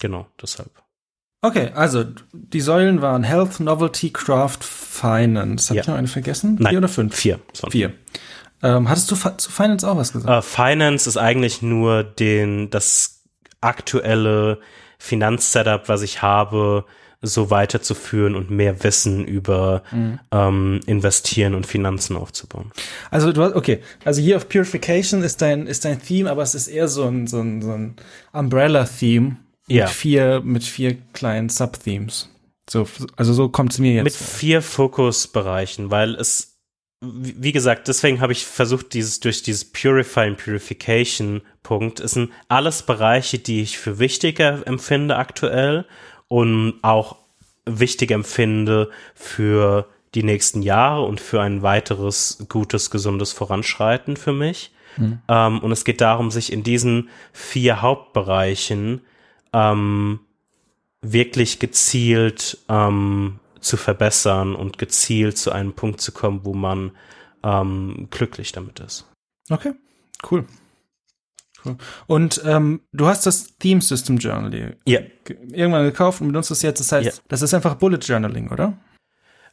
Genau, 0.00 0.26
deshalb. 0.40 0.70
Okay, 1.44 1.70
also 1.74 2.04
die 2.32 2.60
Säulen 2.60 3.02
waren 3.02 3.24
Health, 3.24 3.58
Novelty, 3.58 4.10
Craft, 4.10 4.58
Finance. 4.62 5.70
Hab 5.70 5.76
ja. 5.76 5.82
ich 5.82 5.88
noch 5.88 5.96
eine 5.96 6.08
vergessen? 6.08 6.56
Nein, 6.60 6.70
Vier 6.70 6.78
oder 6.78 6.88
fünf? 6.88 7.16
Vier. 7.16 7.40
Vier. 7.70 7.92
Ähm, 8.62 8.88
hattest 8.88 9.10
du 9.10 9.16
zu 9.16 9.50
Finance 9.50 9.88
auch 9.88 9.96
was 9.96 10.12
gesagt? 10.12 10.28
Uh, 10.28 10.40
Finance 10.42 11.08
ist 11.08 11.16
eigentlich 11.16 11.62
nur 11.62 12.04
den, 12.04 12.70
das 12.70 13.22
aktuelle 13.60 14.60
Finanzsetup, 14.98 15.88
was 15.88 16.02
ich 16.02 16.22
habe, 16.22 16.84
so 17.22 17.50
weiterzuführen 17.50 18.34
und 18.34 18.50
mehr 18.50 18.82
Wissen 18.82 19.24
über 19.24 19.82
mhm. 19.92 20.18
ähm, 20.32 20.80
Investieren 20.86 21.54
und 21.54 21.66
Finanzen 21.66 22.16
aufzubauen. 22.16 22.72
Also 23.10 23.32
du 23.32 23.42
hast, 23.42 23.54
okay, 23.54 23.80
also 24.04 24.20
hier 24.20 24.36
auf 24.36 24.48
Purification 24.48 25.22
ist 25.22 25.40
dein, 25.40 25.66
ist 25.68 25.84
dein 25.84 26.02
Theme, 26.02 26.30
aber 26.30 26.42
es 26.42 26.54
ist 26.54 26.66
eher 26.66 26.88
so 26.88 27.04
ein, 27.04 27.28
so 27.28 27.40
ein, 27.40 27.62
so 27.62 27.72
ein 27.72 27.96
Umbrella-Theme 28.32 29.36
ja. 29.68 29.84
mit 29.84 29.92
vier, 29.92 30.40
mit 30.44 30.64
vier 30.64 30.98
kleinen 31.12 31.48
Subthemes. 31.48 32.28
So, 32.68 32.88
also 33.16 33.32
so 33.32 33.48
kommt 33.48 33.72
es 33.72 33.78
mir 33.78 33.92
jetzt. 33.92 34.04
Mit 34.04 34.14
vier 34.14 34.62
Fokusbereichen, 34.62 35.90
weil 35.90 36.14
es 36.16 36.51
wie 37.02 37.50
gesagt, 37.50 37.88
deswegen 37.88 38.20
habe 38.20 38.32
ich 38.32 38.46
versucht, 38.46 38.94
dieses 38.94 39.18
durch 39.18 39.42
dieses 39.42 39.64
Purify 39.64 40.28
und 40.28 40.36
Purification 40.36 41.42
Punkt, 41.64 41.98
es 42.00 42.12
sind 42.12 42.30
alles 42.48 42.82
Bereiche, 42.82 43.38
die 43.38 43.60
ich 43.60 43.78
für 43.78 43.98
wichtiger 43.98 44.64
empfinde 44.66 45.16
aktuell 45.16 45.84
und 46.28 46.78
auch 46.82 47.16
wichtig 47.66 48.12
empfinde 48.12 48.90
für 49.14 49.88
die 50.14 50.22
nächsten 50.22 50.62
Jahre 50.62 51.02
und 51.02 51.20
für 51.20 51.40
ein 51.40 51.62
weiteres 51.62 52.46
gutes, 52.48 52.90
gesundes 52.90 53.32
Voranschreiten 53.32 54.16
für 54.16 54.32
mich. 54.32 54.72
Mhm. 54.96 55.20
Ähm, 55.28 55.58
und 55.60 55.72
es 55.72 55.84
geht 55.84 56.00
darum, 56.00 56.30
sich 56.30 56.52
in 56.52 56.62
diesen 56.62 57.08
vier 57.32 57.82
Hauptbereichen 57.82 59.00
ähm, 59.52 60.20
wirklich 61.00 61.58
gezielt 61.58 62.58
ähm, 62.68 63.40
zu 63.62 63.76
verbessern 63.76 64.54
und 64.54 64.78
gezielt 64.78 65.38
zu 65.38 65.52
einem 65.52 65.72
Punkt 65.72 66.00
zu 66.00 66.12
kommen, 66.12 66.44
wo 66.44 66.52
man 66.52 66.92
ähm, 67.42 68.08
glücklich 68.10 68.52
damit 68.52 68.80
ist. 68.80 69.08
Okay, 69.50 69.72
cool. 70.30 70.46
cool. 71.64 71.76
Und 72.06 72.42
ähm, 72.44 72.82
du 72.92 73.06
hast 73.06 73.26
das 73.26 73.56
Theme 73.58 73.80
System 73.80 74.18
Journal 74.18 74.76
ja. 74.84 75.00
irgendwann 75.26 75.84
gekauft 75.84 76.20
und 76.20 76.28
benutzt 76.28 76.50
es 76.50 76.62
jetzt. 76.62 76.80
Das 76.80 76.92
heißt, 76.92 77.18
ja. 77.18 77.22
das 77.28 77.42
ist 77.42 77.54
einfach 77.54 77.76
Bullet 77.76 77.98
Journaling, 77.98 78.50
oder? 78.50 78.76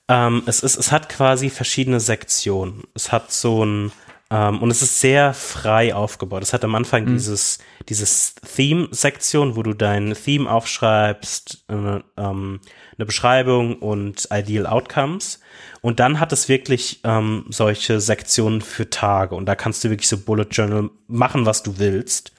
Ähm, 0.07 0.43
es, 0.47 0.61
ist, 0.61 0.75
es 0.75 0.91
hat 0.91 1.07
quasi 1.07 1.49
verschiedene 1.49 1.99
Sektionen. 1.99 2.83
Es 2.95 3.11
hat 3.11 3.31
so 3.31 3.63
ein 3.63 3.91
Ähm, 4.31 4.61
und 4.61 4.69
es 4.69 4.81
ist 4.81 4.99
sehr 4.99 5.33
frei 5.33 5.93
aufgebaut. 5.93 6.43
Es 6.43 6.53
hat 6.53 6.63
am 6.63 6.75
Anfang 6.75 7.05
mhm. 7.05 7.13
dieses, 7.13 7.59
dieses 7.87 8.35
Theme-Sektion, 8.35 9.55
wo 9.55 9.63
du 9.63 9.73
dein 9.73 10.13
Theme 10.13 10.49
aufschreibst, 10.49 11.65
äh, 11.67 11.99
ähm, 12.17 12.59
eine 12.97 13.05
Beschreibung 13.05 13.77
und 13.77 14.27
Ideal 14.31 14.67
Outcomes. 14.67 15.39
Und 15.81 15.99
dann 15.99 16.19
hat 16.19 16.31
es 16.31 16.49
wirklich 16.49 16.99
ähm, 17.03 17.45
solche 17.49 17.99
Sektionen 17.99 18.61
für 18.61 18.89
Tage. 18.89 19.33
Und 19.33 19.45
da 19.45 19.55
kannst 19.55 19.83
du 19.83 19.89
wirklich 19.89 20.09
so 20.09 20.17
Bullet 20.17 20.47
Journal 20.51 20.89
machen, 21.07 21.45
was 21.45 21.63
du 21.63 21.79
willst. 21.79 22.33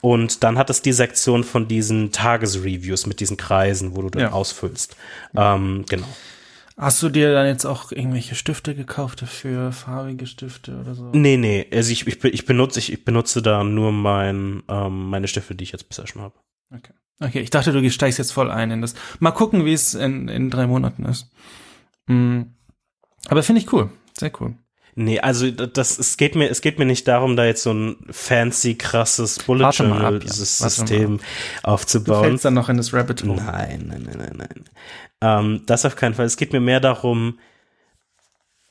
Und 0.00 0.44
dann 0.44 0.58
hat 0.58 0.70
es 0.70 0.82
die 0.82 0.92
Sektion 0.92 1.42
von 1.42 1.68
diesen 1.68 2.12
Tagesreviews 2.12 3.06
mit 3.06 3.20
diesen 3.20 3.36
Kreisen, 3.36 3.96
wo 3.96 4.02
du 4.02 4.10
dann 4.10 4.22
ja. 4.22 4.32
ausfüllst. 4.32 4.96
Ähm, 5.36 5.84
genau. 5.88 6.06
Hast 6.80 7.02
du 7.02 7.08
dir 7.08 7.32
dann 7.32 7.46
jetzt 7.46 7.64
auch 7.64 7.90
irgendwelche 7.90 8.36
Stifte 8.36 8.76
gekauft 8.76 9.20
dafür, 9.20 9.72
farbige 9.72 10.28
Stifte 10.28 10.78
oder 10.78 10.94
so? 10.94 11.10
Nee, 11.12 11.36
nee, 11.36 11.66
also 11.72 11.90
ich, 11.90 12.06
ich, 12.06 12.22
ich 12.22 12.46
benutze 12.46 12.78
ich, 12.78 12.92
ich 12.92 13.04
benutze 13.04 13.42
da 13.42 13.64
nur 13.64 13.90
mein, 13.90 14.62
ähm, 14.68 15.10
meine 15.10 15.26
Stifte, 15.26 15.56
die 15.56 15.64
ich 15.64 15.72
jetzt 15.72 15.88
bisher 15.88 16.06
schon 16.06 16.22
habe. 16.22 16.38
Okay. 16.72 16.92
Okay, 17.20 17.40
ich 17.40 17.50
dachte, 17.50 17.72
du 17.72 17.90
steigst 17.90 18.18
jetzt 18.20 18.30
voll 18.30 18.48
ein 18.48 18.70
in 18.70 18.80
das. 18.80 18.94
Mal 19.18 19.32
gucken, 19.32 19.64
wie 19.64 19.72
es 19.72 19.94
in, 19.94 20.28
in 20.28 20.50
drei 20.50 20.68
Monaten 20.68 21.04
ist. 21.04 21.32
Mhm. 22.06 22.54
Aber 23.26 23.42
finde 23.42 23.60
ich 23.60 23.72
cool. 23.72 23.90
Sehr 24.16 24.30
cool. 24.40 24.54
Nee, 25.00 25.20
also 25.20 25.48
das, 25.48 25.96
es 25.96 26.16
geht 26.16 26.34
mir, 26.34 26.50
es 26.50 26.60
geht 26.60 26.80
mir 26.80 26.84
nicht 26.84 27.06
darum, 27.06 27.36
da 27.36 27.44
jetzt 27.44 27.62
so 27.62 27.72
ein 27.72 27.98
fancy, 28.10 28.74
krasses 28.74 29.38
Bullet 29.38 29.70
Journal 29.70 30.20
ja. 30.20 30.28
System 30.28 31.20
aufzubauen. 31.62 32.22
Du 32.22 32.28
fällst 32.30 32.44
dann 32.44 32.54
noch 32.54 32.68
in 32.68 32.78
das 32.78 32.92
Rabbit 32.92 33.22
Hole. 33.22 33.36
Nein, 33.36 33.84
nein, 33.86 34.02
nein, 34.02 34.18
nein, 34.18 34.34
nein. 34.36 34.64
Ähm, 35.20 35.62
das 35.66 35.84
auf 35.84 35.94
keinen 35.94 36.14
Fall. 36.14 36.26
Es 36.26 36.36
geht 36.36 36.52
mir 36.52 36.58
mehr 36.58 36.80
darum, 36.80 37.38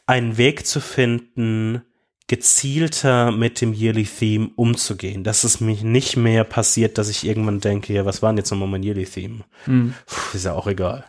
einen 0.06 0.36
Weg 0.36 0.68
zu 0.68 0.82
finden, 0.82 1.82
gezielter 2.28 3.32
mit 3.32 3.62
dem 3.62 3.74
Yearly 3.74 4.04
Theme 4.04 4.50
umzugehen. 4.58 5.24
Dass 5.24 5.46
es 5.46 5.62
mich 5.62 5.82
nicht 5.82 6.18
mehr 6.18 6.44
passiert, 6.44 6.98
dass 6.98 7.08
ich 7.08 7.26
irgendwann 7.26 7.62
denke, 7.62 7.94
ja, 7.94 8.06
was 8.06 8.22
war 8.22 8.34
denn 8.34 8.40
jetzt 8.40 8.52
nochmal 8.52 8.68
mein 8.68 8.84
Yearly 8.84 9.06
Theme? 9.06 9.46
Hm. 9.64 9.94
Puh, 10.06 10.36
ist 10.36 10.44
ja 10.44 10.52
auch 10.52 10.68
egal. 10.68 11.06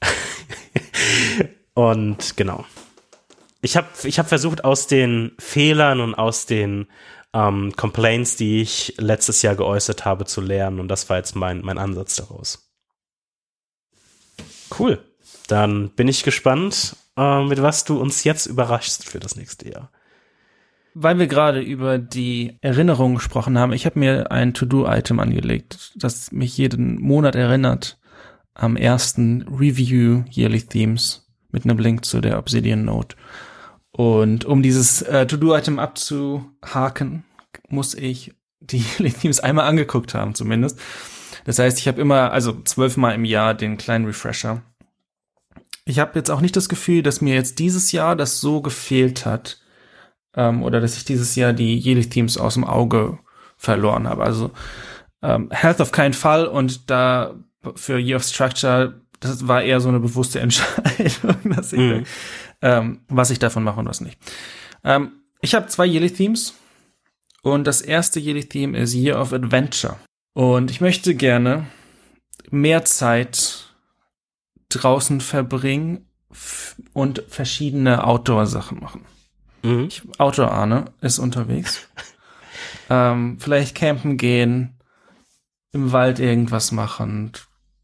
Und 1.74 2.38
genau 2.38 2.64
ich 3.62 3.76
habe 3.76 3.88
ich 4.04 4.18
hab 4.18 4.28
versucht, 4.28 4.64
aus 4.64 4.86
den 4.86 5.32
Fehlern 5.38 6.00
und 6.00 6.14
aus 6.14 6.46
den 6.46 6.86
ähm, 7.32 7.72
Complaints, 7.76 8.36
die 8.36 8.62
ich 8.62 8.94
letztes 8.98 9.42
Jahr 9.42 9.54
geäußert 9.54 10.04
habe, 10.04 10.24
zu 10.24 10.40
lernen. 10.40 10.80
Und 10.80 10.88
das 10.88 11.08
war 11.08 11.16
jetzt 11.16 11.36
mein, 11.36 11.60
mein 11.62 11.78
Ansatz 11.78 12.16
daraus. 12.16 12.70
Cool. 14.78 14.98
Dann 15.46 15.90
bin 15.90 16.08
ich 16.08 16.22
gespannt, 16.22 16.96
äh, 17.16 17.44
mit 17.44 17.62
was 17.62 17.84
du 17.84 18.00
uns 18.00 18.24
jetzt 18.24 18.46
überraschst 18.46 19.08
für 19.08 19.20
das 19.20 19.36
nächste 19.36 19.68
Jahr. 19.70 19.90
Weil 20.94 21.18
wir 21.18 21.28
gerade 21.28 21.60
über 21.60 21.98
die 21.98 22.58
Erinnerung 22.62 23.14
gesprochen 23.14 23.58
haben, 23.58 23.72
ich 23.72 23.86
habe 23.86 23.98
mir 23.98 24.32
ein 24.32 24.54
To-Do-Item 24.54 25.20
angelegt, 25.20 25.92
das 25.94 26.32
mich 26.32 26.56
jeden 26.56 27.00
Monat 27.00 27.36
erinnert 27.36 27.98
am 28.54 28.76
ersten 28.76 29.42
Review 29.42 30.24
Yearly 30.30 30.62
Themes 30.62 31.28
mit 31.52 31.64
einem 31.64 31.78
Link 31.78 32.04
zu 32.04 32.20
der 32.20 32.38
Obsidian 32.38 32.84
Note. 32.84 33.16
Und 33.92 34.44
um 34.44 34.62
dieses 34.62 35.02
äh, 35.02 35.26
To-Do-Item 35.26 35.78
abzuhaken, 35.78 37.24
muss 37.68 37.94
ich 37.94 38.34
die 38.60 38.82
Themes 39.20 39.40
einmal 39.40 39.66
angeguckt 39.66 40.14
haben, 40.14 40.34
zumindest. 40.34 40.78
Das 41.44 41.58
heißt, 41.58 41.78
ich 41.78 41.88
habe 41.88 42.00
immer, 42.00 42.32
also 42.32 42.60
zwölfmal 42.62 43.14
im 43.14 43.24
Jahr 43.24 43.54
den 43.54 43.76
kleinen 43.76 44.04
Refresher. 44.04 44.62
Ich 45.84 45.98
habe 45.98 46.18
jetzt 46.18 46.30
auch 46.30 46.40
nicht 46.40 46.56
das 46.56 46.68
Gefühl, 46.68 47.02
dass 47.02 47.20
mir 47.20 47.34
jetzt 47.34 47.58
dieses 47.58 47.90
Jahr 47.92 48.14
das 48.14 48.40
so 48.40 48.60
gefehlt 48.60 49.26
hat, 49.26 49.60
ähm, 50.36 50.62
oder 50.62 50.80
dass 50.80 50.96
ich 50.96 51.04
dieses 51.04 51.34
Jahr 51.34 51.52
die 51.52 51.78
Yearly 51.78 52.08
Themes 52.08 52.36
aus 52.36 52.54
dem 52.54 52.64
Auge 52.64 53.18
verloren 53.56 54.06
habe. 54.08 54.22
Also 54.22 54.50
ähm, 55.22 55.48
Health 55.50 55.80
auf 55.80 55.90
keinen 55.90 56.14
Fall 56.14 56.46
und 56.46 56.90
da 56.90 57.34
für 57.74 57.98
Year 57.98 58.16
of 58.16 58.22
Structure, 58.22 59.00
das 59.18 59.48
war 59.48 59.62
eher 59.62 59.80
so 59.80 59.88
eine 59.88 60.00
bewusste 60.00 60.40
Entscheidung, 60.40 61.36
dass 61.44 61.72
ich 61.72 61.80
mhm 61.80 62.04
ähm, 62.62 63.00
was 63.08 63.30
ich 63.30 63.38
davon 63.38 63.64
mache 63.64 63.80
und 63.80 63.86
was 63.86 64.00
nicht. 64.00 64.18
Ähm, 64.84 65.12
ich 65.40 65.54
habe 65.54 65.66
zwei 65.68 65.86
Yearly 65.86 66.10
Themes 66.10 66.54
und 67.42 67.66
das 67.66 67.80
erste 67.80 68.20
Yearly 68.20 68.44
Theme 68.44 68.78
ist 68.78 68.94
Year 68.94 69.20
of 69.20 69.32
Adventure. 69.32 69.96
Und 70.34 70.70
ich 70.70 70.80
möchte 70.80 71.14
gerne 71.14 71.66
mehr 72.50 72.84
Zeit 72.84 73.74
draußen 74.68 75.20
verbringen 75.20 76.06
und 76.92 77.24
verschiedene 77.28 78.04
Outdoor-Sachen 78.04 78.80
machen. 78.80 79.04
Mhm. 79.62 79.88
Outdoor-Arne 80.18 80.86
ist 81.00 81.18
unterwegs. 81.18 81.88
ähm, 82.90 83.38
vielleicht 83.40 83.74
campen 83.74 84.16
gehen, 84.16 84.78
im 85.72 85.92
Wald 85.92 86.18
irgendwas 86.18 86.72
machen. 86.72 87.32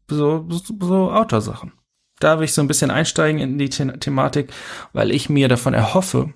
So, 0.09 0.45
so, 0.49 0.75
so 0.79 1.11
Outdoor-Sachen 1.11 1.73
da 2.19 2.37
will 2.37 2.45
ich 2.45 2.53
so 2.53 2.61
ein 2.61 2.67
bisschen 2.67 2.91
einsteigen 2.91 3.39
in 3.39 3.57
die 3.57 3.71
The 3.71 3.85
Thematik, 3.99 4.51
weil 4.93 5.11
ich 5.11 5.29
mir 5.29 5.47
davon 5.47 5.73
erhoffe, 5.73 6.33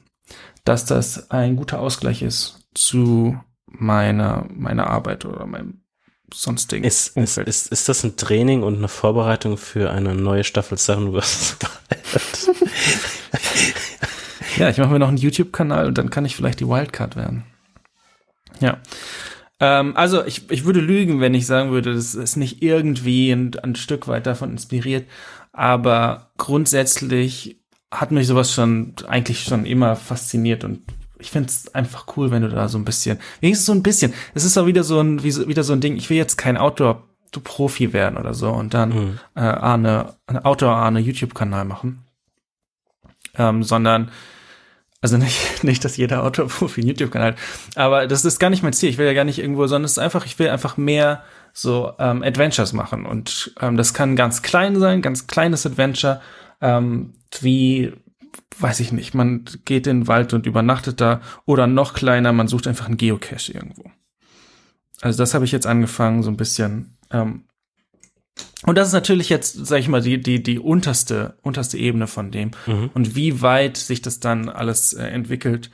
dass 0.63 0.85
das 0.85 1.31
ein 1.31 1.55
guter 1.55 1.79
Ausgleich 1.79 2.21
ist 2.21 2.59
zu 2.73 3.39
meiner, 3.65 4.45
meiner 4.49 4.87
Arbeit 4.87 5.25
oder 5.25 5.45
meinem 5.45 5.81
sonstigen 6.33 6.83
ist, 6.83 7.17
Umfeld. 7.17 7.47
Ist, 7.47 7.67
ist, 7.67 7.71
ist 7.71 7.89
das 7.89 8.03
ein 8.03 8.15
Training 8.15 8.63
und 8.63 8.77
eine 8.77 8.87
Vorbereitung 8.87 9.57
für 9.57 9.91
eine 9.91 10.15
neue 10.15 10.43
Staffel 10.43 10.77
Seven 10.77 11.19
vs. 11.19 11.57
ja, 14.57 14.69
ich 14.69 14.77
mache 14.77 14.91
mir 14.91 14.99
noch 14.99 15.09
einen 15.09 15.17
YouTube-Kanal 15.17 15.87
und 15.87 15.97
dann 15.97 16.09
kann 16.09 16.25
ich 16.25 16.35
vielleicht 16.35 16.59
die 16.59 16.67
Wildcard 16.67 17.15
werden. 17.15 17.43
Ja. 18.59 18.77
Ähm, 19.61 19.95
also 19.95 20.25
ich, 20.25 20.49
ich 20.51 20.65
würde 20.65 20.81
lügen, 20.81 21.21
wenn 21.21 21.35
ich 21.35 21.45
sagen 21.45 21.71
würde, 21.71 21.93
das 21.93 22.15
ist 22.15 22.35
nicht 22.35 22.61
irgendwie 22.61 23.31
ein, 23.31 23.51
ein 23.61 23.75
Stück 23.75 24.07
weit 24.07 24.25
davon 24.25 24.51
inspiriert, 24.51 25.07
aber 25.53 26.31
grundsätzlich 26.37 27.61
hat 27.91 28.11
mich 28.11 28.27
sowas 28.27 28.51
schon 28.51 28.95
eigentlich 29.07 29.43
schon 29.43 29.65
immer 29.65 29.95
fasziniert 29.95 30.63
und 30.63 30.81
ich 31.19 31.29
finde 31.29 31.49
es 31.49 31.73
einfach 31.75 32.07
cool, 32.17 32.31
wenn 32.31 32.41
du 32.41 32.49
da 32.49 32.67
so 32.67 32.79
ein 32.79 32.85
bisschen, 32.85 33.19
wenigstens 33.39 33.67
so 33.67 33.73
ein 33.73 33.83
bisschen, 33.83 34.13
es 34.33 34.43
ist 34.43 34.57
auch 34.57 34.65
wieder 34.65 34.83
so 34.83 34.99
ein, 34.99 35.23
wie, 35.23 35.47
wieder 35.47 35.63
so 35.63 35.73
ein 35.73 35.81
Ding, 35.81 35.95
ich 35.95 36.09
will 36.09 36.17
jetzt 36.17 36.37
kein 36.37 36.57
Outdoor-Profi 36.57 37.93
werden 37.93 38.17
oder 38.17 38.33
so 38.33 38.49
und 38.49 38.73
dann 38.73 38.89
mhm. 38.89 39.19
äh, 39.35 39.41
Arne, 39.41 40.15
eine 40.25 40.43
Outdoor-Arne 40.43 40.99
YouTube-Kanal 40.99 41.65
machen, 41.65 42.03
ähm, 43.37 43.61
sondern 43.61 44.09
also 45.01 45.17
nicht, 45.17 45.63
nicht, 45.63 45.83
dass 45.83 45.97
jeder 45.97 46.23
Outdoor-Profi 46.23 46.81
einen 46.81 46.89
YouTube-Kanal 46.89 47.31
hat, 47.31 47.39
aber 47.75 48.07
das 48.07 48.23
ist 48.23 48.39
gar 48.39 48.49
nicht 48.49 48.63
mein 48.63 48.73
Ziel. 48.73 48.89
Ich 48.89 48.97
will 48.97 49.07
ja 49.07 49.13
gar 49.13 49.25
nicht 49.25 49.39
irgendwo, 49.39 49.67
sondern 49.67 49.85
es 49.85 49.93
ist 49.93 49.99
einfach, 49.99 50.25
ich 50.25 50.39
will 50.39 50.49
einfach 50.49 50.77
mehr 50.77 51.23
so 51.53 51.91
ähm, 51.99 52.23
Adventures 52.23 52.73
machen. 52.73 53.05
Und 53.05 53.53
ähm, 53.59 53.75
das 53.77 53.93
kann 53.93 54.15
ganz 54.15 54.41
klein 54.41 54.79
sein, 54.79 55.01
ganz 55.01 55.27
kleines 55.27 55.65
Adventure, 55.65 56.21
ähm, 56.61 57.13
wie, 57.41 57.93
weiß 58.59 58.79
ich 58.79 58.91
nicht, 58.91 59.13
man 59.13 59.45
geht 59.65 59.87
in 59.87 60.01
den 60.01 60.07
Wald 60.07 60.33
und 60.33 60.45
übernachtet 60.45 61.01
da 61.01 61.21
oder 61.45 61.67
noch 61.67 61.93
kleiner, 61.93 62.31
man 62.31 62.47
sucht 62.47 62.67
einfach 62.67 62.85
einen 62.85 62.97
Geocache 62.97 63.51
irgendwo. 63.51 63.89
Also 65.01 65.17
das 65.17 65.33
habe 65.33 65.45
ich 65.45 65.51
jetzt 65.51 65.65
angefangen, 65.65 66.21
so 66.21 66.29
ein 66.29 66.37
bisschen. 66.37 66.97
Ähm, 67.11 67.45
und 68.65 68.77
das 68.77 68.87
ist 68.87 68.93
natürlich 68.93 69.29
jetzt, 69.29 69.65
sag 69.65 69.79
ich 69.79 69.87
mal, 69.87 70.01
die, 70.01 70.21
die, 70.21 70.41
die 70.41 70.59
unterste, 70.59 71.35
unterste 71.41 71.77
Ebene 71.77 72.07
von 72.07 72.31
dem. 72.31 72.51
Mhm. 72.65 72.89
Und 72.93 73.15
wie 73.15 73.41
weit 73.41 73.77
sich 73.77 74.01
das 74.01 74.19
dann 74.19 74.49
alles 74.49 74.93
äh, 74.93 75.03
entwickelt, 75.03 75.71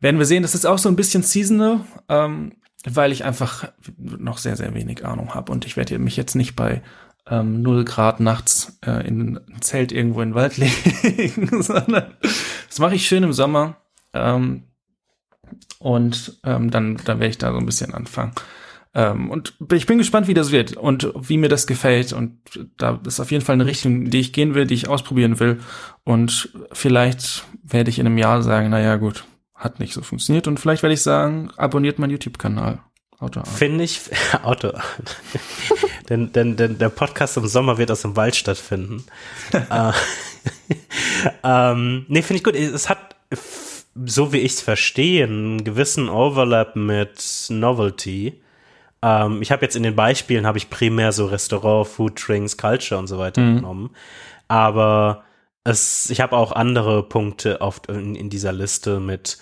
werden 0.00 0.18
wir 0.18 0.26
sehen. 0.26 0.42
Das 0.42 0.54
ist 0.54 0.66
auch 0.66 0.78
so 0.78 0.88
ein 0.88 0.96
bisschen 0.96 1.22
seasonal. 1.22 1.80
Ähm, 2.08 2.52
weil 2.84 3.12
ich 3.12 3.24
einfach 3.24 3.68
noch 3.96 4.38
sehr, 4.38 4.56
sehr 4.56 4.74
wenig 4.74 5.04
Ahnung 5.04 5.34
habe. 5.34 5.52
Und 5.52 5.66
ich 5.66 5.76
werde 5.76 5.98
mich 5.98 6.16
jetzt 6.16 6.34
nicht 6.34 6.56
bei 6.56 6.82
ähm, 7.28 7.62
0 7.62 7.84
Grad 7.84 8.20
nachts 8.20 8.78
äh, 8.84 9.06
in 9.06 9.38
ein 9.38 9.60
Zelt 9.62 9.92
irgendwo 9.92 10.22
in 10.22 10.30
den 10.30 10.34
Wald 10.34 10.56
legen, 11.14 11.62
sondern 11.62 12.12
das 12.68 12.78
mache 12.78 12.96
ich 12.96 13.06
schön 13.06 13.22
im 13.22 13.32
Sommer. 13.32 13.76
Ähm, 14.12 14.64
und 15.78 16.40
ähm, 16.44 16.70
dann, 16.70 16.96
dann 17.04 17.20
werde 17.20 17.30
ich 17.30 17.38
da 17.38 17.52
so 17.52 17.58
ein 17.58 17.66
bisschen 17.66 17.94
anfangen. 17.94 18.32
Ähm, 18.94 19.30
und 19.30 19.54
ich 19.72 19.86
bin 19.86 19.98
gespannt, 19.98 20.28
wie 20.28 20.34
das 20.34 20.52
wird 20.52 20.76
und 20.76 21.12
wie 21.16 21.38
mir 21.38 21.48
das 21.48 21.66
gefällt. 21.66 22.12
Und 22.12 22.38
da 22.76 23.00
ist 23.06 23.20
auf 23.20 23.30
jeden 23.30 23.44
Fall 23.44 23.54
eine 23.54 23.66
Richtung, 23.66 24.10
die 24.10 24.20
ich 24.20 24.32
gehen 24.32 24.54
will, 24.54 24.66
die 24.66 24.74
ich 24.74 24.88
ausprobieren 24.88 25.40
will. 25.40 25.60
Und 26.04 26.50
vielleicht 26.72 27.44
werde 27.62 27.90
ich 27.90 27.98
in 27.98 28.06
einem 28.06 28.18
Jahr 28.18 28.42
sagen, 28.42 28.68
na 28.70 28.80
ja, 28.80 28.96
gut, 28.96 29.24
hat 29.54 29.80
nicht 29.80 29.94
so 29.94 30.02
funktioniert. 30.02 30.46
Und 30.46 30.60
vielleicht 30.60 30.82
werde 30.82 30.94
ich 30.94 31.02
sagen, 31.02 31.50
abonniert 31.56 31.98
meinen 31.98 32.10
YouTube-Kanal. 32.10 32.80
Autoart. 33.18 33.46
Finde 33.46 33.84
ich, 33.84 34.00
Autoart. 34.42 34.82
denn, 36.08 36.32
denn, 36.32 36.56
denn 36.56 36.78
der 36.78 36.88
Podcast 36.88 37.36
im 37.36 37.46
Sommer 37.46 37.78
wird 37.78 37.90
aus 37.92 38.02
dem 38.02 38.16
Wald 38.16 38.34
stattfinden. 38.34 39.04
äh, 39.52 39.92
ähm, 41.44 42.04
nee, 42.08 42.22
finde 42.22 42.38
ich 42.38 42.44
gut. 42.44 42.56
Es 42.56 42.88
hat, 42.88 43.16
so 44.04 44.32
wie 44.32 44.38
ich 44.38 44.54
es 44.54 44.60
verstehe, 44.60 45.24
einen 45.24 45.62
gewissen 45.62 46.08
Overlap 46.08 46.74
mit 46.74 47.46
Novelty. 47.48 48.41
Ähm, 49.02 49.42
ich 49.42 49.50
habe 49.50 49.62
jetzt 49.62 49.76
in 49.76 49.82
den 49.82 49.96
Beispielen, 49.96 50.46
habe 50.46 50.58
ich 50.58 50.70
primär 50.70 51.12
so 51.12 51.26
Restaurant, 51.26 51.88
Food, 51.88 52.22
Drinks, 52.26 52.56
Culture 52.56 52.98
und 52.98 53.08
so 53.08 53.18
weiter 53.18 53.40
mhm. 53.40 53.56
genommen. 53.56 53.90
Aber 54.48 55.24
es, 55.64 56.10
ich 56.10 56.20
habe 56.20 56.36
auch 56.36 56.52
andere 56.52 57.02
Punkte 57.02 57.60
oft 57.60 57.88
in, 57.88 58.14
in, 58.14 58.30
dieser 58.30 58.52
Liste 58.52 59.00
mit 59.00 59.38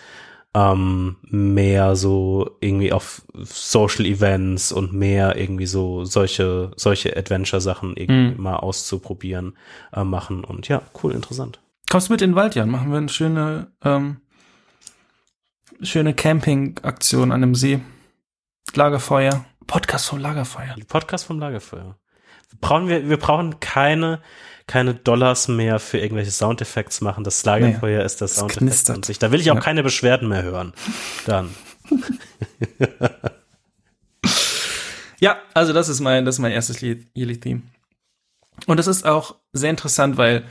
ähm, 0.54 1.16
mehr 1.22 1.94
so 1.94 2.56
irgendwie 2.60 2.92
auf 2.92 3.22
Social 3.34 4.04
Events 4.04 4.72
und 4.72 4.92
mehr 4.92 5.36
irgendwie 5.36 5.66
so 5.66 6.04
solche, 6.04 6.72
solche 6.76 7.16
Adventure-Sachen 7.16 7.96
irgendwie 7.96 8.36
mhm. 8.36 8.42
mal 8.42 8.56
auszuprobieren 8.56 9.56
äh, 9.92 10.04
machen. 10.04 10.44
Und 10.44 10.68
ja, 10.68 10.82
cool, 11.02 11.12
interessant. 11.12 11.60
Kommst 11.88 12.08
du 12.08 12.12
mit 12.12 12.22
in 12.22 12.30
den 12.30 12.36
Wald, 12.36 12.54
Jan? 12.54 12.70
Machen 12.70 12.90
wir 12.90 12.98
eine 12.98 13.08
schöne, 13.08 13.68
ähm, 13.84 14.18
schöne 15.82 16.14
Camping-Aktion 16.14 17.32
an 17.32 17.40
dem 17.40 17.54
See. 17.54 17.80
Lagerfeuer. 18.74 19.44
Podcast 19.66 20.08
vom 20.08 20.18
Lagerfeuer. 20.18 20.76
Podcast 20.88 21.24
vom 21.24 21.38
Lagerfeuer. 21.38 21.96
Brauchen 22.60 22.88
wir, 22.88 23.08
wir 23.08 23.16
brauchen 23.16 23.60
keine, 23.60 24.20
keine 24.66 24.94
Dollars 24.94 25.48
mehr 25.48 25.78
für 25.78 25.98
irgendwelche 25.98 26.30
Soundeffekte 26.30 27.04
machen. 27.04 27.24
Das 27.24 27.44
Lagerfeuer 27.44 27.98
nee, 27.98 28.04
ist 28.04 28.20
das 28.20 28.36
Soundeffekt 28.36 28.90
an 28.90 29.02
sich. 29.02 29.18
Da 29.18 29.30
will 29.30 29.40
ich 29.40 29.50
auch 29.50 29.56
ja. 29.56 29.60
keine 29.60 29.82
Beschwerden 29.82 30.28
mehr 30.28 30.42
hören. 30.42 30.72
Dann. 31.26 31.54
ja, 35.20 35.38
also 35.54 35.72
das 35.72 35.88
ist 35.88 36.00
mein, 36.00 36.24
das 36.24 36.36
ist 36.36 36.40
mein 36.40 36.52
erstes 36.52 36.82
Yearly 36.82 37.38
Theme. 37.38 37.62
Und 38.66 38.76
das 38.76 38.86
ist 38.86 39.06
auch 39.06 39.36
sehr 39.52 39.70
interessant, 39.70 40.16
weil 40.16 40.44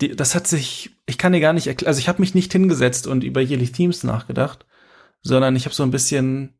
die, 0.00 0.16
das 0.16 0.34
hat 0.34 0.46
sich, 0.46 0.90
ich 1.06 1.18
kann 1.18 1.32
dir 1.32 1.40
gar 1.40 1.52
nicht 1.52 1.66
erklären, 1.66 1.88
also 1.88 2.00
ich 2.00 2.08
habe 2.08 2.20
mich 2.20 2.34
nicht 2.34 2.52
hingesetzt 2.52 3.06
und 3.06 3.22
über 3.22 3.40
Yearly 3.40 3.70
Themes 3.70 4.02
nachgedacht, 4.02 4.66
sondern 5.22 5.54
ich 5.54 5.64
habe 5.64 5.74
so 5.74 5.82
ein 5.82 5.90
bisschen 5.90 6.54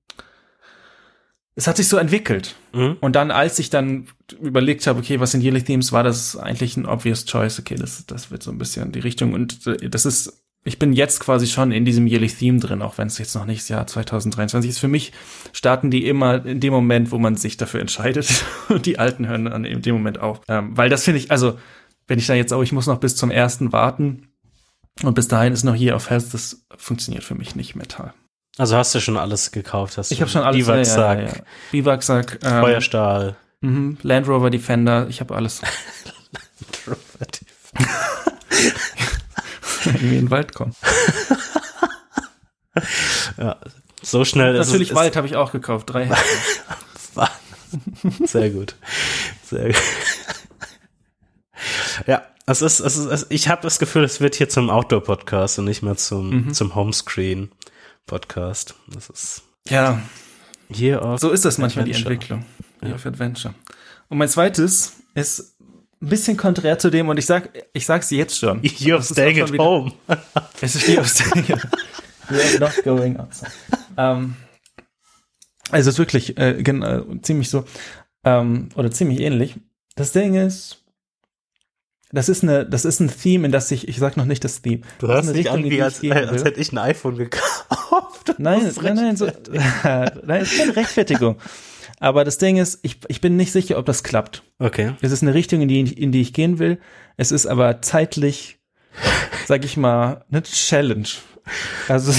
es 1.55 1.67
hat 1.67 1.77
sich 1.77 1.89
so 1.89 1.99
entwickelt. 1.99 2.57
Mhm. 2.73 2.97
Und 3.01 3.15
dann, 3.15 3.31
als 3.31 3.59
ich 3.59 3.71
dann 3.71 4.09
überlegt 4.41 4.87
habe, 4.87 5.01
okay, 5.01 5.21
was 5.21 5.33
sind 5.33 5.43
Yearly 5.43 5.63
Themes, 5.63 5.93
war 5.93 6.03
das 6.03 6.37
eigentlich 6.37 6.77
ein 6.77 6.87
obvious 6.87 7.27
choice. 7.27 7.59
Okay, 7.59 7.75
das, 7.75 8.07
das 8.07 8.31
wird 8.31 8.43
so 8.43 8.51
ein 8.51 8.59
bisschen 8.59 8.93
die 8.93 9.01
Richtung. 9.01 9.35
Und 9.35 9.67
äh, 9.67 9.91
das 9.91 10.07
ist, 10.07 10.43
ich 10.65 10.79
bin 10.79 10.95
jetzt 10.95 11.21
quasi 11.21 11.47
schon 11.47 11.71
in 11.71 11.85
diesem 11.85 12.07
Yearly 12.07 12.29
Theme 12.29 12.59
drin, 12.59 12.81
auch 12.81 12.97
wenn 12.97 13.09
es 13.09 13.19
jetzt 13.19 13.35
noch 13.35 13.45
nicht 13.45 13.61
das 13.61 13.69
Jahr 13.69 13.87
2023 13.87 14.71
ist. 14.71 14.79
Für 14.79 14.89
mich 14.89 15.13
starten 15.53 15.91
die 15.91 16.07
immer 16.07 16.45
in 16.47 16.61
dem 16.61 16.73
Moment, 16.73 17.11
wo 17.11 17.19
man 17.19 17.37
sich 17.37 17.59
dafür 17.59 17.81
entscheidet. 17.81 18.45
Und 18.69 18.87
die 18.87 18.99
alten 18.99 19.29
hören 19.29 19.45
dann 19.45 19.65
in 19.67 19.83
dem 19.83 19.95
Moment 19.95 20.19
auf. 20.21 20.41
Ähm, 20.49 20.77
weil 20.77 20.89
das 20.89 21.05
finde 21.05 21.19
ich, 21.19 21.31
also, 21.31 21.59
wenn 22.07 22.19
ich 22.19 22.27
da 22.27 22.35
jetzt 22.35 22.53
auch, 22.53 22.63
ich 22.63 22.73
muss 22.73 22.87
noch 22.87 22.99
bis 22.99 23.15
zum 23.15 23.31
ersten 23.31 23.73
warten. 23.73 24.29
Und 25.03 25.15
bis 25.15 25.29
dahin 25.29 25.53
ist 25.53 25.65
noch 25.65 25.75
hier 25.75 25.97
auf 25.97 26.11
Health, 26.11 26.33
das 26.33 26.67
funktioniert 26.77 27.25
für 27.25 27.35
mich 27.35 27.57
nicht 27.57 27.75
Metall. 27.75 28.15
Also 28.59 28.77
hast 28.77 28.95
du 28.95 29.01
schon 29.01 29.17
alles 29.17 29.51
gekauft? 29.51 29.97
Hast 29.97 30.13
ich 30.13 30.21
habe 30.21 30.31
schon 30.31 30.43
alles. 30.43 30.67
Biwaksack, 30.67 31.19
ja, 31.19 31.25
ja, 31.25 31.31
ja. 31.31 31.43
Biwaksack 31.71 32.39
ähm, 32.43 32.61
Feuerstahl, 32.61 33.37
mhm, 33.61 33.97
Land 34.03 34.29
Rover 34.29 34.51
Defender. 34.51 35.07
Ich 35.09 35.21
habe 35.21 35.35
alles. 35.35 35.63
Land 35.63 36.87
Rover 36.87 37.27
Defender. 37.27 37.93
Irgendwie 39.85 40.19
in 40.19 40.27
den 40.27 40.31
Wald 40.31 40.55
kommen. 40.55 40.77
ja, 43.39 43.57
so 44.03 44.25
schnell 44.25 44.55
ist 44.57 44.69
Natürlich 44.69 44.95
Wald 44.95 45.17
habe 45.17 45.27
ich 45.27 45.37
auch 45.37 45.53
gekauft. 45.53 45.91
Drei 45.91 46.11
Sehr 48.25 48.51
gut. 48.51 48.77
Sehr 49.45 49.69
gut. 49.69 49.83
ja, 52.07 52.23
es 52.47 52.63
ist, 52.63 52.81
es 52.81 52.97
ist, 52.97 53.27
ich 53.31 53.49
habe 53.49 53.63
das 53.63 53.79
Gefühl, 53.79 54.05
es 54.05 54.21
wird 54.21 54.35
hier 54.35 54.49
zum 54.49 54.71
Outdoor-Podcast 54.71 55.59
und 55.59 55.67
nicht 55.67 55.83
mehr 55.83 55.97
zum, 55.97 56.47
mhm. 56.47 56.55
zum 56.55 56.75
Homescreen. 56.75 57.51
Podcast. 58.07 58.75
Das 58.89 59.09
ist 59.11 59.43
ja 59.69 60.01
hier 60.71 61.03
auf 61.03 61.21
so 61.21 61.31
ist 61.31 61.45
das 61.45 61.59
manchmal 61.59 61.85
Adventure. 61.85 62.09
die 62.09 62.15
Entwicklung 62.15 62.45
hier 62.81 62.89
ja. 62.91 62.95
auf 62.95 63.07
Adventure. 63.07 63.55
Und 64.09 64.19
mein 64.19 64.29
zweites 64.29 64.95
ist 65.15 65.57
ein 65.61 66.09
bisschen 66.09 66.37
konträr 66.37 66.79
zu 66.79 66.91
dem 66.91 67.09
und 67.09 67.19
ich 67.19 67.27
sag 67.27 67.51
ich 67.73 67.87
sag's 67.87 68.11
jetzt 68.11 68.39
schon. 68.39 68.61
You're 68.63 69.03
staying 69.13 69.41
at 69.41 69.57
home. 69.59 69.93
es 70.61 70.75
ist 70.75 70.89
you're 70.89 71.05
staying 71.05 71.53
at 71.53 71.69
You're 72.31 72.61
not 72.61 72.83
going 72.85 73.17
outside. 73.19 73.51
um, 73.97 74.37
also 75.71 75.89
es 75.91 75.95
ist 75.95 75.99
wirklich 75.99 76.39
äh, 76.39 76.63
genau, 76.63 77.05
ziemlich 77.23 77.51
so 77.51 77.65
ähm, 78.25 78.69
oder 78.75 78.91
ziemlich 78.91 79.21
ähnlich. 79.21 79.57
Das 79.95 80.13
Ding 80.13 80.35
ist 80.35 80.82
das 82.13 82.29
ist 82.29 82.43
eine, 82.43 82.67
das 82.67 82.85
ist 82.85 83.01
ein 83.01 83.11
Theme, 83.11 83.47
in 83.47 83.53
das 83.53 83.71
ich, 83.71 83.89
ich 83.89 83.99
sag 83.99 84.19
noch 84.19 84.27
nicht 84.27 84.45
das 84.45 84.61
Theme. 84.61 84.83
Du 84.99 85.09
hast 85.09 85.33
nicht 85.33 85.49
an, 85.49 85.65
wie 85.65 85.83
als, 85.83 86.05
als 86.05 86.45
hätte 86.45 86.61
ich 86.61 86.71
ein 86.71 86.79
iPhone 86.79 87.17
gekauft. 87.17 88.35
Nein, 88.39 88.71
nein, 88.83 88.95
nein, 88.95 89.17
so, 89.17 89.27
nein, 89.83 90.43
ist 90.43 90.59
keine 90.59 90.77
Rechtfertigung. 90.77 91.37
Aber 92.01 92.25
das 92.25 92.37
Ding 92.37 92.59
ist, 92.59 92.81
ich, 92.83 92.99
ich 93.09 93.21
bin 93.21 93.37
nicht 93.37 93.53
sicher, 93.53 93.79
ob 93.79 93.87
das 93.87 94.03
klappt. 94.03 94.43
Okay. 94.59 94.95
Es 95.01 95.13
ist 95.13 95.23
eine 95.23 95.35
Richtung, 95.35 95.63
in 95.63 95.69
die, 95.69 95.81
in 95.81 96.13
die 96.13 96.21
ich 96.21 96.33
gehen 96.33 96.59
will. 96.59 96.79
Es 97.17 97.33
ist 97.33 97.47
aber 97.47 97.81
zeitlich, 97.81 98.59
sag 99.47 99.65
ich 99.65 99.77
mal, 99.77 100.25
eine 100.31 100.43
Challenge. 100.43 101.09
Also, 101.89 102.13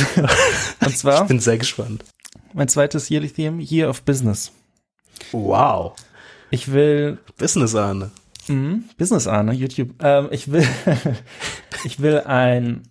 und 0.85 0.97
zwar. 0.97 1.21
Ich 1.21 1.27
bin 1.27 1.39
sehr 1.39 1.57
gespannt. 1.57 2.03
Mein 2.53 2.67
zweites 2.67 3.09
Yearly 3.09 3.29
Theme, 3.29 3.61
Year 3.61 3.89
of 3.89 4.01
Business. 4.03 4.51
Wow. 5.31 5.93
Ich 6.49 6.71
will. 6.71 7.19
Business 7.37 7.75
Ahne. 7.75 8.11
Mhm, 8.47 8.85
Business 8.97 9.27
A, 9.27 9.43
ne? 9.43 9.53
YouTube. 9.53 9.95
Ähm, 10.01 10.27
ich 10.31 10.51
will, 10.51 10.67
ich 11.85 11.99
will 11.99 12.19
ein 12.21 12.83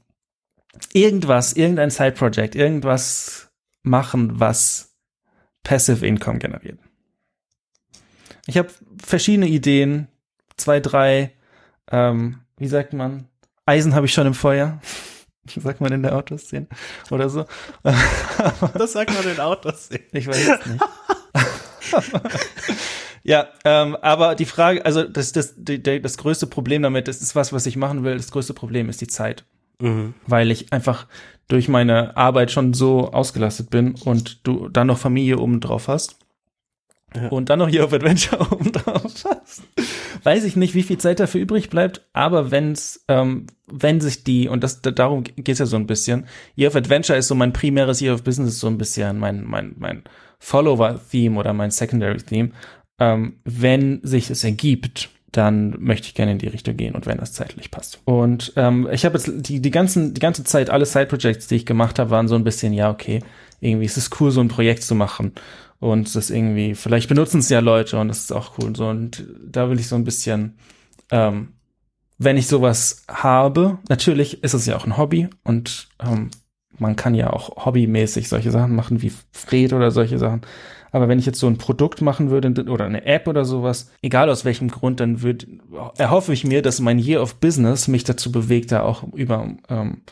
irgendwas, 0.93 1.53
irgendein 1.53 1.91
Side-Project, 1.91 2.55
irgendwas 2.55 3.51
machen, 3.83 4.41
was 4.41 4.95
Passive 5.63 6.07
Income 6.07 6.39
generiert. 6.39 6.79
Ich 8.47 8.59
habe 8.59 8.71
verschiedene 9.03 9.47
Ideen, 9.47 10.09
zwei, 10.57 10.81
drei, 10.81 11.33
ähm, 11.91 12.41
wie 12.57 12.69
sagt 12.69 12.93
man, 12.93 13.29
Eisen 13.67 13.95
habe 13.95 14.07
ich 14.07 14.13
schon 14.13 14.27
im 14.27 14.35
Feuer. 14.35 14.81
Wie 15.45 15.61
sagt 15.61 15.81
man 15.81 15.93
in 15.93 16.03
der 16.03 16.17
Autoszene 16.17 16.67
oder 17.11 17.29
so? 17.29 17.47
das 17.83 18.93
sagt 18.93 19.13
man 19.13 19.27
in 19.29 19.37
der 19.37 19.47
Autoszene. 19.47 20.03
Ich 20.13 20.27
weiß 20.27 20.49
es 20.61 20.67
nicht. 20.67 20.85
Ja, 23.25 23.49
ähm, 23.65 23.97
aber 23.97 24.35
die 24.35 24.45
Frage, 24.45 24.85
also 24.85 25.05
das, 25.05 25.33
das, 25.33 25.55
die, 25.57 25.81
das 25.83 26.19
größte 26.19 26.47
Problem 26.47 26.83
damit, 26.83 27.09
das 27.09 27.23
ist 27.23 27.37
was, 27.37 27.53
was 27.53 27.67
ich 27.67 27.77
machen 27.77 28.03
will, 28.03 28.17
das 28.17 28.33
größte 28.33 28.55
Problem 28.55 28.89
ist 28.89 29.01
die 29.01 29.07
Zeit. 29.07 29.45
Mhm. 29.81 30.15
Weil 30.27 30.51
ich 30.51 30.73
einfach 30.73 31.07
durch 31.49 31.69
meine 31.69 32.17
Arbeit 32.17 32.51
schon 32.51 32.73
so 32.73 33.13
ausgelastet 33.13 33.71
bin 33.71 33.95
und 34.05 34.47
du 34.47 34.69
dann 34.69 34.87
noch 34.87 34.99
Familie 34.99 35.39
oben 35.39 35.61
drauf 35.61 35.89
hast. 35.89 36.17
Ja. 37.15 37.29
Und 37.29 37.51
dann 37.51 37.59
noch 37.59 37.69
hier 37.69 37.85
auf 37.85 37.93
Adventure 37.93 38.41
oben 38.53 38.73
drauf 38.73 39.03
hast. 39.05 39.63
Weiß 40.23 40.45
ich 40.45 40.57
nicht, 40.57 40.75
wie 40.75 40.83
viel 40.83 40.99
Zeit 40.99 41.21
dafür 41.21 41.41
übrig 41.41 41.69
bleibt, 41.69 42.03
aber 42.13 42.51
wenn's, 42.51 43.05
ähm, 43.09 43.47
wenn 43.67 44.01
sich 44.01 44.25
die, 44.25 44.49
und 44.49 44.65
das 44.65 44.81
darum 44.83 45.25
geht's 45.25 45.59
ja 45.59 45.67
so 45.67 45.77
ein 45.77 45.87
bisschen, 45.87 46.27
Year 46.57 46.69
of 46.69 46.77
Adventure 46.77 47.19
ist 47.19 47.29
so 47.29 47.35
mein 47.35 47.53
primäres 47.53 48.01
Year 48.01 48.15
of 48.15 48.25
Business, 48.25 48.61
so 48.61 48.67
ein 48.67 48.79
bisschen 48.79 49.19
mein, 49.19 49.45
mein, 49.45 49.75
mein 49.79 50.05
Follower-Theme 50.39 51.39
oder 51.39 51.53
mein 51.53 51.71
Secondary-Theme 51.71 52.51
ähm, 53.03 53.35
wenn 53.45 54.01
sich 54.05 54.31
es 54.31 54.45
ergibt, 54.45 55.11
dann 55.33 55.75
möchte 55.81 56.07
ich 56.07 56.15
gerne 56.15 56.33
in 56.33 56.39
die 56.39 56.47
Richtung 56.47 56.77
gehen 56.77 56.95
und 56.95 57.07
wenn 57.07 57.19
das 57.19 57.33
zeitlich 57.33 57.71
passt. 57.71 58.01
Und 58.05 58.53
ähm, 58.55 58.89
ich 58.93 59.05
habe 59.05 59.19
jetzt 59.19 59.31
die, 59.49 59.61
die, 59.61 59.71
ganzen, 59.73 60.15
die 60.15 60.21
ganze 60.21 60.45
Zeit, 60.45 60.71
alle 60.71 60.87
Side-Projects, 60.87 61.49
die 61.49 61.57
ich 61.57 61.67
gemacht 61.67 61.99
habe, 61.99 62.11
waren 62.11 62.29
so 62.29 62.37
ein 62.37 62.45
bisschen, 62.45 62.73
ja, 62.73 62.91
okay, 62.91 63.21
irgendwie 63.61 63.87
ist 63.87 63.97
es 63.97 64.11
cool, 64.21 64.31
so 64.31 64.41
ein 64.41 64.49
Projekt 64.49 64.85
zu 64.85 64.95
machen. 64.95 65.33
Und 65.81 66.15
das 66.15 66.31
irgendwie, 66.31 66.77
vielleicht 66.77 67.09
benutzen 67.09 67.41
es 67.41 67.49
ja 67.49 67.59
Leute 67.59 67.99
und 67.99 68.07
das 68.07 68.21
ist 68.21 68.33
auch 68.33 68.53
cool. 68.59 68.77
So, 68.77 68.87
und 68.87 69.25
da 69.45 69.69
will 69.69 69.81
ich 69.81 69.89
so 69.89 69.97
ein 69.97 70.05
bisschen, 70.05 70.55
ähm, 71.11 71.55
wenn 72.19 72.37
ich 72.37 72.47
sowas 72.47 73.05
habe, 73.09 73.79
natürlich 73.89 74.45
ist 74.45 74.55
es 74.55 74.67
ja 74.67 74.77
auch 74.77 74.87
ein 74.87 74.97
Hobby 74.97 75.29
und 75.43 75.89
ähm, 75.99 76.31
man 76.79 76.95
kann 76.95 77.15
ja 77.15 77.33
auch 77.33 77.65
hobbymäßig 77.65 78.29
solche 78.29 78.53
Sachen 78.53 78.77
machen 78.77 79.03
wie 79.03 79.13
Fred 79.33 79.73
oder 79.73 79.91
solche 79.91 80.19
Sachen. 80.19 80.43
Aber 80.93 81.09
wenn 81.09 81.19
ich 81.19 81.27
jetzt 81.27 81.41
so 81.41 81.47
ein 81.47 81.59
Produkt 81.59 82.03
machen 82.03 82.31
würde 82.31 82.71
oder 82.71 82.85
eine 82.85 83.07
App 83.07 83.27
oder 83.27 83.45
sowas, 83.45 83.91
egal 84.03 84.29
aus 84.31 84.45
welchem 84.45 84.69
Grund, 84.69 85.01
dann 85.01 85.23
würde, 85.23 85.47
erhoffe 85.97 86.33
ich 86.33 86.45
mir, 86.45 86.63
dass 86.63 86.81
mein 86.81 86.99
Year 86.99 87.23
of 87.23 87.37
Business 87.37 87.89
mich 87.89 88.05
dazu 88.05 88.31
bewegt, 88.31 88.71
da 88.73 88.83
auch 88.83 89.03
über 89.15 89.49
ähm, 89.69 90.03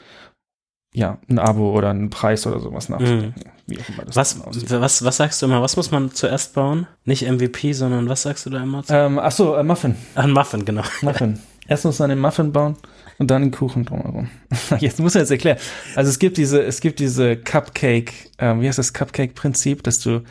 ja, 0.92 1.18
ein 1.28 1.38
Abo 1.38 1.70
oder 1.76 1.90
einen 1.90 2.10
Preis 2.10 2.46
oder 2.46 2.58
sowas 2.58 2.88
nachzudenken. 2.88 3.44
Wie 3.66 3.78
auch 3.78 3.88
immer 3.88 4.04
das 4.04 4.16
was, 4.16 4.40
was, 4.44 5.04
was 5.04 5.16
sagst 5.16 5.40
du 5.40 5.46
immer? 5.46 5.62
Was 5.62 5.76
muss 5.76 5.90
man 5.92 6.10
zuerst 6.10 6.54
bauen? 6.54 6.88
Nicht 7.04 7.30
MVP, 7.30 7.72
sondern 7.74 8.08
was 8.08 8.22
sagst 8.22 8.46
du 8.46 8.50
da 8.50 8.62
immer? 8.62 8.82
Ähm, 8.88 9.18
ach 9.20 9.30
so, 9.30 9.54
äh, 9.54 9.62
Muffin. 9.62 9.94
Ein 10.16 10.32
Muffin, 10.32 10.64
genau. 10.64 10.82
Muffin. 11.02 11.38
Erst 11.68 11.84
muss 11.84 12.00
man 12.00 12.10
den 12.10 12.18
Muffin 12.18 12.50
bauen 12.50 12.76
und 13.18 13.30
dann 13.30 13.42
den 13.42 13.50
Kuchen 13.52 13.84
drumherum. 13.84 14.28
Jetzt 14.80 14.98
muss 14.98 15.14
ich 15.14 15.20
jetzt 15.20 15.30
erklären. 15.30 15.58
Also 15.94 16.10
es 16.10 16.18
gibt 16.18 16.36
diese, 16.36 16.60
es 16.64 16.80
gibt 16.80 16.98
diese 16.98 17.36
Cupcake, 17.36 18.12
ähm, 18.38 18.60
wie 18.60 18.66
heißt 18.66 18.78
das 18.78 18.92
Cupcake-Prinzip, 18.92 19.84
dass 19.84 20.00
du 20.00 20.22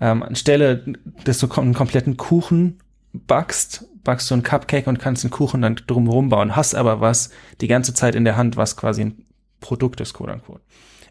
ähm, 0.00 0.22
anstelle, 0.22 0.84
dass 1.24 1.38
du 1.38 1.50
einen 1.52 1.74
kompletten 1.74 2.16
Kuchen 2.16 2.78
backst, 3.12 3.86
backst 4.02 4.30
du 4.30 4.34
einen 4.34 4.42
Cupcake 4.42 4.86
und 4.86 4.98
kannst 4.98 5.24
den 5.24 5.30
Kuchen 5.30 5.62
dann 5.62 5.76
drumherum 5.76 6.28
bauen, 6.28 6.56
hast 6.56 6.74
aber 6.74 7.00
was 7.00 7.30
die 7.60 7.68
ganze 7.68 7.94
Zeit 7.94 8.14
in 8.14 8.24
der 8.24 8.36
Hand, 8.36 8.56
was 8.56 8.76
quasi 8.76 9.02
ein 9.02 9.26
Produkt 9.60 10.00
ist, 10.00 10.14
quote 10.14 10.32
unquote. 10.32 10.62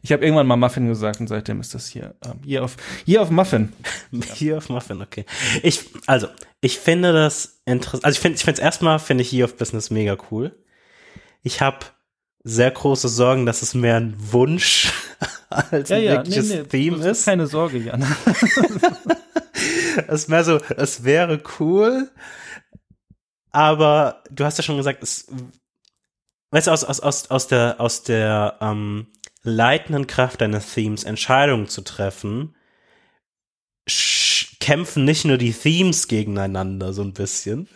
Ich 0.01 0.11
habe 0.11 0.23
irgendwann 0.23 0.47
mal 0.47 0.55
Muffin 0.55 0.87
gesagt 0.87 1.19
und 1.19 1.27
seitdem 1.27 1.59
ist 1.59 1.75
das 1.75 1.87
hier 1.87 2.15
ähm, 2.25 2.39
hier 2.43 2.63
auf 2.63 2.77
hier 3.05 3.21
auf 3.21 3.29
Muffin. 3.29 3.73
hier 4.33 4.57
auf 4.57 4.69
Muffin, 4.69 5.01
okay. 5.01 5.25
Ich 5.61 5.89
also 6.07 6.27
ich 6.61 6.79
finde 6.79 7.11
das 7.13 7.61
interessant. 7.65 8.05
Also 8.05 8.15
ich 8.15 8.21
finde 8.21 8.37
ich 8.37 8.43
finde 8.43 8.61
es 8.61 8.63
erstmal 8.63 8.99
finde 8.99 9.23
ich 9.23 9.29
hier 9.29 9.45
auf 9.45 9.57
Business 9.57 9.89
mega 9.89 10.17
cool. 10.31 10.55
Ich 11.43 11.61
habe 11.61 11.85
sehr 12.43 12.71
große 12.71 13.09
Sorgen, 13.09 13.45
dass 13.45 13.61
es 13.61 13.73
mehr 13.73 13.97
ein 13.97 14.15
Wunsch 14.17 14.91
als 15.49 15.89
ja, 15.89 15.97
ein 15.97 16.03
ja, 16.03 16.11
wirkliches 16.13 16.49
nee, 16.49 16.55
nee, 16.57 16.63
Theme 16.63 17.07
ist. 17.09 17.25
Keine 17.25 17.47
Sorge, 17.47 17.79
Jan. 17.79 18.01
es 20.07 20.29
wäre 20.29 20.43
so, 20.43 20.59
es 20.75 21.03
wäre 21.03 21.41
cool, 21.59 22.09
aber 23.51 24.23
du 24.31 24.45
hast 24.45 24.57
ja 24.57 24.63
schon 24.63 24.77
gesagt, 24.77 25.03
es, 25.03 25.27
weißt 26.51 26.67
du, 26.67 26.71
aus, 26.71 26.83
aus, 26.83 26.99
aus, 26.99 27.29
aus 27.29 27.47
der, 27.47 27.79
aus 27.79 28.03
der 28.03 28.57
ähm, 28.61 29.07
leitenden 29.43 30.07
Kraft 30.07 30.41
deines 30.41 30.73
Themes 30.73 31.03
Entscheidungen 31.03 31.67
zu 31.67 31.81
treffen, 31.81 32.55
kämpfen 34.59 35.03
nicht 35.03 35.25
nur 35.25 35.37
die 35.37 35.53
Themes 35.53 36.07
gegeneinander 36.07 36.93
so 36.93 37.01
ein 37.01 37.13
bisschen, 37.13 37.67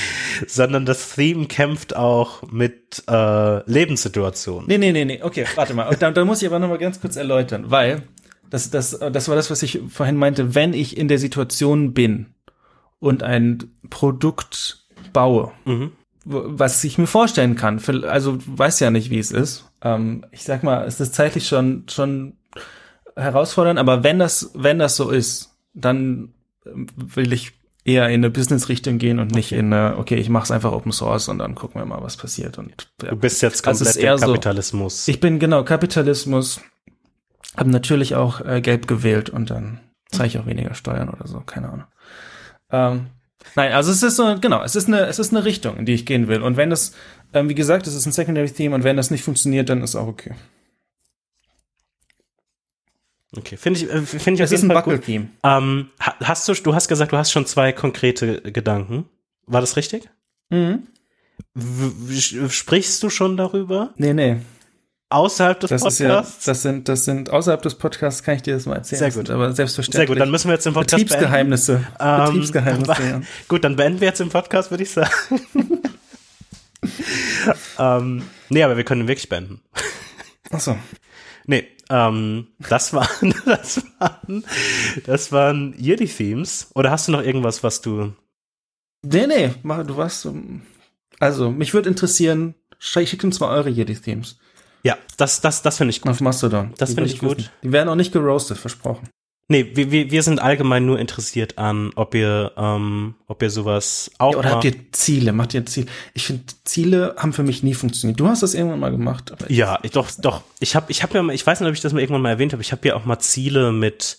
sondern 0.46 0.86
das 0.86 1.14
Theme 1.14 1.46
kämpft 1.46 1.96
auch 1.96 2.42
mit 2.50 3.04
äh, 3.08 3.70
Lebenssituationen. 3.70 4.66
Nee, 4.68 4.78
nee, 4.78 4.92
nee, 4.92 5.04
nee, 5.04 5.22
okay, 5.22 5.46
warte 5.54 5.74
mal. 5.74 5.94
Da, 5.96 6.10
da 6.10 6.24
muss 6.24 6.42
ich 6.42 6.48
aber 6.48 6.58
noch 6.58 6.68
mal 6.68 6.78
ganz 6.78 7.00
kurz 7.00 7.16
erläutern, 7.16 7.70
weil 7.70 8.02
das, 8.50 8.70
das, 8.70 8.98
das 8.98 9.28
war 9.28 9.36
das, 9.36 9.50
was 9.50 9.62
ich 9.62 9.80
vorhin 9.88 10.16
meinte, 10.16 10.54
wenn 10.54 10.74
ich 10.74 10.96
in 10.96 11.08
der 11.08 11.18
Situation 11.18 11.94
bin 11.94 12.34
und 12.98 13.22
ein 13.22 13.72
Produkt 13.88 14.86
baue, 15.12 15.52
mhm. 15.64 15.92
was 16.24 16.84
ich 16.84 16.98
mir 16.98 17.06
vorstellen 17.06 17.56
kann, 17.56 17.80
für, 17.80 18.10
also 18.10 18.38
weiß 18.44 18.80
ja 18.80 18.90
nicht, 18.90 19.10
wie 19.10 19.18
es 19.18 19.30
ist. 19.30 19.70
Ähm, 19.82 20.26
ich 20.32 20.44
sag 20.44 20.62
mal, 20.62 20.84
es 20.86 21.00
ist 21.00 21.14
zeitlich 21.14 21.48
schon, 21.48 21.84
schon 21.90 22.34
herausfordernd, 23.16 23.78
aber 23.78 24.04
wenn 24.04 24.18
das, 24.18 24.50
wenn 24.54 24.78
das 24.78 24.96
so 24.96 25.10
ist, 25.10 25.56
dann 25.74 26.34
will 26.64 27.32
ich 27.32 27.52
eher 27.84 28.08
in 28.08 28.14
eine 28.14 28.30
Business-Richtung 28.30 28.98
gehen 28.98 29.18
und 29.18 29.34
nicht 29.34 29.52
in 29.52 29.72
eine, 29.72 29.98
okay, 29.98 30.14
ich 30.16 30.28
mache 30.28 30.44
es 30.44 30.50
einfach 30.50 30.72
Open 30.72 30.92
Source 30.92 31.28
und 31.28 31.38
dann 31.38 31.54
gucken 31.54 31.80
wir 31.80 31.86
mal, 31.86 32.02
was 32.02 32.16
passiert. 32.16 32.58
Und, 32.58 32.88
ja. 33.02 33.10
Du 33.10 33.16
bist 33.16 33.42
jetzt 33.42 33.66
also 33.66 33.84
komplett 33.84 34.08
also 34.08 34.26
Kapitalismus. 34.26 35.04
So, 35.06 35.12
ich 35.12 35.20
bin 35.20 35.38
genau 35.38 35.64
Kapitalismus, 35.64 36.60
habe 37.56 37.70
natürlich 37.70 38.14
auch 38.14 38.40
äh, 38.40 38.60
gelb 38.60 38.86
gewählt 38.86 39.30
und 39.30 39.50
dann 39.50 39.80
zahle 40.10 40.28
ich 40.28 40.38
auch 40.38 40.46
weniger 40.46 40.74
Steuern 40.74 41.08
oder 41.08 41.26
so, 41.26 41.40
keine 41.40 41.70
Ahnung. 41.70 41.86
Ähm, 42.70 43.06
nein, 43.56 43.72
also 43.72 43.90
es 43.90 44.02
ist 44.02 44.16
so, 44.16 44.36
genau, 44.40 44.62
es 44.62 44.76
ist 44.76 44.86
eine, 44.86 45.06
es 45.06 45.18
ist 45.18 45.34
eine 45.34 45.44
Richtung, 45.44 45.76
in 45.76 45.86
die 45.86 45.94
ich 45.94 46.06
gehen 46.06 46.28
will. 46.28 46.42
Und 46.42 46.56
wenn 46.56 46.70
das, 46.70 46.92
ähm, 47.32 47.48
wie 47.48 47.54
gesagt, 47.54 47.86
es 47.86 47.94
ist 47.94 48.06
ein 48.06 48.12
Secondary 48.12 48.50
Theme 48.50 48.74
und 48.74 48.84
wenn 48.84 48.96
das 48.96 49.10
nicht 49.10 49.24
funktioniert, 49.24 49.68
dann 49.68 49.82
ist 49.82 49.96
auch 49.96 50.06
okay. 50.06 50.34
Okay, 53.36 53.56
finde 53.56 53.80
ich, 53.80 53.90
äh, 53.90 54.02
finde 54.02 54.32
ich 54.34 54.38
das 54.40 54.52
ist 54.52 54.62
ein 54.62 54.68
Buckle-Theme. 54.68 55.28
Ähm, 55.42 55.90
hast 55.98 56.48
du, 56.48 56.54
du 56.54 56.74
hast 56.74 56.88
gesagt, 56.88 57.12
du 57.12 57.16
hast 57.16 57.32
schon 57.32 57.46
zwei 57.46 57.72
konkrete 57.72 58.42
Gedanken. 58.42 59.06
War 59.46 59.60
das 59.60 59.76
richtig? 59.76 60.10
Mhm. 60.50 60.86
Sprichst 62.48 63.02
du 63.02 63.10
schon 63.10 63.36
darüber? 63.36 63.94
Nee, 63.96 64.12
nee. 64.12 64.40
Außerhalb 65.08 65.60
des 65.60 65.70
das 65.70 65.82
Podcasts? 65.82 66.46
Ja, 66.46 66.52
das 66.52 66.62
sind, 66.62 66.88
das 66.88 67.04
sind, 67.04 67.30
außerhalb 67.30 67.60
des 67.60 67.74
Podcasts 67.74 68.22
kann 68.22 68.36
ich 68.36 68.42
dir 68.42 68.54
das 68.54 68.66
mal 68.66 68.76
erzählen. 68.76 69.10
Sehr 69.10 69.22
gut. 69.22 69.30
Aber 69.30 69.52
selbstverständlich. 69.52 69.98
Sehr 69.98 70.06
gut, 70.06 70.20
dann 70.20 70.30
müssen 70.30 70.48
wir 70.48 70.54
jetzt 70.54 70.66
im 70.66 70.74
Podcast 70.74 71.04
Betriebsgeheimnisse. 71.04 71.84
Beenden. 71.98 72.24
Betriebsgeheimnisse, 72.24 73.02
ja. 73.10 73.20
Gut, 73.48 73.64
dann 73.64 73.76
beenden 73.76 74.00
wir 74.00 74.08
jetzt 74.08 74.20
den 74.20 74.30
Podcast, 74.30 74.70
würde 74.70 74.84
ich 74.84 74.90
sagen. 74.90 75.10
ähm, 77.78 78.22
nee, 78.48 78.62
aber 78.62 78.76
wir 78.76 78.84
können 78.84 79.08
wirklich 79.08 79.28
beenden. 79.28 79.60
Ach 80.50 80.60
so. 80.60 80.76
Nee, 81.46 81.66
ähm, 81.90 82.48
das 82.58 82.92
waren, 82.92 83.34
das 83.44 83.82
waren, 83.98 84.44
das 85.04 85.32
waren 85.32 85.74
Jedi-Themes. 85.78 86.70
Oder 86.74 86.90
hast 86.90 87.08
du 87.08 87.12
noch 87.12 87.22
irgendwas, 87.22 87.62
was 87.62 87.80
du. 87.80 88.12
Nee, 89.04 89.26
nee, 89.26 89.50
mach, 89.62 89.86
du 89.86 89.96
warst. 89.96 90.28
Also, 91.18 91.50
mich 91.50 91.74
würde 91.74 91.88
interessieren, 91.88 92.54
schickt 92.78 93.24
uns 93.24 93.40
mal 93.40 93.50
eure 93.50 93.68
Jedi-Themes. 93.68 94.38
Ja, 94.84 94.98
das, 95.16 95.40
das, 95.40 95.62
das 95.62 95.76
finde 95.76 95.90
ich 95.90 96.00
gut. 96.00 96.10
Auf 96.10 96.20
Mastodon. 96.20 96.72
Das 96.78 96.94
finde 96.94 97.10
ich 97.10 97.18
gut. 97.18 97.38
Wissen. 97.38 97.50
Die 97.62 97.72
werden 97.72 97.88
auch 97.88 97.94
nicht 97.94 98.12
geroastet, 98.12 98.58
versprochen. 98.58 99.08
Nee, 99.48 99.72
wir, 99.74 99.90
wir, 99.90 100.10
wir 100.10 100.22
sind 100.22 100.40
allgemein 100.40 100.86
nur 100.86 100.98
interessiert 100.98 101.58
an, 101.58 101.90
ob 101.94 102.14
ihr, 102.14 102.52
ähm, 102.56 103.16
ob 103.26 103.42
ihr 103.42 103.50
sowas 103.50 104.10
auch. 104.18 104.32
Ja, 104.32 104.38
oder 104.38 104.50
habt 104.50 104.64
ihr 104.64 104.74
Ziele? 104.92 105.32
Macht 105.32 105.52
ihr 105.52 105.66
Ziele? 105.66 105.88
Ich 106.14 106.26
finde, 106.26 106.44
Ziele 106.64 107.14
haben 107.18 107.32
für 107.32 107.42
mich 107.42 107.62
nie 107.62 107.74
funktioniert. 107.74 108.18
Du 108.18 108.28
hast 108.28 108.42
das 108.42 108.54
irgendwann 108.54 108.80
mal 108.80 108.90
gemacht. 108.90 109.32
ja, 109.48 109.78
ich, 109.82 109.90
doch, 109.90 110.08
doch. 110.18 110.42
Ich 110.60 110.74
habe, 110.74 110.90
ich 110.90 111.02
habe 111.02 111.14
ja, 111.14 111.22
mal, 111.22 111.34
ich 111.34 111.46
weiß 111.46 111.60
nicht, 111.60 111.68
ob 111.68 111.74
ich 111.74 111.80
das 111.80 111.92
mal 111.92 112.00
irgendwann 112.00 112.22
mal 112.22 112.30
erwähnt 112.30 112.52
habe. 112.52 112.62
Ich 112.62 112.72
habe 112.72 112.86
ja 112.88 112.94
auch 112.94 113.04
mal 113.04 113.18
Ziele 113.18 113.72
mit, 113.72 114.18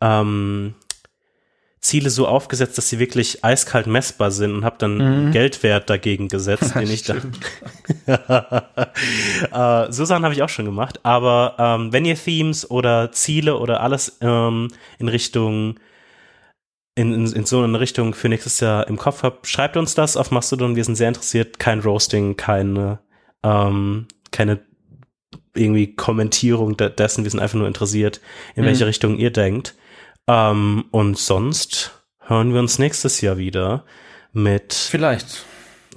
ähm, 0.00 0.74
Ziele 1.80 2.10
so 2.10 2.28
aufgesetzt, 2.28 2.76
dass 2.76 2.90
sie 2.90 2.98
wirklich 2.98 3.42
eiskalt 3.42 3.86
messbar 3.86 4.30
sind 4.30 4.54
und 4.54 4.64
habe 4.64 4.76
dann 4.78 5.28
mhm. 5.28 5.32
Geldwert 5.32 5.88
dagegen 5.88 6.28
gesetzt, 6.28 6.74
den 6.76 6.90
ich 6.90 7.04
dann. 7.04 7.32
äh, 8.06 9.90
so 9.90 10.04
Sachen 10.04 10.24
habe 10.24 10.34
ich 10.34 10.42
auch 10.42 10.48
schon 10.48 10.66
gemacht. 10.66 11.00
Aber 11.04 11.56
ähm, 11.58 11.92
wenn 11.92 12.04
ihr 12.04 12.16
Themes 12.16 12.70
oder 12.70 13.12
Ziele 13.12 13.56
oder 13.56 13.80
alles 13.80 14.18
ähm, 14.20 14.68
in 14.98 15.08
Richtung 15.08 15.80
in, 16.96 17.14
in, 17.14 17.32
in 17.32 17.46
so 17.46 17.62
eine 17.62 17.80
Richtung 17.80 18.12
für 18.14 18.28
nächstes 18.28 18.60
Jahr 18.60 18.86
im 18.88 18.98
Kopf 18.98 19.22
habt, 19.22 19.46
schreibt 19.46 19.78
uns 19.78 19.94
das 19.94 20.18
auf 20.18 20.30
Mastodon. 20.30 20.76
Wir 20.76 20.84
sind 20.84 20.96
sehr 20.96 21.08
interessiert. 21.08 21.58
Kein 21.58 21.80
Roasting, 21.80 22.36
keine 22.36 22.98
ähm, 23.42 24.06
keine 24.30 24.60
irgendwie 25.54 25.94
Kommentierung 25.94 26.76
dessen. 26.76 27.24
Wir 27.24 27.30
sind 27.30 27.40
einfach 27.40 27.58
nur 27.58 27.66
interessiert, 27.66 28.20
in 28.54 28.62
mhm. 28.62 28.68
welche 28.68 28.86
Richtung 28.86 29.16
ihr 29.16 29.30
denkt. 29.30 29.74
Ähm, 30.26 30.84
und 30.90 31.18
sonst 31.18 31.92
hören 32.20 32.52
wir 32.52 32.60
uns 32.60 32.78
nächstes 32.78 33.20
Jahr 33.20 33.38
wieder 33.38 33.84
mit. 34.32 34.72
Vielleicht. 34.72 35.44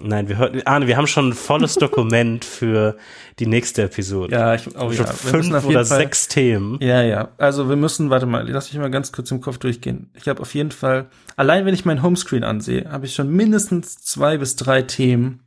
Nein, 0.02 0.28
wir 0.28 0.38
hören, 0.38 0.62
Arne, 0.66 0.88
wir 0.88 0.98
haben 0.98 1.08
schon 1.08 1.30
ein 1.30 1.34
volles 1.34 1.76
Dokument 1.76 2.44
für 2.46 2.98
die 3.40 3.46
nächste 3.46 3.84
Episode. 3.84 4.36
Ja, 4.36 4.56
ich, 4.56 4.68
oh, 4.76 4.92
schon 4.92 5.06
ja. 5.06 5.12
fünf 5.12 5.66
oder 5.66 5.86
Fall, 5.86 5.86
sechs 5.86 6.28
Themen. 6.28 6.80
Ja, 6.82 7.04
ja. 7.04 7.30
Also 7.38 7.70
wir 7.70 7.76
müssen, 7.76 8.10
warte 8.10 8.26
mal, 8.26 8.50
lass 8.50 8.72
mich 8.72 8.82
mal 8.82 8.90
ganz 8.90 9.12
kurz 9.12 9.30
im 9.32 9.42
Kopf 9.42 9.60
durchgehen. 9.60 10.10
Ich 10.16 10.28
habe 10.28 10.42
auf 10.42 10.54
jeden 10.56 10.72
Fall, 10.72 11.08
allein 11.36 11.66
wenn 11.66 11.74
ich 11.74 11.86
mein 11.86 12.02
Homescreen 12.02 12.44
ansehe, 12.44 12.90
habe 12.92 13.06
ich 13.06 13.14
schon 13.14 13.30
mindestens 13.30 13.98
zwei 13.98 14.38
bis 14.38 14.56
drei 14.56 14.82
Themen, 14.82 15.42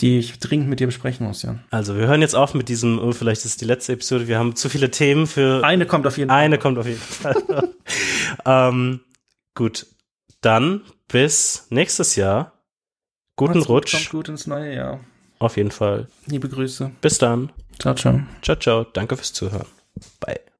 die 0.00 0.18
ich 0.18 0.38
dringend 0.38 0.68
mit 0.68 0.80
dir 0.80 0.86
besprechen 0.86 1.26
muss, 1.26 1.42
Jan. 1.42 1.64
Also 1.70 1.96
wir 1.96 2.06
hören 2.06 2.20
jetzt 2.20 2.34
auf 2.34 2.54
mit 2.54 2.68
diesem, 2.68 2.98
oh, 2.98 3.12
vielleicht 3.12 3.40
ist 3.44 3.52
es 3.52 3.56
die 3.56 3.64
letzte 3.64 3.92
Episode, 3.92 4.28
wir 4.28 4.38
haben 4.38 4.56
zu 4.56 4.68
viele 4.68 4.90
Themen 4.90 5.26
für. 5.26 5.62
Eine 5.64 5.86
kommt 5.86 6.06
auf 6.06 6.18
jeden 6.18 6.30
Fall. 6.30 6.38
Eine 6.38 6.58
kommt 6.58 6.78
auf 6.78 6.86
jeden 6.86 7.00
Fall. 7.00 7.74
ähm, 8.46 9.00
gut, 9.54 9.86
dann 10.40 10.82
bis 11.08 11.66
nächstes 11.70 12.16
Jahr. 12.16 12.52
Guten 13.36 13.58
Macht's 13.58 13.68
Rutsch. 13.68 13.92
Kommt 13.92 14.10
gut 14.10 14.28
ins 14.28 14.46
neue 14.46 14.74
Jahr. 14.74 15.00
Auf 15.38 15.56
jeden 15.56 15.70
Fall. 15.70 16.08
Liebe 16.26 16.48
Grüße. 16.48 16.92
Bis 17.00 17.18
dann. 17.18 17.52
Ciao, 17.78 17.94
ciao. 17.94 18.20
Ciao, 18.42 18.56
ciao. 18.56 18.84
Danke 18.84 19.16
fürs 19.16 19.32
Zuhören. 19.32 19.66
Bye. 20.20 20.53